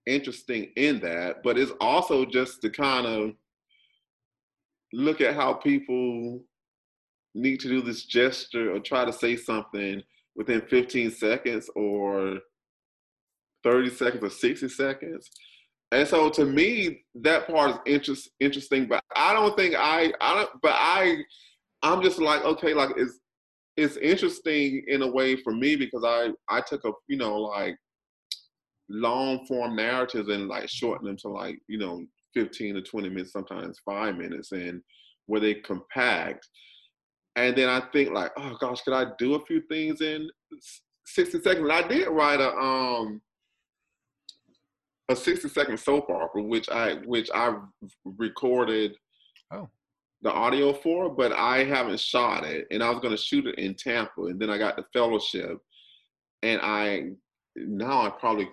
interesting 0.05 0.71
in 0.75 0.99
that. 1.01 1.43
But 1.43 1.57
it's 1.57 1.71
also 1.79 2.25
just 2.25 2.61
to 2.61 2.69
kind 2.69 3.05
of 3.05 3.31
look 4.91 5.21
at 5.21 5.35
how 5.35 5.53
people 5.53 6.41
need 7.35 7.59
to 7.61 7.67
do 7.67 7.81
this 7.81 8.05
gesture 8.05 8.73
or 8.73 8.79
try 8.79 9.05
to 9.05 9.13
say 9.13 9.35
something 9.35 10.01
within 10.35 10.61
15 10.61 11.11
seconds 11.11 11.69
or 11.75 12.39
30 13.63 13.89
seconds 13.89 14.23
or 14.23 14.29
60 14.29 14.69
seconds. 14.69 15.29
And 15.91 16.07
so 16.07 16.29
to 16.31 16.45
me, 16.45 17.03
that 17.15 17.47
part 17.47 17.71
is 17.87 17.93
interest, 17.95 18.29
interesting, 18.39 18.87
but 18.87 19.03
I 19.15 19.33
don't 19.33 19.55
think 19.55 19.75
I, 19.77 20.11
I 20.19 20.35
don't, 20.35 20.49
but 20.61 20.73
I, 20.73 21.17
I'm 21.83 22.01
just 22.01 22.19
like, 22.19 22.43
okay, 22.43 22.73
like 22.73 22.91
it's, 22.97 23.19
it's 23.75 23.97
interesting 23.97 24.83
in 24.87 25.01
a 25.01 25.07
way 25.11 25.35
for 25.35 25.53
me 25.53 25.75
because 25.75 26.03
I, 26.05 26.29
I 26.49 26.61
took 26.61 26.85
a, 26.85 26.91
you 27.07 27.17
know, 27.17 27.37
like 27.37 27.75
long 28.89 29.45
form 29.47 29.75
narratives 29.75 30.29
and 30.29 30.47
like 30.47 30.69
shorten 30.69 31.07
them 31.07 31.17
to 31.17 31.29
like, 31.29 31.59
you 31.67 31.77
know, 31.77 32.05
15 32.33 32.75
to 32.75 32.81
20 32.81 33.09
minutes, 33.09 33.31
sometimes 33.31 33.79
five 33.85 34.15
minutes 34.15 34.51
and 34.51 34.81
where 35.25 35.41
they 35.41 35.55
compact. 35.55 36.47
And 37.35 37.55
then 37.55 37.69
I 37.69 37.81
think 37.91 38.11
like, 38.11 38.31
oh 38.37 38.55
gosh, 38.59 38.81
could 38.81 38.93
I 38.93 39.11
do 39.17 39.35
a 39.35 39.45
few 39.45 39.61
things 39.61 40.01
in 40.01 40.29
60 41.05 41.41
seconds? 41.41 41.69
I 41.71 41.87
did 41.87 42.07
write 42.09 42.39
a 42.39 42.51
um 42.55 43.21
a 45.09 45.15
60 45.15 45.49
second 45.49 45.79
soap 45.79 46.09
opera, 46.09 46.43
which 46.43 46.69
I 46.69 46.95
which 47.05 47.29
I 47.33 47.55
recorded 48.05 48.93
Oh. 49.53 49.69
The 50.23 50.31
audio 50.31 50.73
for, 50.73 51.09
but 51.09 51.33
I 51.33 51.63
haven't 51.65 51.99
shot 51.99 52.45
it. 52.45 52.65
And 52.71 52.81
I 52.81 52.89
was 52.89 52.99
gonna 52.99 53.17
shoot 53.17 53.45
it 53.45 53.59
in 53.59 53.75
Tampa, 53.75 54.23
and 54.23 54.39
then 54.39 54.49
I 54.49 54.57
got 54.57 54.77
the 54.77 54.85
fellowship, 54.93 55.59
and 56.41 56.59
I 56.61 57.11
now 57.55 58.07
I 58.07 58.09
probably 58.09 58.49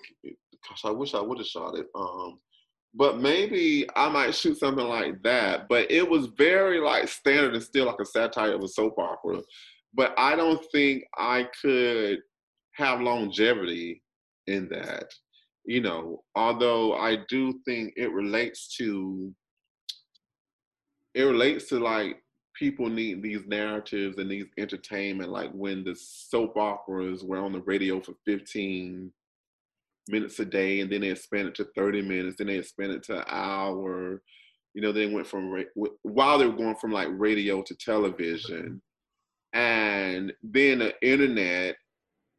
gosh, 0.69 0.85
I 0.85 0.91
wish 0.91 1.15
I 1.15 1.21
would 1.21 1.39
have 1.39 1.47
shot 1.47 1.79
it. 1.79 1.87
Um, 1.95 2.39
but 2.95 3.21
maybe 3.21 3.87
I 3.95 4.09
might 4.09 4.35
shoot 4.35 4.59
something 4.59 4.87
like 4.87 5.23
that. 5.23 5.69
But 5.69 5.91
it 5.91 6.09
was 6.09 6.27
very 6.37 6.81
like 6.81 7.09
standard 7.09 7.55
and 7.55 7.63
still 7.63 7.87
like 7.87 8.01
a 8.01 8.05
satire 8.05 8.55
of 8.55 8.63
a 8.63 8.69
soap 8.69 8.99
opera. 8.99 9.41
But 9.95 10.15
I 10.19 10.37
don't 10.37 10.65
think 10.73 11.05
I 11.17 11.49
could 11.61 12.19
have 12.75 13.01
longevity 13.01 14.03
in 14.47 14.69
that. 14.71 15.13
You 15.65 15.83
know, 15.83 16.25
although 16.35 16.95
I 16.95 17.19
do 17.29 17.61
think 17.65 17.93
it 17.97 18.13
relates 18.13 18.75
to 18.79 19.33
it 21.15 21.23
relates 21.23 21.69
to 21.69 21.79
like 21.79 22.23
people 22.55 22.89
need 22.89 23.23
these 23.23 23.47
narratives 23.47 24.19
and 24.19 24.31
these 24.31 24.47
entertainment 24.59 25.31
like 25.31 25.51
when 25.53 25.85
the 25.85 25.97
soap 25.97 26.57
operas 26.57 27.25
were 27.25 27.39
on 27.39 27.53
the 27.53 27.61
radio 27.61 28.01
for 28.01 28.15
15 28.27 29.11
minutes 30.09 30.39
a 30.41 30.45
day 30.45 30.81
and 30.81 30.91
then 30.91 31.01
they 31.01 31.11
expanded 31.11 31.55
to 31.55 31.67
30 31.77 32.03
minutes 32.03 32.37
then 32.37 32.49
they 32.49 32.59
expanded 32.59 33.03
to 33.05 33.19
an 33.19 33.25
hour. 33.29 34.23
You 34.75 34.83
know 34.83 34.93
they 34.93 35.07
went 35.07 35.27
from 35.27 35.51
ra- 35.51 35.89
while 36.03 36.39
they 36.39 36.47
were 36.47 36.57
going 36.57 36.77
from 36.77 36.93
like 36.93 37.09
radio 37.11 37.63
to 37.63 37.75
television. 37.75 38.81
Mm-hmm. 39.55 39.59
And 39.59 40.33
then 40.43 40.79
the 40.79 40.95
internet 41.03 41.77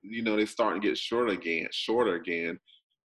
you 0.01 0.23
know 0.23 0.35
they 0.35 0.45
starting 0.45 0.81
to 0.81 0.87
get 0.87 0.97
shorter 0.97 1.33
again 1.33 1.67
shorter 1.71 2.15
again. 2.15 2.59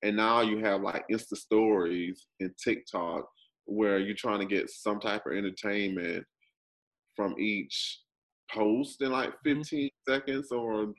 And 0.02 0.16
now 0.16 0.40
you 0.40 0.58
have 0.58 0.80
like 0.80 1.04
insta 1.08 1.36
stories 1.36 2.26
and 2.40 2.50
tiktok 2.62 3.28
where 3.66 3.98
you're 3.98 4.14
trying 4.14 4.40
to 4.40 4.46
get 4.46 4.70
some 4.70 5.00
type 5.00 5.26
of 5.26 5.32
entertainment 5.32 6.24
from 7.16 7.38
each 7.38 8.00
post 8.50 9.02
in 9.02 9.12
like 9.12 9.30
mm-hmm. 9.46 9.60
15 9.60 9.90
seconds 10.08 10.52
or 10.52 10.92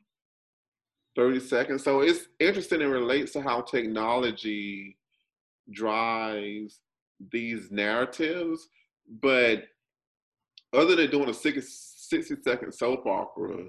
30 1.16 1.40
seconds. 1.40 1.84
So 1.84 2.02
it's 2.02 2.28
interesting 2.40 2.82
and 2.82 2.92
relates 2.92 3.34
to 3.34 3.42
how 3.42 3.62
technology 3.62 4.98
drives 5.72 6.80
these 7.32 7.72
narratives. 7.72 8.68
But 9.22 9.64
other 10.74 10.96
than 10.96 11.12
doing 11.12 11.30
a 11.30 11.34
60, 11.34 11.62
60 11.62 12.36
second 12.44 12.74
soap 12.74 13.06
opera, 13.06 13.66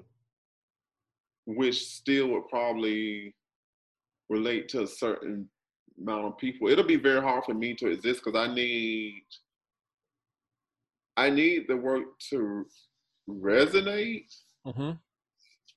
which 1.45 1.85
still 1.85 2.29
would 2.29 2.47
probably 2.49 3.35
relate 4.29 4.67
to 4.69 4.83
a 4.83 4.87
certain 4.87 5.47
amount 5.99 6.25
of 6.25 6.37
people, 6.37 6.67
it'll 6.67 6.85
be 6.85 6.95
very 6.95 7.21
hard 7.21 7.43
for 7.45 7.53
me 7.53 7.73
to 7.75 7.87
exist 7.87 8.21
because 8.23 8.39
I 8.39 8.53
need 8.53 9.23
I 11.17 11.29
need 11.29 11.67
the 11.67 11.77
work 11.77 12.19
to 12.29 12.65
resonate. 13.29 14.33
Mm-hmm. 14.67 14.91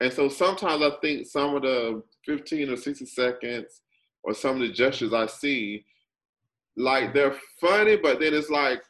And 0.00 0.12
so 0.12 0.28
sometimes 0.28 0.82
I 0.82 0.90
think 1.00 1.26
some 1.26 1.56
of 1.56 1.62
the 1.62 2.02
15 2.26 2.70
or 2.70 2.76
60 2.76 3.06
seconds 3.06 3.82
or 4.22 4.34
some 4.34 4.56
of 4.56 4.60
the 4.60 4.72
gestures 4.72 5.12
I 5.12 5.26
see, 5.26 5.84
like 6.76 7.14
they're 7.14 7.36
funny, 7.60 7.96
but 7.96 8.20
then 8.20 8.34
it's 8.34 8.50
like 8.50 8.82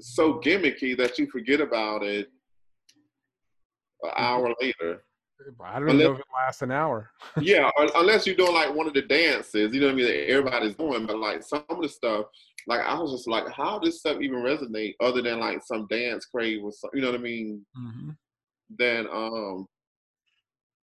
so 0.00 0.40
gimmicky 0.40 0.96
that 0.96 1.18
you 1.18 1.26
forget 1.30 1.60
about 1.60 2.02
it 2.02 2.28
an 4.02 4.10
hour 4.16 4.54
later. 4.60 5.04
I 5.64 5.78
don't 5.78 5.90
Unless- 5.90 6.04
know 6.06 6.12
if 6.12 6.18
it 6.20 6.24
lasts 6.34 6.62
an 6.62 6.70
hour. 6.70 7.10
yeah, 7.40 7.70
unless 7.96 8.26
you're 8.26 8.36
doing 8.36 8.54
like 8.54 8.72
one 8.74 8.86
of 8.86 8.94
the 8.94 9.02
dances, 9.02 9.74
you 9.74 9.80
know 9.80 9.86
what 9.86 9.92
I 9.92 9.96
mean, 9.96 10.24
everybody's 10.28 10.74
doing. 10.76 11.06
But 11.06 11.18
like 11.18 11.42
some 11.42 11.64
of 11.68 11.82
the 11.82 11.88
stuff, 11.88 12.26
like 12.66 12.80
I 12.80 12.98
was 12.98 13.12
just 13.12 13.28
like, 13.28 13.48
how 13.52 13.78
does 13.78 13.98
stuff 13.98 14.20
even 14.20 14.38
resonate 14.38 14.94
other 15.00 15.22
than 15.22 15.40
like 15.40 15.62
some 15.64 15.86
dance 15.90 16.26
crave 16.26 16.62
or 16.64 16.72
something, 16.72 16.98
you 16.98 17.04
know 17.04 17.10
what 17.12 17.20
I 17.20 17.22
mean? 17.22 17.64
Mm-hmm. 17.78 18.10
than 18.78 19.06
um 19.12 19.66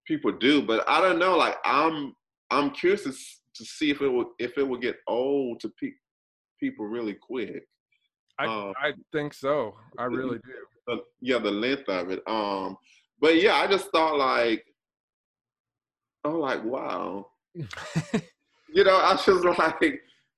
people 0.06 0.32
do. 0.32 0.62
But 0.62 0.88
I 0.88 1.02
don't 1.02 1.20
know. 1.20 1.38
Like 1.38 1.56
I'm 1.66 2.14
I'm 2.50 2.72
curious 2.72 3.04
to, 3.04 3.12
to 3.12 3.66
see 3.66 3.90
if 3.90 4.02
it 4.02 4.10
will 4.10 4.32
if 4.40 4.58
it 4.58 4.64
will 4.68 4.78
get 4.80 4.98
old 5.08 5.60
to 5.62 5.72
pe- 5.82 5.92
people 6.60 6.86
really 6.86 7.14
quick. 7.16 7.64
I, 8.40 8.46
Um, 8.46 8.74
I 8.82 8.94
think 9.12 9.34
so. 9.34 9.76
I 9.98 10.06
really 10.06 10.38
do. 10.40 10.52
the, 10.88 10.98
yeah, 11.22 11.38
the 11.40 11.52
length 11.52 11.88
of 11.90 12.10
it. 12.12 12.22
Um, 12.28 12.76
but 13.22 13.42
yeah, 13.42 13.56
I 13.56 13.68
just 13.68 13.92
thought 13.92 14.18
like, 14.18 14.66
oh, 16.24 16.40
like 16.40 16.64
wow, 16.64 17.28
you 17.56 18.84
know, 18.84 18.98
I 18.98 19.14
was 19.14 19.26
just 19.26 19.44
like, 19.46 19.82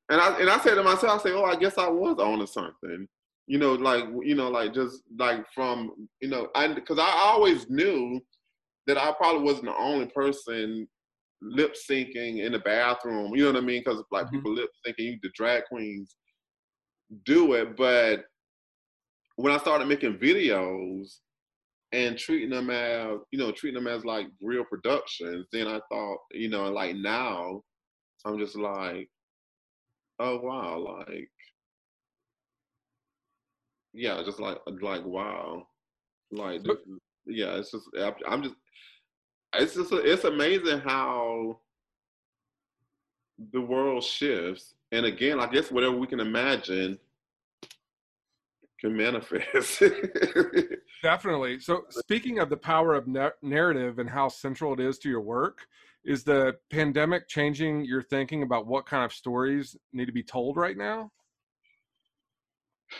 and 0.09 0.21
I 0.21 0.39
and 0.39 0.49
I 0.49 0.59
said 0.59 0.75
to 0.75 0.83
myself, 0.83 1.21
I 1.21 1.23
say, 1.23 1.33
oh, 1.33 1.45
I 1.45 1.55
guess 1.55 1.77
I 1.77 1.87
was 1.87 2.17
on 2.19 2.39
to 2.39 2.47
something. 2.47 3.07
You 3.47 3.57
know, 3.59 3.73
like 3.73 4.05
you 4.23 4.35
know, 4.35 4.49
like 4.49 4.73
just 4.73 5.03
like 5.17 5.45
from 5.53 6.07
you 6.21 6.29
know, 6.29 6.49
I 6.55 6.67
because 6.73 6.99
I 6.99 7.09
always 7.25 7.69
knew 7.69 8.21
that 8.87 8.97
I 8.97 9.13
probably 9.13 9.43
wasn't 9.43 9.65
the 9.65 9.75
only 9.77 10.07
person 10.07 10.87
lip 11.41 11.75
syncing 11.75 12.45
in 12.45 12.51
the 12.53 12.59
bathroom. 12.59 13.35
You 13.35 13.43
know 13.45 13.51
what 13.53 13.63
I 13.63 13.65
mean? 13.65 13.81
Because 13.85 14.03
like 14.11 14.27
Mhm. 14.27 14.31
people 14.31 14.53
lip 14.53 14.69
syncing, 14.85 15.19
the 15.21 15.29
drag 15.35 15.65
queens 15.65 16.15
do 17.25 17.53
it, 17.53 17.75
but 17.77 18.25
when 19.35 19.53
I 19.53 19.57
started 19.57 19.87
making 19.87 20.17
videos 20.17 21.19
and 21.93 22.17
treating 22.17 22.51
them 22.51 22.71
as 22.71 23.19
you 23.31 23.39
know 23.39 23.53
treating 23.53 23.81
them 23.83 23.93
as 23.93 24.05
like 24.05 24.27
real 24.41 24.65
productions, 24.65 25.47
then 25.53 25.67
I 25.67 25.81
thought 25.91 26.19
you 26.33 26.49
know 26.49 26.71
like 26.71 26.97
now 26.97 27.63
I'm 28.25 28.39
just 28.39 28.57
like, 28.57 29.09
oh 30.19 30.39
wow, 30.41 30.79
like 30.79 31.29
yeah, 33.93 34.21
just 34.25 34.39
like 34.39 34.57
like 34.81 35.05
wow, 35.05 35.67
like 36.31 36.63
this 36.63 36.77
yeah, 37.25 37.55
it's 37.57 37.71
just 37.71 37.87
I'm- 37.97 38.15
I'm 38.27 38.43
just 38.43 38.55
it's 39.55 39.75
just 39.75 39.93
it's 39.93 40.23
amazing 40.23 40.79
how 40.79 41.59
the 43.51 43.61
world 43.61 44.03
shifts. 44.03 44.75
And 44.91 45.05
again, 45.05 45.39
I 45.39 45.47
guess 45.47 45.71
whatever 45.71 45.95
we 45.97 46.07
can 46.07 46.19
imagine 46.19 46.99
can 48.83 48.95
manifest. 48.95 49.81
Definitely. 51.03 51.59
So, 51.59 51.85
speaking 51.89 52.39
of 52.39 52.49
the 52.49 52.57
power 52.57 52.93
of 52.93 53.07
na- 53.07 53.29
narrative 53.41 53.99
and 53.99 54.09
how 54.09 54.27
central 54.27 54.73
it 54.73 54.79
is 54.79 54.97
to 54.99 55.09
your 55.09 55.21
work, 55.21 55.59
is 56.03 56.23
the 56.23 56.57
pandemic 56.69 57.29
changing 57.29 57.85
your 57.85 58.01
thinking 58.01 58.43
about 58.43 58.67
what 58.67 58.85
kind 58.85 59.05
of 59.05 59.13
stories 59.13 59.77
need 59.93 60.05
to 60.05 60.11
be 60.11 60.23
told 60.23 60.57
right 60.57 60.77
now? 60.77 61.11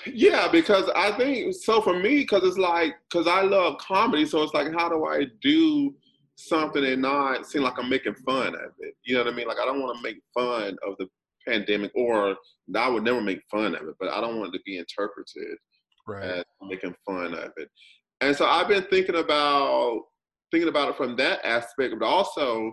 Yeah, 0.05 0.47
because 0.47 0.89
I 0.95 1.11
think 1.11 1.53
so 1.53 1.81
for 1.81 1.99
me, 1.99 2.19
because 2.19 2.43
it's 2.43 2.57
like, 2.57 2.95
because 3.09 3.27
I 3.27 3.41
love 3.41 3.77
comedy, 3.77 4.25
so 4.25 4.41
it's 4.41 4.53
like, 4.53 4.73
how 4.73 4.89
do 4.89 5.05
I 5.05 5.25
do 5.41 5.93
something 6.35 6.83
and 6.83 7.01
not 7.01 7.45
seem 7.45 7.61
like 7.61 7.77
I'm 7.77 7.89
making 7.89 8.15
fun 8.25 8.55
of 8.55 8.71
it? 8.79 8.95
You 9.03 9.15
know 9.15 9.23
what 9.25 9.33
I 9.33 9.35
mean? 9.35 9.47
Like, 9.47 9.59
I 9.61 9.65
don't 9.65 9.81
want 9.81 9.97
to 9.97 10.01
make 10.01 10.21
fun 10.33 10.77
of 10.87 10.95
the 10.97 11.07
pandemic, 11.45 11.91
or 11.93 12.37
I 12.75 12.87
would 12.87 13.03
never 13.03 13.21
make 13.21 13.41
fun 13.51 13.75
of 13.75 13.87
it, 13.87 13.95
but 13.99 14.09
I 14.09 14.21
don't 14.21 14.39
want 14.39 14.55
it 14.55 14.57
to 14.57 14.63
be 14.65 14.77
interpreted 14.77 15.57
right. 16.07 16.43
making 16.61 16.95
fun 17.05 17.33
of 17.33 17.51
it. 17.57 17.69
And 18.21 18.35
so 18.35 18.45
I've 18.45 18.67
been 18.67 18.83
thinking 18.83 19.15
about 19.15 20.01
thinking 20.51 20.69
about 20.69 20.89
it 20.89 20.97
from 20.97 21.15
that 21.15 21.43
aspect, 21.43 21.95
but 21.99 22.05
also, 22.05 22.71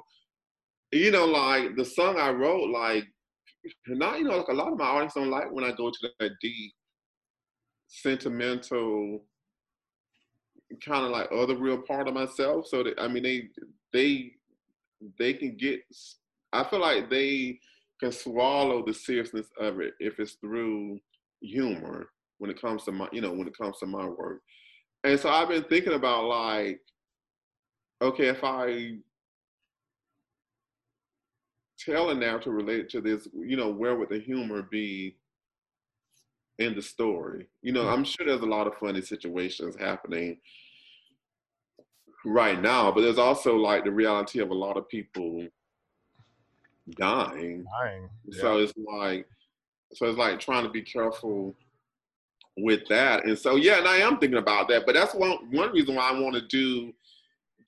you 0.93 1.11
know, 1.11 1.25
like 1.25 1.77
the 1.77 1.85
song 1.85 2.19
I 2.19 2.31
wrote, 2.31 2.71
like 2.71 3.05
not, 3.89 4.19
you 4.19 4.25
know, 4.25 4.39
like 4.39 4.49
a 4.49 4.53
lot 4.55 4.73
of 4.73 4.79
my 4.79 4.87
audience 4.87 5.15
don't 5.15 5.31
like 5.31 5.51
when 5.51 5.65
I 5.65 5.73
go 5.73 5.91
to 5.91 6.09
that 6.21 6.33
deep 6.41 6.73
sentimental 7.89 9.25
kind 10.85 11.05
of 11.05 11.11
like 11.11 11.29
other 11.33 11.57
real 11.57 11.79
part 11.79 12.07
of 12.07 12.15
myself. 12.15 12.67
So 12.67 12.83
that 12.83 12.95
I 13.01 13.09
mean 13.09 13.23
they 13.23 13.49
they 13.93 14.33
they 15.19 15.35
can 15.35 15.57
get 15.57 15.81
I 16.53 16.65
feel 16.65 16.81
like 16.81 17.11
they 17.11 17.59
can 17.99 18.13
swallow 18.13 18.85
the 18.85 18.95
seriousness 18.95 19.47
of 19.59 19.81
it 19.81 19.95
if 20.01 20.19
it's 20.19 20.35
through 20.35 20.99
humor 21.43 22.09
when 22.41 22.51
it 22.51 22.61
comes 22.61 22.85
to 22.85 22.93
my 22.93 23.09
you 23.13 23.21
know 23.21 23.33
when 23.33 23.47
it 23.47 23.57
comes 23.57 23.79
to 23.79 23.87
my 23.87 24.07
work. 24.07 24.43
And 25.05 25.19
so 25.19 25.31
I've 25.31 25.49
been 25.49 25.65
thinking 25.65 25.95
about 25.95 26.25
like, 26.25 26.81
okay, 28.03 28.27
if 28.27 28.43
I 28.43 28.97
tell 31.79 32.11
a 32.11 32.15
narrative 32.15 32.53
related 32.53 32.91
to 32.91 33.01
this, 33.01 33.27
you 33.35 33.57
know, 33.57 33.71
where 33.71 33.97
would 33.97 34.11
the 34.11 34.19
humor 34.19 34.63
be 34.63 35.17
in 36.61 36.75
the 36.75 36.83
story. 36.83 37.49
You 37.63 37.73
know, 37.73 37.85
hmm. 37.85 37.89
I'm 37.89 38.05
sure 38.05 38.27
there's 38.27 38.43
a 38.43 38.47
lot 38.47 38.67
of 38.67 38.77
funny 38.77 39.01
situations 39.01 39.75
happening 39.79 40.39
right 42.25 42.61
now, 42.61 42.93
but 42.93 43.01
there's 43.01 43.19
also 43.19 43.57
like 43.57 43.85
the 43.85 43.91
reality 43.91 44.41
of 44.41 44.51
a 44.51 44.55
lot 44.55 44.77
of 44.77 44.89
people 44.89 45.49
dying. 46.91 47.65
Dying. 47.81 48.09
Yeah. 48.27 48.41
So 48.41 48.59
it's 48.59 48.75
like, 48.77 49.27
so 49.95 50.07
it's 50.07 50.19
like 50.19 50.39
trying 50.39 50.65
to 50.65 50.71
be 50.71 50.83
careful 50.83 51.57
with 52.57 52.87
that. 52.89 53.25
And 53.25 53.39
so 53.39 53.57
yeah, 53.57 53.79
and 53.79 53.89
I 53.89 53.97
am 53.99 54.19
thinking 54.19 54.39
about 54.39 54.69
that. 54.69 54.87
But 54.87 54.95
that's 54.95 55.15
one 55.15 55.51
one 55.51 55.73
reason 55.73 55.95
why 55.95 56.11
I 56.11 56.21
want 56.21 56.35
to 56.35 56.47
do 56.47 56.93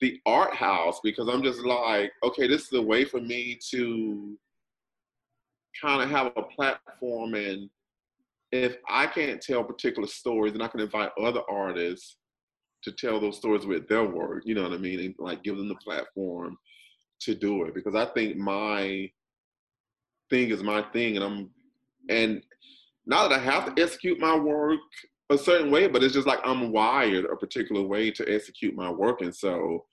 the 0.01 0.19
art 0.25 0.53
house 0.53 0.99
because 1.03 1.29
I'm 1.29 1.43
just 1.43 1.61
like, 1.61 2.11
okay, 2.23 2.47
this 2.47 2.63
is 2.63 2.73
a 2.73 2.81
way 2.81 3.05
for 3.05 3.21
me 3.21 3.57
to 3.71 4.37
kind 5.81 6.01
of 6.01 6.09
have 6.09 6.33
a 6.35 6.43
platform 6.43 7.33
and 7.33 7.69
if 8.53 8.77
I 8.87 9.07
can't 9.07 9.41
tell 9.41 9.63
particular 9.63 10.07
stories, 10.07 10.53
then 10.53 10.61
I 10.61 10.67
can 10.67 10.79
invite 10.79 11.09
other 11.19 11.41
artists 11.49 12.17
to 12.83 12.91
tell 12.91 13.19
those 13.19 13.37
stories 13.37 13.65
with 13.65 13.87
their 13.87 14.03
work. 14.03 14.43
You 14.45 14.53
know 14.53 14.61
what 14.61 14.73
I 14.73 14.77
mean? 14.77 14.99
And 14.99 15.15
like 15.17 15.43
give 15.43 15.57
them 15.57 15.67
the 15.67 15.75
platform 15.75 16.55
to 17.21 17.33
do 17.33 17.63
it 17.63 17.73
because 17.73 17.95
I 17.95 18.05
think 18.05 18.37
my 18.37 19.09
thing 20.29 20.51
is 20.51 20.61
my 20.61 20.83
thing, 20.93 21.15
and 21.15 21.25
I'm 21.25 21.49
and 22.09 22.43
not 23.05 23.29
that 23.29 23.39
I 23.39 23.43
have 23.43 23.73
to 23.73 23.81
execute 23.81 24.19
my 24.19 24.35
work 24.35 24.79
a 25.29 25.37
certain 25.37 25.71
way, 25.71 25.87
but 25.87 26.03
it's 26.03 26.13
just 26.13 26.27
like 26.27 26.39
I'm 26.43 26.71
wired 26.71 27.25
a 27.25 27.35
particular 27.35 27.81
way 27.81 28.11
to 28.11 28.33
execute 28.33 28.75
my 28.75 28.89
work, 28.89 29.21
and 29.21 29.35
so 29.35 29.85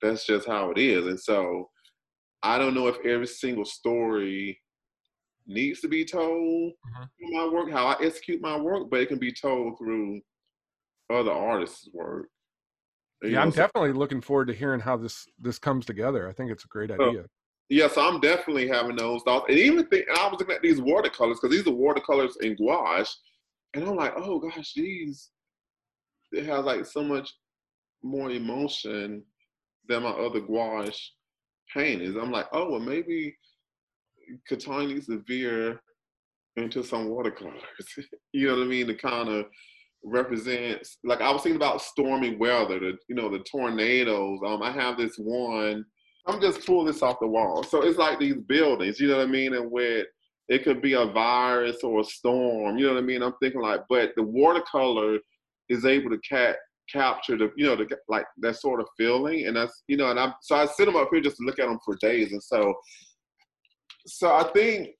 that's 0.00 0.26
just 0.26 0.46
how 0.46 0.70
it 0.70 0.78
is. 0.78 1.06
And 1.06 1.18
so 1.18 1.70
I 2.42 2.58
don't 2.58 2.74
know 2.74 2.88
if 2.88 2.96
every 3.04 3.26
single 3.26 3.64
story 3.64 4.60
needs 5.46 5.80
to 5.80 5.88
be 5.88 6.04
told 6.04 6.72
mm-hmm. 6.72 7.02
through 7.02 7.36
my 7.36 7.46
work, 7.48 7.70
how 7.70 7.86
I 7.86 7.96
execute 8.02 8.40
my 8.40 8.56
work, 8.56 8.88
but 8.90 9.00
it 9.00 9.08
can 9.08 9.18
be 9.18 9.32
told 9.32 9.78
through 9.78 10.20
other 11.10 11.32
artists' 11.32 11.88
work. 11.92 12.28
You 13.22 13.30
yeah, 13.30 13.36
know, 13.36 13.42
I'm 13.42 13.50
so, 13.52 13.56
definitely 13.56 13.92
looking 13.92 14.20
forward 14.20 14.48
to 14.48 14.54
hearing 14.54 14.80
how 14.80 14.96
this 14.96 15.26
this 15.40 15.58
comes 15.58 15.86
together. 15.86 16.28
I 16.28 16.32
think 16.32 16.50
it's 16.50 16.64
a 16.64 16.68
great 16.68 16.90
idea. 16.90 17.24
Yeah, 17.68 17.88
so 17.88 18.02
I'm 18.06 18.20
definitely 18.20 18.68
having 18.68 18.96
those 18.96 19.22
thoughts, 19.22 19.46
and 19.48 19.58
even 19.58 19.86
think, 19.86 20.06
and 20.08 20.18
I 20.18 20.28
was 20.28 20.38
looking 20.38 20.54
at 20.54 20.62
these 20.62 20.80
watercolors 20.80 21.38
because 21.40 21.56
these 21.56 21.66
are 21.66 21.74
watercolors 21.74 22.36
in 22.42 22.56
gouache, 22.56 23.10
and 23.74 23.84
I'm 23.84 23.96
like, 23.96 24.12
oh 24.16 24.38
gosh, 24.38 24.74
these 24.74 25.30
it 26.32 26.46
has 26.46 26.64
like 26.64 26.84
so 26.86 27.02
much 27.02 27.32
more 28.02 28.30
emotion 28.30 29.22
than 29.88 30.02
my 30.02 30.10
other 30.10 30.40
gouache 30.40 30.98
paintings. 31.72 32.16
I'm 32.16 32.30
like, 32.32 32.46
oh 32.52 32.70
well, 32.70 32.80
maybe 32.80 33.34
Katonya 34.50 34.88
needs 34.88 35.08
veer 35.26 35.80
into 36.56 36.82
some 36.82 37.08
watercolors. 37.08 37.62
you 38.32 38.48
know 38.48 38.56
what 38.56 38.64
I 38.64 38.66
mean? 38.66 38.86
To 38.88 38.94
kind 38.94 39.28
of 39.28 39.46
represent, 40.04 40.86
like 41.04 41.20
I 41.20 41.30
was 41.30 41.42
thinking 41.42 41.56
about 41.56 41.82
stormy 41.82 42.36
weather, 42.36 42.78
the 42.78 42.98
you 43.08 43.14
know 43.14 43.30
the 43.30 43.40
tornadoes. 43.40 44.40
Um, 44.44 44.62
I 44.62 44.72
have 44.72 44.96
this 44.96 45.16
one. 45.16 45.84
I'm 46.26 46.40
just 46.40 46.66
pull 46.66 46.84
this 46.84 47.02
off 47.02 47.20
the 47.20 47.26
wall. 47.26 47.62
So 47.62 47.82
it's 47.82 47.98
like 47.98 48.18
these 48.18 48.36
buildings. 48.36 49.00
You 49.00 49.08
know 49.08 49.18
what 49.18 49.28
I 49.28 49.30
mean? 49.30 49.54
And 49.54 49.70
where 49.70 50.06
it 50.48 50.64
could 50.64 50.80
be 50.80 50.92
a 50.92 51.06
virus 51.06 51.82
or 51.82 52.00
a 52.00 52.04
storm. 52.04 52.78
You 52.78 52.86
know 52.86 52.94
what 52.94 53.02
I 53.02 53.06
mean? 53.06 53.22
I'm 53.22 53.34
thinking 53.40 53.60
like, 53.60 53.80
but 53.88 54.12
the 54.16 54.22
watercolor 54.22 55.18
is 55.68 55.84
able 55.84 56.10
to 56.10 56.18
cat 56.18 56.56
capture 56.92 57.38
the 57.38 57.50
you 57.56 57.64
know 57.64 57.76
the 57.76 57.86
like 58.08 58.26
that 58.38 58.56
sort 58.56 58.80
of 58.80 58.88
feeling 58.98 59.46
and 59.46 59.56
that's 59.56 59.84
you 59.86 59.96
know 59.96 60.10
and 60.10 60.18
i'm 60.18 60.34
so 60.42 60.56
i 60.56 60.66
sit 60.66 60.84
them 60.84 60.96
up 60.96 61.08
here 61.10 61.22
just 61.22 61.36
to 61.36 61.44
look 61.44 61.60
at 61.60 61.66
them 61.66 61.78
for 61.86 61.96
days 62.02 62.32
and 62.32 62.42
so 62.42 62.74
so 64.06 64.34
I 64.34 64.44
think 64.44 64.90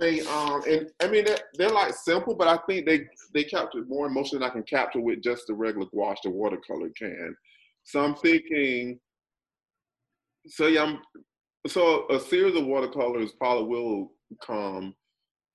I 0.00 0.04
mean, 0.04 0.26
um, 0.28 0.62
and 0.68 0.90
I 1.02 1.08
mean 1.08 1.24
they're, 1.24 1.38
they're, 1.54 1.70
like 1.70 1.92
simple, 1.92 2.34
but 2.34 2.46
I 2.46 2.58
think 2.68 2.86
they 2.86 3.06
they 3.34 3.44
capture 3.44 3.84
more 3.88 4.06
emotion 4.06 4.38
than 4.38 4.48
I 4.48 4.52
can 4.52 4.62
capture 4.62 5.00
with 5.00 5.22
just 5.22 5.48
the 5.48 5.54
regular 5.54 5.88
gouache, 5.92 6.20
the 6.22 6.30
watercolor 6.30 6.88
can. 6.96 7.36
So 7.82 8.04
I'm 8.04 8.14
thinking, 8.14 9.00
so 10.48 10.66
yeah, 10.66 10.82
I'm, 10.84 11.00
so 11.66 12.06
a 12.08 12.18
series 12.18 12.56
of 12.56 12.66
watercolors 12.66 13.32
probably 13.32 13.68
will 13.68 14.12
come 14.44 14.94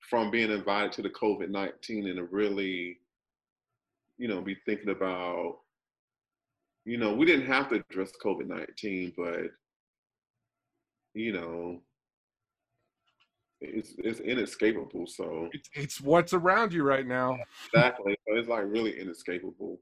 from 0.08 0.30
being 0.30 0.50
invited 0.50 0.92
to 0.92 1.02
the 1.02 1.10
COVID 1.10 1.50
nineteen 1.50 2.06
and 2.06 2.16
to 2.16 2.24
really, 2.24 2.98
you 4.18 4.28
know, 4.28 4.40
be 4.40 4.56
thinking 4.66 4.90
about, 4.90 5.58
you 6.84 6.98
know, 6.98 7.14
we 7.14 7.26
didn't 7.26 7.46
have 7.46 7.68
to 7.70 7.82
address 7.90 8.12
COVID 8.24 8.46
nineteen, 8.46 9.12
but 9.16 9.50
you 11.14 11.32
know, 11.32 11.80
it's 13.60 13.94
it's 13.98 14.20
inescapable. 14.20 15.06
So 15.06 15.48
it's, 15.52 15.70
it's 15.72 16.00
what's 16.00 16.34
around 16.34 16.72
you 16.72 16.82
right 16.82 17.06
now. 17.06 17.38
exactly. 17.72 18.16
So 18.28 18.36
it's 18.36 18.48
like 18.48 18.64
really 18.66 19.00
inescapable. 19.00 19.80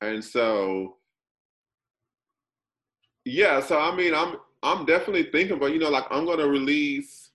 And 0.00 0.22
so 0.22 0.96
yeah, 3.26 3.60
so 3.60 3.76
I 3.78 3.94
mean 3.94 4.14
I'm 4.14 4.36
I'm 4.62 4.86
definitely 4.86 5.24
thinking 5.24 5.58
but 5.58 5.72
you 5.72 5.80
know, 5.80 5.90
like 5.90 6.06
I'm 6.10 6.24
gonna 6.24 6.46
release, 6.46 7.30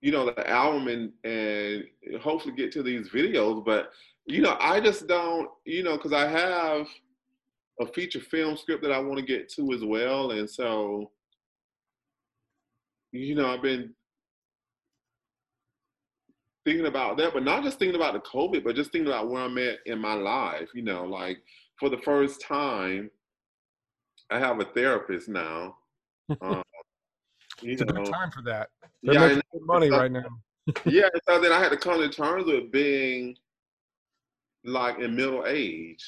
you 0.00 0.10
know, 0.10 0.26
the 0.26 0.50
album 0.50 0.88
and 0.88 1.12
and 1.22 1.84
hopefully 2.20 2.54
get 2.56 2.72
to 2.72 2.82
these 2.82 3.08
videos, 3.10 3.64
but 3.64 3.92
you 4.26 4.42
know, 4.42 4.56
I 4.58 4.80
just 4.80 5.06
don't, 5.06 5.48
you 5.64 5.84
know, 5.84 5.96
because 5.96 6.12
I 6.12 6.26
have 6.26 6.88
a 7.80 7.86
feature 7.86 8.20
film 8.20 8.56
script 8.56 8.82
that 8.82 8.90
I 8.90 8.98
want 8.98 9.20
to 9.20 9.24
get 9.24 9.48
to 9.50 9.72
as 9.72 9.84
well. 9.84 10.32
And 10.32 10.50
so, 10.50 11.12
you 13.12 13.36
know, 13.36 13.52
I've 13.52 13.62
been 13.62 13.94
thinking 16.64 16.86
about 16.86 17.16
that, 17.18 17.32
but 17.32 17.44
not 17.44 17.62
just 17.62 17.78
thinking 17.78 17.96
about 17.96 18.14
the 18.14 18.20
COVID, 18.20 18.64
but 18.64 18.74
just 18.74 18.90
thinking 18.90 19.08
about 19.08 19.30
where 19.30 19.42
I'm 19.42 19.58
at 19.58 19.78
in 19.86 20.00
my 20.00 20.14
life. 20.14 20.70
You 20.74 20.82
know, 20.82 21.04
like 21.04 21.38
for 21.78 21.88
the 21.90 21.98
first 21.98 22.40
time, 22.40 23.10
I 24.34 24.38
have 24.38 24.60
a 24.60 24.64
therapist 24.64 25.28
now. 25.28 25.76
Um, 26.40 26.62
it's 27.62 27.80
know, 27.82 27.88
a 27.88 27.92
good 27.92 28.12
time 28.12 28.30
for 28.30 28.42
that. 28.42 28.68
They're 29.02 29.14
yeah, 29.14 29.28
making 29.28 29.66
money 29.66 29.90
right 29.90 30.10
now. 30.10 30.24
yeah, 30.86 31.08
so 31.28 31.40
then 31.40 31.52
I 31.52 31.60
had 31.60 31.70
to 31.70 31.76
come 31.76 32.00
to 32.00 32.08
terms 32.08 32.46
with 32.46 32.72
being 32.72 33.36
like 34.64 34.98
in 34.98 35.14
middle 35.14 35.44
age 35.46 36.02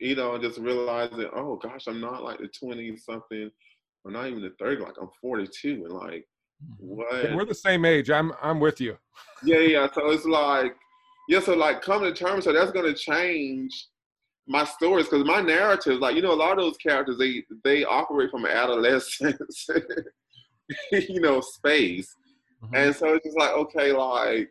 you 0.00 0.14
know, 0.14 0.34
and 0.34 0.42
just 0.42 0.58
realizing, 0.58 1.28
oh 1.34 1.56
gosh, 1.56 1.86
I'm 1.88 2.00
not 2.00 2.22
like 2.22 2.38
the 2.38 2.48
20 2.48 2.96
something, 2.96 3.50
or 4.04 4.10
not 4.10 4.28
even 4.28 4.42
the 4.42 4.52
30, 4.58 4.82
like 4.82 4.94
I'm 5.00 5.08
42, 5.20 5.84
and 5.84 5.92
like, 5.92 6.26
mm-hmm. 6.64 6.86
what? 6.86 7.34
We're 7.34 7.44
the 7.44 7.54
same 7.54 7.84
age. 7.84 8.10
I'm 8.10 8.32
I'm 8.42 8.60
with 8.60 8.80
you. 8.80 8.96
yeah, 9.42 9.58
yeah. 9.58 9.88
So 9.92 10.10
it's 10.10 10.24
like, 10.24 10.76
yeah, 11.28 11.40
so 11.40 11.54
like 11.54 11.82
coming 11.82 12.12
to 12.12 12.24
terms, 12.24 12.44
so 12.44 12.52
that's 12.52 12.70
gonna 12.70 12.94
change 12.94 13.88
my 14.48 14.64
stories 14.64 15.06
because 15.06 15.24
my 15.26 15.40
narratives, 15.42 16.00
like 16.00 16.16
you 16.16 16.22
know, 16.22 16.32
a 16.32 16.34
lot 16.34 16.52
of 16.52 16.64
those 16.64 16.76
characters 16.78 17.18
they 17.18 17.44
they 17.64 17.84
operate 17.84 18.30
from 18.30 18.46
adolescence, 18.46 19.66
you 20.92 21.20
know, 21.20 21.40
space, 21.40 22.14
Mhm. 22.64 22.70
and 22.74 22.96
so 22.96 23.14
it's 23.14 23.24
just 23.24 23.38
like 23.38 23.52
okay, 23.52 23.92
like. 23.92 24.50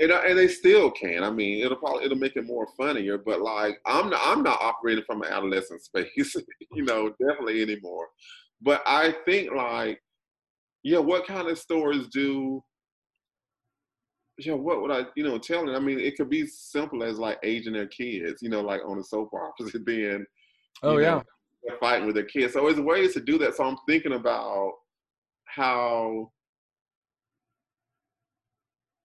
And, 0.00 0.12
and 0.12 0.38
they 0.38 0.46
still 0.46 0.92
can. 0.92 1.24
I 1.24 1.30
mean, 1.30 1.64
it'll 1.64 1.76
probably 1.76 2.04
it'll 2.04 2.18
make 2.18 2.36
it 2.36 2.46
more 2.46 2.68
funnier, 2.76 3.18
but 3.18 3.40
like 3.40 3.80
I'm 3.84 4.10
not, 4.10 4.20
I'm 4.22 4.44
not 4.44 4.60
operating 4.62 5.02
from 5.04 5.22
an 5.22 5.32
adolescent 5.32 5.82
space, 5.82 6.36
you 6.72 6.84
know, 6.84 7.12
definitely 7.20 7.62
anymore. 7.62 8.06
But 8.62 8.80
I 8.86 9.10
think 9.24 9.50
like, 9.52 10.00
yeah, 10.84 10.98
what 10.98 11.26
kind 11.26 11.48
of 11.48 11.58
stories 11.58 12.06
do 12.12 12.62
yeah, 14.38 14.54
what 14.54 14.80
would 14.80 14.90
I, 14.90 15.06
you 15.16 15.24
know, 15.24 15.38
tell 15.38 15.66
them? 15.66 15.74
I 15.74 15.80
mean, 15.80 15.98
it 15.98 16.16
could 16.16 16.30
be 16.30 16.46
simple 16.46 17.02
as 17.02 17.18
like 17.18 17.38
aging 17.42 17.72
their 17.72 17.86
kids, 17.86 18.40
you 18.40 18.48
know, 18.48 18.60
like 18.60 18.80
on 18.86 18.96
the 18.96 19.04
soap 19.04 19.30
operas, 19.34 19.74
and 19.74 19.84
then 19.86 20.26
oh 20.82 20.98
yeah. 20.98 21.20
know, 21.66 21.76
fighting 21.80 22.06
with 22.06 22.14
their 22.14 22.24
kids. 22.24 22.52
So 22.52 22.62
there's 22.64 22.80
ways 22.80 23.14
to 23.14 23.20
do 23.20 23.36
that. 23.38 23.56
So 23.56 23.64
I'm 23.64 23.76
thinking 23.88 24.12
about 24.12 24.72
how 25.46 26.30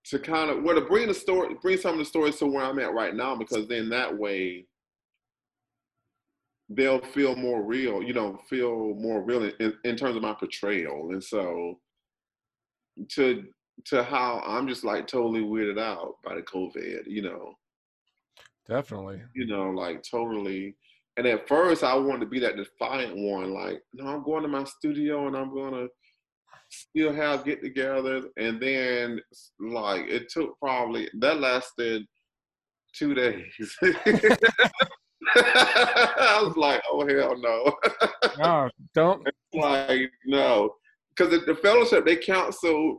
to 0.05 0.19
kind 0.19 0.51
of 0.51 0.63
well 0.63 0.75
to 0.75 0.81
bring 0.81 1.07
the 1.07 1.13
story, 1.13 1.55
bring 1.61 1.77
some 1.77 1.93
of 1.93 1.99
the 1.99 2.05
stories 2.05 2.37
to 2.37 2.45
where 2.45 2.65
I'm 2.65 2.79
at 2.79 2.93
right 2.93 3.15
now, 3.15 3.35
because 3.35 3.67
then 3.67 3.89
that 3.89 4.15
way 4.15 4.67
they'll 6.69 7.01
feel 7.01 7.35
more 7.35 7.63
real, 7.63 8.03
you 8.03 8.13
know, 8.13 8.39
feel 8.49 8.93
more 8.95 9.21
real 9.21 9.43
in, 9.59 9.73
in 9.83 9.95
terms 9.95 10.15
of 10.15 10.21
my 10.21 10.33
portrayal. 10.33 11.09
And 11.11 11.23
so 11.23 11.79
to 13.09 13.45
to 13.85 14.03
how 14.03 14.41
I'm 14.45 14.67
just 14.67 14.83
like 14.83 15.07
totally 15.07 15.41
weirded 15.41 15.79
out 15.79 16.15
by 16.23 16.35
the 16.35 16.41
COVID, 16.41 17.03
you 17.07 17.21
know, 17.21 17.53
Definitely. 18.67 19.21
you 19.35 19.45
know, 19.45 19.69
like 19.69 20.03
totally. 20.03 20.75
And 21.17 21.27
at 21.27 21.47
first, 21.47 21.83
I 21.83 21.93
wanted 21.95 22.21
to 22.21 22.25
be 22.25 22.39
that 22.39 22.55
defiant 22.55 23.15
one, 23.15 23.53
like, 23.53 23.81
no, 23.93 24.07
I'm 24.07 24.23
going 24.23 24.41
to 24.43 24.47
my 24.47 24.63
studio 24.63 25.27
and 25.27 25.37
I'm 25.37 25.53
gonna 25.53 25.87
still 26.69 27.13
have 27.13 27.45
get-togethers. 27.45 28.25
And 28.37 28.59
then, 28.59 29.21
like, 29.59 30.07
it 30.07 30.29
took 30.29 30.57
probably 30.59 31.09
that 31.19 31.39
lasted 31.39 32.05
two 32.93 33.13
days. 33.13 33.77
I 35.35 36.41
was 36.43 36.55
like, 36.57 36.81
oh 36.91 37.07
hell 37.07 37.37
no. 37.37 37.75
No, 38.39 38.67
don't. 38.95 39.27
like 39.53 40.09
no, 40.25 40.73
because 41.09 41.29
the, 41.31 41.45
the 41.45 41.55
fellowship 41.59 42.03
they 42.03 42.15
canceled 42.15 42.97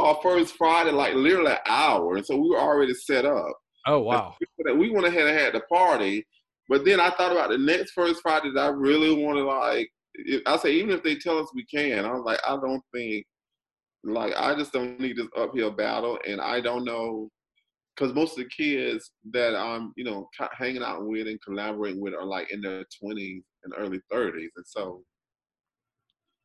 our 0.00 0.18
first 0.22 0.56
Friday 0.56 0.90
like 0.90 1.14
literally 1.14 1.52
an 1.52 1.58
hour, 1.66 2.16
and 2.16 2.24
so 2.26 2.36
we 2.36 2.50
were 2.50 2.60
already 2.60 2.94
set 2.94 3.24
up. 3.24 3.52
Oh 3.86 4.00
wow. 4.00 4.34
We 4.58 4.90
went 4.90 5.06
ahead 5.06 5.26
and 5.26 5.38
had 5.38 5.54
the 5.54 5.60
party, 5.60 6.26
but 6.68 6.84
then 6.84 7.00
I 7.00 7.10
thought 7.10 7.32
about 7.32 7.50
the 7.50 7.58
next 7.58 7.92
first 7.92 8.22
Friday 8.22 8.50
that 8.54 8.64
I 8.64 8.68
really 8.68 9.14
want 9.22 9.36
to 9.38 9.44
like. 9.44 9.90
I 10.46 10.56
say 10.56 10.72
even 10.72 10.90
if 10.90 11.02
they 11.02 11.16
tell 11.16 11.38
us 11.38 11.48
we 11.54 11.64
can, 11.66 12.04
I 12.04 12.12
was 12.12 12.22
like, 12.24 12.40
I 12.46 12.56
don't 12.56 12.82
think, 12.94 13.26
like 14.04 14.32
I 14.36 14.54
just 14.54 14.72
don't 14.72 14.98
need 15.00 15.16
this 15.16 15.28
uphill 15.36 15.70
battle, 15.70 16.18
and 16.26 16.40
I 16.40 16.60
don't 16.60 16.84
know. 16.84 17.28
Because 17.96 18.12
most 18.12 18.36
of 18.36 18.42
the 18.42 18.50
kids 18.50 19.12
that 19.32 19.54
I'm, 19.54 19.92
you 19.96 20.02
know, 20.02 20.28
hanging 20.58 20.82
out 20.82 21.06
with 21.06 21.28
and 21.28 21.40
collaborating 21.40 22.00
with 22.00 22.12
are 22.12 22.24
like 22.24 22.50
in 22.50 22.60
their 22.60 22.84
20s 23.00 23.42
and 23.62 23.72
early 23.76 24.00
30s, 24.12 24.48
and 24.56 24.66
so 24.66 25.04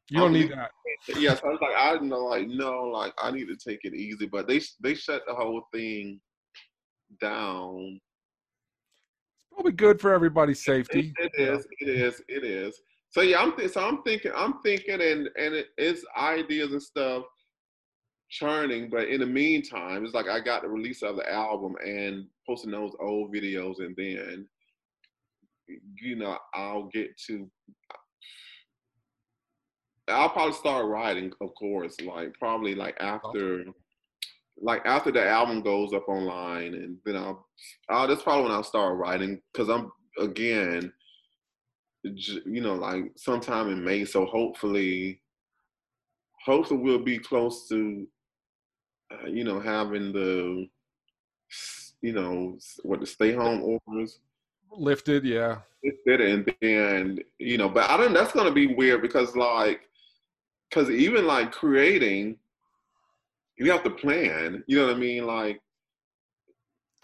You 0.09 0.19
don't 0.19 0.33
need 0.33 0.51
that. 0.51 0.71
yes, 1.17 1.41
I 1.43 1.47
was 1.47 1.59
like, 1.61 1.75
I 1.77 2.03
know, 2.03 2.25
like, 2.25 2.47
no, 2.47 2.83
like, 2.83 3.13
I 3.21 3.31
need 3.31 3.47
to 3.47 3.55
take 3.55 3.81
it 3.83 3.93
easy. 3.93 4.25
But 4.25 4.47
they 4.47 4.61
they 4.81 4.95
shut 4.95 5.23
the 5.27 5.35
whole 5.35 5.63
thing 5.73 6.19
down. 7.21 7.99
It's 9.35 9.47
probably 9.53 9.71
good 9.71 10.01
for 10.01 10.13
everybody's 10.13 10.63
safety. 10.63 11.13
it 11.17 11.31
know. 11.37 11.53
is, 11.55 11.67
it 11.79 11.89
is, 11.89 12.21
it 12.27 12.43
is. 12.43 12.79
So 13.11 13.21
yeah, 13.21 13.41
I'm 13.41 13.55
th- 13.55 13.71
so 13.71 13.81
I'm 13.81 14.03
thinking, 14.03 14.31
I'm 14.35 14.61
thinking, 14.63 15.01
and 15.01 15.29
and 15.37 15.55
it, 15.55 15.67
it's 15.77 16.03
ideas 16.17 16.71
and 16.71 16.81
stuff 16.81 17.23
churning. 18.29 18.89
But 18.89 19.09
in 19.09 19.19
the 19.19 19.25
meantime, 19.25 20.05
it's 20.05 20.13
like 20.13 20.27
I 20.27 20.39
got 20.39 20.61
the 20.61 20.69
release 20.69 21.01
of 21.01 21.15
the 21.15 21.31
album 21.31 21.75
and 21.83 22.27
posting 22.47 22.71
those 22.71 22.93
old 22.99 23.33
videos, 23.33 23.79
and 23.79 23.95
then 23.97 24.47
you 26.01 26.15
know 26.15 26.37
I'll 26.53 26.89
get 26.93 27.17
to. 27.27 27.49
I'll 30.09 30.29
probably 30.29 30.53
start 30.53 30.85
writing, 30.85 31.31
of 31.41 31.53
course, 31.55 31.95
like 32.01 32.33
probably 32.37 32.75
like 32.75 32.97
after, 32.99 33.65
like 34.61 34.85
after 34.85 35.11
the 35.11 35.27
album 35.27 35.61
goes 35.61 35.93
up 35.93 36.07
online, 36.07 36.73
and 36.73 36.97
then 37.05 37.15
I'll, 37.15 37.47
I'll 37.89 38.07
that's 38.07 38.23
probably 38.23 38.43
when 38.43 38.51
I'll 38.51 38.63
start 38.63 38.97
writing 38.97 39.41
because 39.53 39.69
I'm 39.69 39.91
again, 40.19 40.91
you 42.03 42.61
know, 42.61 42.75
like 42.75 43.05
sometime 43.15 43.69
in 43.69 43.83
May. 43.83 44.05
So 44.05 44.25
hopefully, 44.25 45.21
hopefully 46.45 46.79
we'll 46.79 46.99
be 47.03 47.17
close 47.17 47.67
to, 47.69 48.07
uh, 49.11 49.27
you 49.27 49.43
know, 49.43 49.59
having 49.59 50.11
the, 50.11 50.67
you 52.01 52.13
know, 52.13 52.57
what 52.83 52.99
the 52.99 53.05
stay 53.05 53.33
home 53.33 53.61
orders 53.61 54.19
Lifted, 54.71 55.25
yeah. 55.25 55.59
it, 55.81 56.21
and 56.21 56.53
then 56.61 57.19
you 57.39 57.57
know, 57.57 57.69
but 57.69 57.89
I 57.89 57.97
don't. 57.97 58.13
That's 58.13 58.33
gonna 58.33 58.51
be 58.51 58.67
weird 58.67 59.01
because 59.01 59.35
like, 59.35 59.88
because 60.69 60.89
even 60.89 61.25
like 61.25 61.51
creating, 61.51 62.37
you 63.57 63.71
have 63.71 63.83
to 63.83 63.89
plan. 63.89 64.63
You 64.67 64.79
know 64.79 64.87
what 64.87 64.95
I 64.95 64.99
mean? 64.99 65.25
Like, 65.25 65.61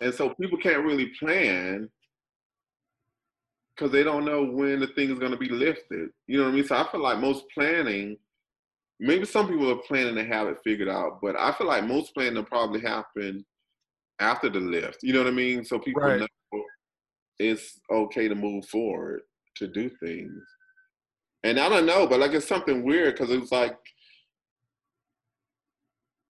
and 0.01 0.13
so 0.13 0.33
people 0.35 0.57
can't 0.57 0.85
really 0.85 1.11
plan 1.19 1.89
because 3.75 3.91
they 3.91 4.03
don't 4.03 4.25
know 4.25 4.43
when 4.43 4.79
the 4.79 4.87
thing 4.87 5.11
is 5.11 5.19
gonna 5.19 5.37
be 5.37 5.49
lifted. 5.49 6.09
You 6.27 6.37
know 6.37 6.43
what 6.45 6.51
I 6.51 6.55
mean? 6.55 6.65
So 6.65 6.75
I 6.75 6.89
feel 6.91 7.01
like 7.01 7.19
most 7.19 7.45
planning. 7.53 8.17
Maybe 8.99 9.25
some 9.25 9.47
people 9.49 9.69
are 9.71 9.81
planning 9.87 10.15
to 10.15 10.25
have 10.25 10.47
it 10.47 10.57
figured 10.63 10.87
out, 10.87 11.19
but 11.21 11.35
I 11.37 11.51
feel 11.51 11.67
like 11.67 11.83
most 11.85 12.13
planning 12.13 12.35
will 12.35 12.45
probably 12.45 12.79
happen 12.79 13.45
after 14.19 14.49
the 14.49 14.59
lift. 14.59 14.99
You 15.03 15.11
know 15.13 15.19
what 15.19 15.27
I 15.27 15.35
mean? 15.35 15.65
So 15.65 15.79
people 15.79 16.01
Right. 16.01 16.19
know 16.19 16.27
it's 17.39 17.79
okay 17.91 18.27
to 18.29 18.35
move 18.35 18.65
forward 18.67 19.21
to 19.57 19.67
do 19.67 19.89
things. 20.01 20.43
And 21.45 21.59
I 21.59 21.69
don't 21.69 21.85
know, 21.85 22.07
but 22.07 22.19
like 22.19 22.31
it's 22.33 22.47
something 22.47 22.83
weird 22.83 23.13
because 23.13 23.29
it 23.29 23.39
was 23.39 23.51
like 23.51 23.77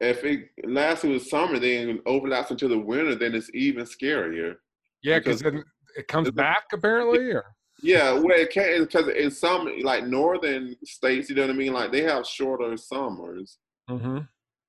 if 0.02 0.26
it 0.26 0.50
lasted 0.66 1.12
with 1.12 1.26
summer, 1.26 1.58
then 1.58 1.90
it 1.90 2.02
overlaps 2.06 2.52
into 2.52 2.68
the 2.68 2.78
winter, 2.78 3.16
then 3.16 3.34
it's 3.34 3.50
even 3.54 3.86
scarier. 3.86 4.56
Yeah, 5.04 5.20
because 5.20 5.40
then 5.40 5.64
it 5.96 6.10
comes 6.10 6.30
back 6.32 6.66
apparently, 6.74 7.32
or 7.32 7.46
Yeah, 7.82 8.12
well, 8.12 8.38
it 8.38 8.52
can't 8.52 8.78
because 8.86 9.08
in 9.08 9.32
some 9.32 9.70
like 9.84 10.06
northern 10.06 10.76
states, 10.84 11.30
you 11.30 11.36
know 11.36 11.44
what 11.44 11.52
I 11.52 11.54
mean. 11.54 11.72
Like 11.72 11.94
they 11.94 12.02
have 12.02 12.28
shorter 12.28 12.76
summers 12.76 13.58
mm-hmm. 13.90 14.20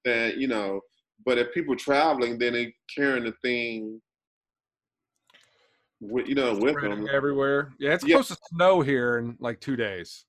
than 0.04 0.40
you 0.40 0.46
know. 0.46 0.80
But 1.24 1.38
if 1.38 1.52
people 1.52 1.74
traveling, 1.74 2.38
then 2.38 2.52
they 2.52 2.72
carrying 2.94 3.24
the 3.24 3.32
thing, 3.42 4.00
with, 6.00 6.28
you 6.28 6.36
know, 6.36 6.54
with 6.54 6.80
them. 6.80 7.08
everywhere. 7.12 7.72
Yeah, 7.80 7.94
it's 7.94 8.06
Yeah. 8.06 8.16
supposed 8.22 8.28
to 8.28 8.38
snow 8.54 8.80
here 8.80 9.18
in 9.18 9.36
like 9.40 9.60
two 9.60 9.74
days. 9.74 10.24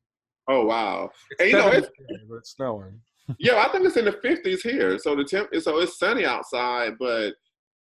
Oh 0.48 0.66
wow! 0.66 1.10
It's 1.32 1.42
And, 1.42 1.50
you 1.52 1.58
know, 1.58 1.68
it's- 1.70 1.92
but 2.30 2.36
it's 2.38 2.52
snowing. 2.52 3.00
Yeah, 3.40 3.58
I 3.58 3.68
think 3.70 3.86
it's 3.86 3.98
in 3.98 4.06
the 4.06 4.14
fifties 4.14 4.64
here. 4.64 4.98
So 4.98 5.14
the 5.14 5.26
temp, 5.26 5.50
so 5.60 5.80
it's 5.80 6.00
sunny 6.00 6.24
outside, 6.24 6.94
but 6.98 7.34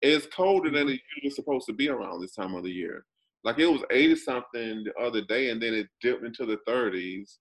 it's 0.03 0.27
colder 0.27 0.69
than 0.69 0.87
mm-hmm. 0.87 0.95
it 0.95 1.01
usually 1.15 1.31
supposed 1.31 1.67
to 1.67 1.73
be 1.73 1.89
around 1.89 2.21
this 2.21 2.35
time 2.35 2.57
of 2.57 2.65
the 2.65 2.73
year. 2.73 3.05
Like 3.45 3.61
it 3.61 3.71
was 3.71 3.85
eighty 3.93 4.17
something 4.17 4.83
the 4.83 4.93
other 5.01 5.23
day, 5.23 5.51
and 5.51 5.63
then 5.63 5.75
it 5.75 5.87
dipped 6.01 6.25
into 6.25 6.45
the 6.45 6.59
thirties 6.67 7.39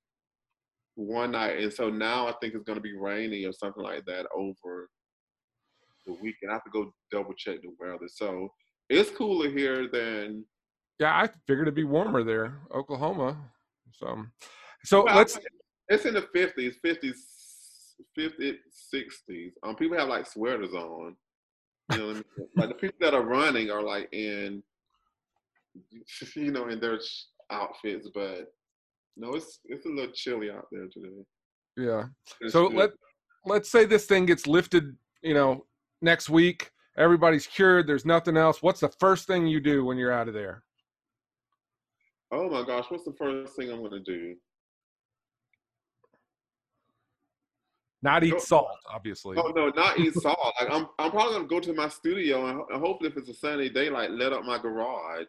one 0.94 1.32
night, 1.32 1.60
and 1.60 1.72
so 1.72 1.90
now 1.90 2.28
I 2.28 2.34
think 2.34 2.54
it's 2.54 2.64
going 2.64 2.78
to 2.78 2.82
be 2.82 2.96
rainy 2.96 3.46
or 3.46 3.54
something 3.54 3.84
like 3.84 4.06
that 4.06 4.26
over 4.36 4.90
the 6.06 6.14
weekend. 6.14 6.52
I 6.52 6.54
have 6.54 6.64
to 6.64 6.70
go 6.72 6.94
double 7.12 7.34
check 7.34 7.62
the 7.62 7.74
weather. 7.80 8.08
So 8.08 8.50
it's 8.90 9.12
cooler 9.12 9.50
here 9.50 9.88
than. 9.92 10.46
Yeah, 11.00 11.16
I 11.16 11.30
figured 11.46 11.68
it'd 11.68 11.76
be 11.76 11.84
warmer 11.84 12.24
there, 12.24 12.60
Oklahoma. 12.74 13.38
So, 13.92 14.26
so 14.88 15.04
Well, 15.04 15.16
let's. 15.18 15.38
It's 15.90 16.06
in 16.06 16.14
the 16.14 16.22
fifties, 16.34 16.76
fifties, 16.82 17.26
fifties, 18.16 18.56
sixties. 18.70 19.54
Um, 19.64 19.76
people 19.76 19.98
have 19.98 20.08
like 20.08 20.26
sweaters 20.26 20.74
on. 20.74 21.16
You 21.92 21.98
know, 21.98 22.08
what 22.08 22.12
I 22.12 22.14
mean? 22.14 22.24
like 22.56 22.70
the 22.70 22.76
people 22.76 22.98
that 23.02 23.14
are 23.14 23.24
running 23.24 23.70
are 23.70 23.82
like 23.82 24.08
in, 24.14 24.64
you 26.36 26.52
know, 26.52 26.68
in 26.68 26.80
their 26.80 27.00
outfits. 27.52 28.10
But 28.14 28.48
no, 29.18 29.34
it's 29.36 29.60
it's 29.66 29.86
a 29.86 29.90
little 29.90 30.12
chilly 30.14 30.50
out 30.50 30.68
there 30.72 30.88
today. 30.92 31.24
Yeah. 31.76 32.06
It's 32.42 32.54
So 32.54 32.70
good. 32.70 32.78
let 32.78 32.90
let's 33.46 33.70
say 33.70 33.86
this 33.86 34.06
thing 34.06 34.26
gets 34.26 34.48
lifted. 34.48 34.96
You 35.22 35.34
know, 35.34 35.66
next 36.02 36.30
week, 36.30 36.72
everybody's 36.98 37.48
cured. 37.48 37.88
There's 37.88 38.06
nothing 38.06 38.38
else. 38.38 38.62
What's 38.62 38.80
the 38.80 38.92
first 39.00 39.28
thing 39.28 39.48
you 39.48 39.60
do 39.60 39.84
when 39.86 39.98
you're 39.98 40.12
out 40.14 40.28
of 40.28 40.34
there? 40.34 40.64
Oh 42.32 42.50
my 42.50 42.66
gosh, 42.66 42.86
what's 42.90 43.06
the 43.06 43.16
first 43.18 43.56
thing 43.56 43.70
I'm 43.72 43.82
gonna 43.82 44.02
do? 44.02 44.36
Not 48.04 48.24
eat 48.24 48.40
salt, 48.42 48.70
obviously. 48.94 49.38
Oh 49.40 49.52
no, 49.56 49.70
not 49.70 50.00
eat 50.00 50.14
salt. 50.22 50.38
Like 50.62 50.72
I'm, 50.72 50.88
I'm 51.00 51.12
probably 51.12 51.34
gonna 51.36 51.48
go 51.48 51.60
to 51.60 51.74
my 51.74 51.90
studio 51.90 52.46
and, 52.48 52.58
ho- 52.58 52.68
and 52.72 52.80
hopefully, 52.80 53.10
if 53.10 53.18
it's 53.18 53.30
a 53.30 53.34
sunny 53.34 53.70
day, 53.70 53.90
like 53.90 54.10
let 54.12 54.34
up 54.34 54.44
my 54.44 54.58
garage 54.60 55.26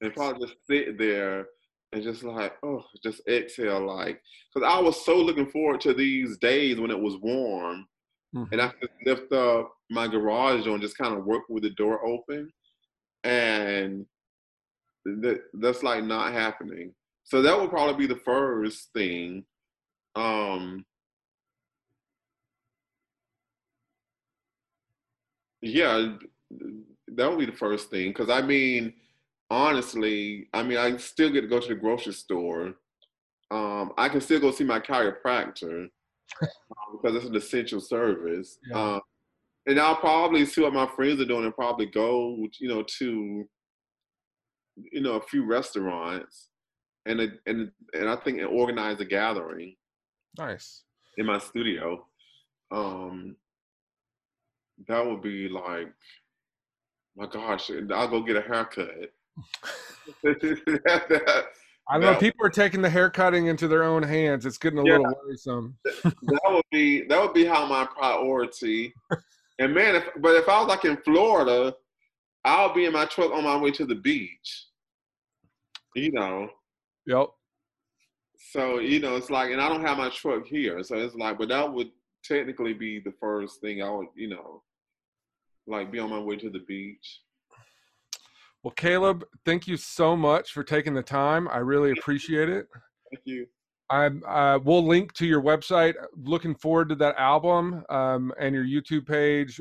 and 0.00 0.14
probably 0.14 0.46
just 0.46 0.58
sit 0.66 0.96
there 0.98 1.46
and 1.92 2.02
just 2.02 2.22
like, 2.22 2.52
oh, 2.62 2.82
just 3.02 3.20
exhale, 3.28 3.84
like, 3.86 4.20
because 4.54 4.68
I 4.70 4.78
was 4.78 5.04
so 5.04 5.16
looking 5.16 5.50
forward 5.50 5.80
to 5.82 5.94
these 5.94 6.36
days 6.38 6.78
when 6.78 6.90
it 6.90 6.98
was 7.00 7.16
warm, 7.18 7.86
Mhm. 8.34 8.48
and 8.52 8.60
I 8.60 8.68
could 8.68 8.90
lift 9.06 9.32
up 9.32 9.72
my 9.90 10.06
garage 10.06 10.64
door 10.64 10.74
and 10.74 10.82
just 10.82 10.98
kind 10.98 11.14
of 11.16 11.24
work 11.24 11.44
with 11.48 11.62
the 11.62 11.70
door 11.70 12.04
open, 12.06 12.52
and 13.24 14.04
that 15.04 15.40
that's 15.54 15.82
like 15.82 16.04
not 16.04 16.32
happening. 16.32 16.94
So 17.24 17.42
that 17.42 17.58
would 17.58 17.70
probably 17.70 18.06
be 18.06 18.12
the 18.12 18.20
first 18.20 18.90
thing. 18.94 19.44
Um, 20.14 20.84
yeah, 25.62 26.16
that 27.08 27.30
would 27.30 27.38
be 27.38 27.46
the 27.46 27.52
first 27.52 27.90
thing. 27.90 28.10
Because 28.10 28.30
I 28.30 28.42
mean, 28.42 28.94
honestly, 29.50 30.48
I 30.52 30.62
mean, 30.62 30.78
I 30.78 30.96
still 30.96 31.30
get 31.30 31.42
to 31.42 31.48
go 31.48 31.60
to 31.60 31.68
the 31.68 31.74
grocery 31.74 32.12
store. 32.12 32.74
Um, 33.50 33.92
I 33.96 34.08
can 34.08 34.20
still 34.20 34.40
go 34.40 34.50
see 34.50 34.64
my 34.64 34.78
chiropractor 34.78 35.88
um, 36.42 36.48
because 37.00 37.16
it's 37.16 37.26
an 37.26 37.36
essential 37.36 37.80
service. 37.80 38.58
Yeah. 38.70 38.94
Um, 38.94 39.00
and 39.66 39.78
I'll 39.78 39.96
probably 39.96 40.46
see 40.46 40.62
what 40.62 40.72
my 40.72 40.86
friends 40.86 41.20
are 41.20 41.26
doing 41.26 41.44
and 41.44 41.54
probably 41.54 41.86
go, 41.86 42.46
you 42.58 42.68
know, 42.68 42.82
to, 42.98 43.48
you 44.92 45.00
know, 45.00 45.14
a 45.14 45.22
few 45.22 45.44
restaurants, 45.44 46.48
and 47.04 47.20
a, 47.20 47.28
and 47.46 47.70
and 47.92 48.08
I 48.08 48.16
think 48.16 48.40
organize 48.50 49.00
a 49.00 49.04
gathering 49.04 49.74
Nice. 50.38 50.84
in 51.16 51.26
my 51.26 51.38
studio. 51.38 52.06
Um, 52.70 53.36
that 54.86 55.04
would 55.04 55.22
be 55.22 55.48
like, 55.48 55.92
my 57.16 57.26
gosh, 57.26 57.70
I'll 57.92 58.08
go 58.08 58.22
get 58.22 58.36
a 58.36 58.42
haircut. 58.42 59.12
I 61.90 61.98
know 61.98 62.16
people 62.16 62.44
are 62.44 62.50
taking 62.50 62.82
the 62.82 62.90
hair 62.90 63.10
cutting 63.10 63.46
into 63.46 63.66
their 63.66 63.82
own 63.82 64.02
hands. 64.02 64.46
It's 64.46 64.58
getting 64.58 64.78
a 64.78 64.84
Yeah. 64.84 64.98
little 64.98 65.16
worrisome. 65.24 65.76
that 65.84 66.40
would 66.48 66.64
be 66.70 67.04
that 67.06 67.20
would 67.20 67.34
be 67.34 67.44
how 67.44 67.66
my 67.66 67.86
priority. 67.86 68.94
And 69.58 69.74
man, 69.74 69.96
if 69.96 70.04
but 70.18 70.36
if 70.36 70.48
I 70.48 70.60
was 70.60 70.68
like 70.68 70.84
in 70.84 70.98
Florida, 70.98 71.74
I'll 72.44 72.74
be 72.74 72.84
in 72.84 72.92
my 72.92 73.06
truck 73.06 73.32
on 73.32 73.44
my 73.44 73.56
way 73.56 73.70
to 73.72 73.84
the 73.86 73.94
beach. 73.94 74.66
You 75.94 76.12
know, 76.12 76.50
Yep. 77.06 77.28
so 78.52 78.78
you 78.78 79.00
know 79.00 79.16
it's 79.16 79.30
like, 79.30 79.50
and 79.50 79.60
I 79.60 79.68
don't 79.68 79.84
have 79.84 79.98
my 79.98 80.10
truck 80.10 80.46
here, 80.46 80.82
so 80.84 80.96
it's 80.96 81.14
like, 81.14 81.38
but 81.38 81.48
that 81.48 81.72
would 81.72 81.90
technically 82.22 82.74
be 82.74 83.00
the 83.00 83.12
first 83.18 83.60
thing 83.60 83.82
I 83.82 83.90
would, 83.90 84.08
you 84.14 84.28
know, 84.28 84.62
like 85.68 85.92
be 85.92 85.98
on 85.98 86.10
my 86.10 86.18
way 86.18 86.36
to 86.36 86.50
the 86.50 86.60
beach. 86.60 87.20
Well, 88.62 88.74
Caleb, 88.74 89.24
thank 89.44 89.66
you 89.68 89.76
so 89.76 90.16
much 90.16 90.52
for 90.52 90.64
taking 90.64 90.94
the 90.94 91.02
time. 91.02 91.48
I 91.48 91.58
really 91.58 91.92
appreciate 91.92 92.48
it. 92.48 92.66
Thank 93.12 93.22
you. 93.24 93.46
I'm 93.90 94.22
uh, 94.26 94.58
we'll 94.62 94.86
link 94.86 95.14
to 95.14 95.26
your 95.26 95.40
website. 95.40 95.94
Looking 96.16 96.54
forward 96.54 96.88
to 96.90 96.94
that 96.96 97.16
album 97.16 97.84
um, 97.88 98.32
and 98.38 98.54
your 98.54 98.64
YouTube 98.64 99.06
page, 99.06 99.60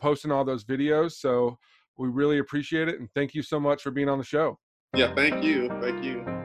posting 0.00 0.30
all 0.30 0.44
those 0.44 0.64
videos. 0.64 1.12
So 1.12 1.58
we 1.98 2.08
really 2.08 2.38
appreciate 2.38 2.88
it, 2.88 3.00
and 3.00 3.08
thank 3.14 3.34
you 3.34 3.42
so 3.42 3.60
much 3.60 3.82
for 3.82 3.90
being 3.90 4.08
on 4.08 4.18
the 4.18 4.24
show. 4.24 4.58
Yeah, 4.94 5.14
thank 5.14 5.44
you, 5.44 5.68
thank 5.80 6.02
you. 6.02 6.35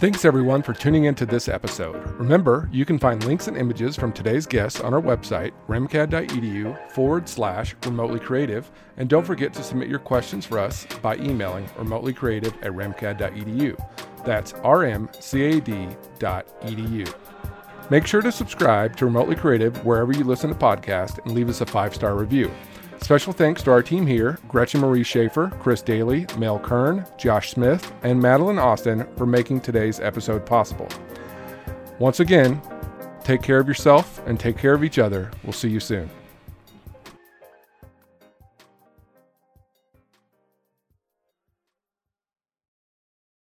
Thanks 0.00 0.24
everyone 0.24 0.62
for 0.62 0.72
tuning 0.72 1.04
into 1.04 1.26
this 1.26 1.46
episode. 1.46 1.94
Remember, 2.18 2.70
you 2.72 2.86
can 2.86 2.98
find 2.98 3.22
links 3.22 3.48
and 3.48 3.56
images 3.58 3.96
from 3.96 4.14
today's 4.14 4.46
guests 4.46 4.80
on 4.80 4.94
our 4.94 5.00
website, 5.02 5.52
remcad.edu 5.68 6.90
forward 6.92 7.28
slash 7.28 7.76
remotely 7.84 8.18
creative. 8.18 8.70
And 8.96 9.10
don't 9.10 9.26
forget 9.26 9.52
to 9.52 9.62
submit 9.62 9.88
your 9.88 9.98
questions 9.98 10.46
for 10.46 10.58
us 10.58 10.86
by 11.02 11.16
emailing 11.16 11.68
remotely 11.76 12.14
creative 12.14 12.54
at 12.62 12.72
remcad.edu. 12.72 13.76
That's 14.24 14.54
rmcad.edu. 14.54 15.94
Make 17.90 18.06
sure 18.06 18.22
to 18.22 18.32
subscribe 18.32 18.96
to 18.96 19.04
Remotely 19.04 19.36
Creative 19.36 19.84
wherever 19.84 20.12
you 20.12 20.24
listen 20.24 20.48
to 20.48 20.56
podcasts 20.56 21.18
and 21.18 21.34
leave 21.34 21.50
us 21.50 21.60
a 21.60 21.66
five 21.66 21.94
star 21.94 22.16
review. 22.16 22.50
Special 23.02 23.32
thanks 23.32 23.62
to 23.64 23.70
our 23.72 23.82
team 23.82 24.06
here 24.06 24.38
Gretchen 24.46 24.80
Marie 24.80 25.02
Schaefer, 25.02 25.50
Chris 25.60 25.82
Daly, 25.82 26.26
Mel 26.38 26.58
Kern, 26.58 27.04
Josh 27.18 27.50
Smith, 27.50 27.92
and 28.02 28.20
Madeline 28.20 28.58
Austin 28.58 29.06
for 29.16 29.26
making 29.26 29.60
today's 29.60 29.98
episode 30.00 30.46
possible. 30.46 30.88
Once 31.98 32.20
again, 32.20 32.62
take 33.24 33.42
care 33.42 33.58
of 33.58 33.66
yourself 33.66 34.24
and 34.26 34.38
take 34.38 34.56
care 34.56 34.74
of 34.74 34.84
each 34.84 34.98
other. 34.98 35.30
We'll 35.42 35.52
see 35.52 35.68
you 35.68 35.80
soon. 35.80 36.08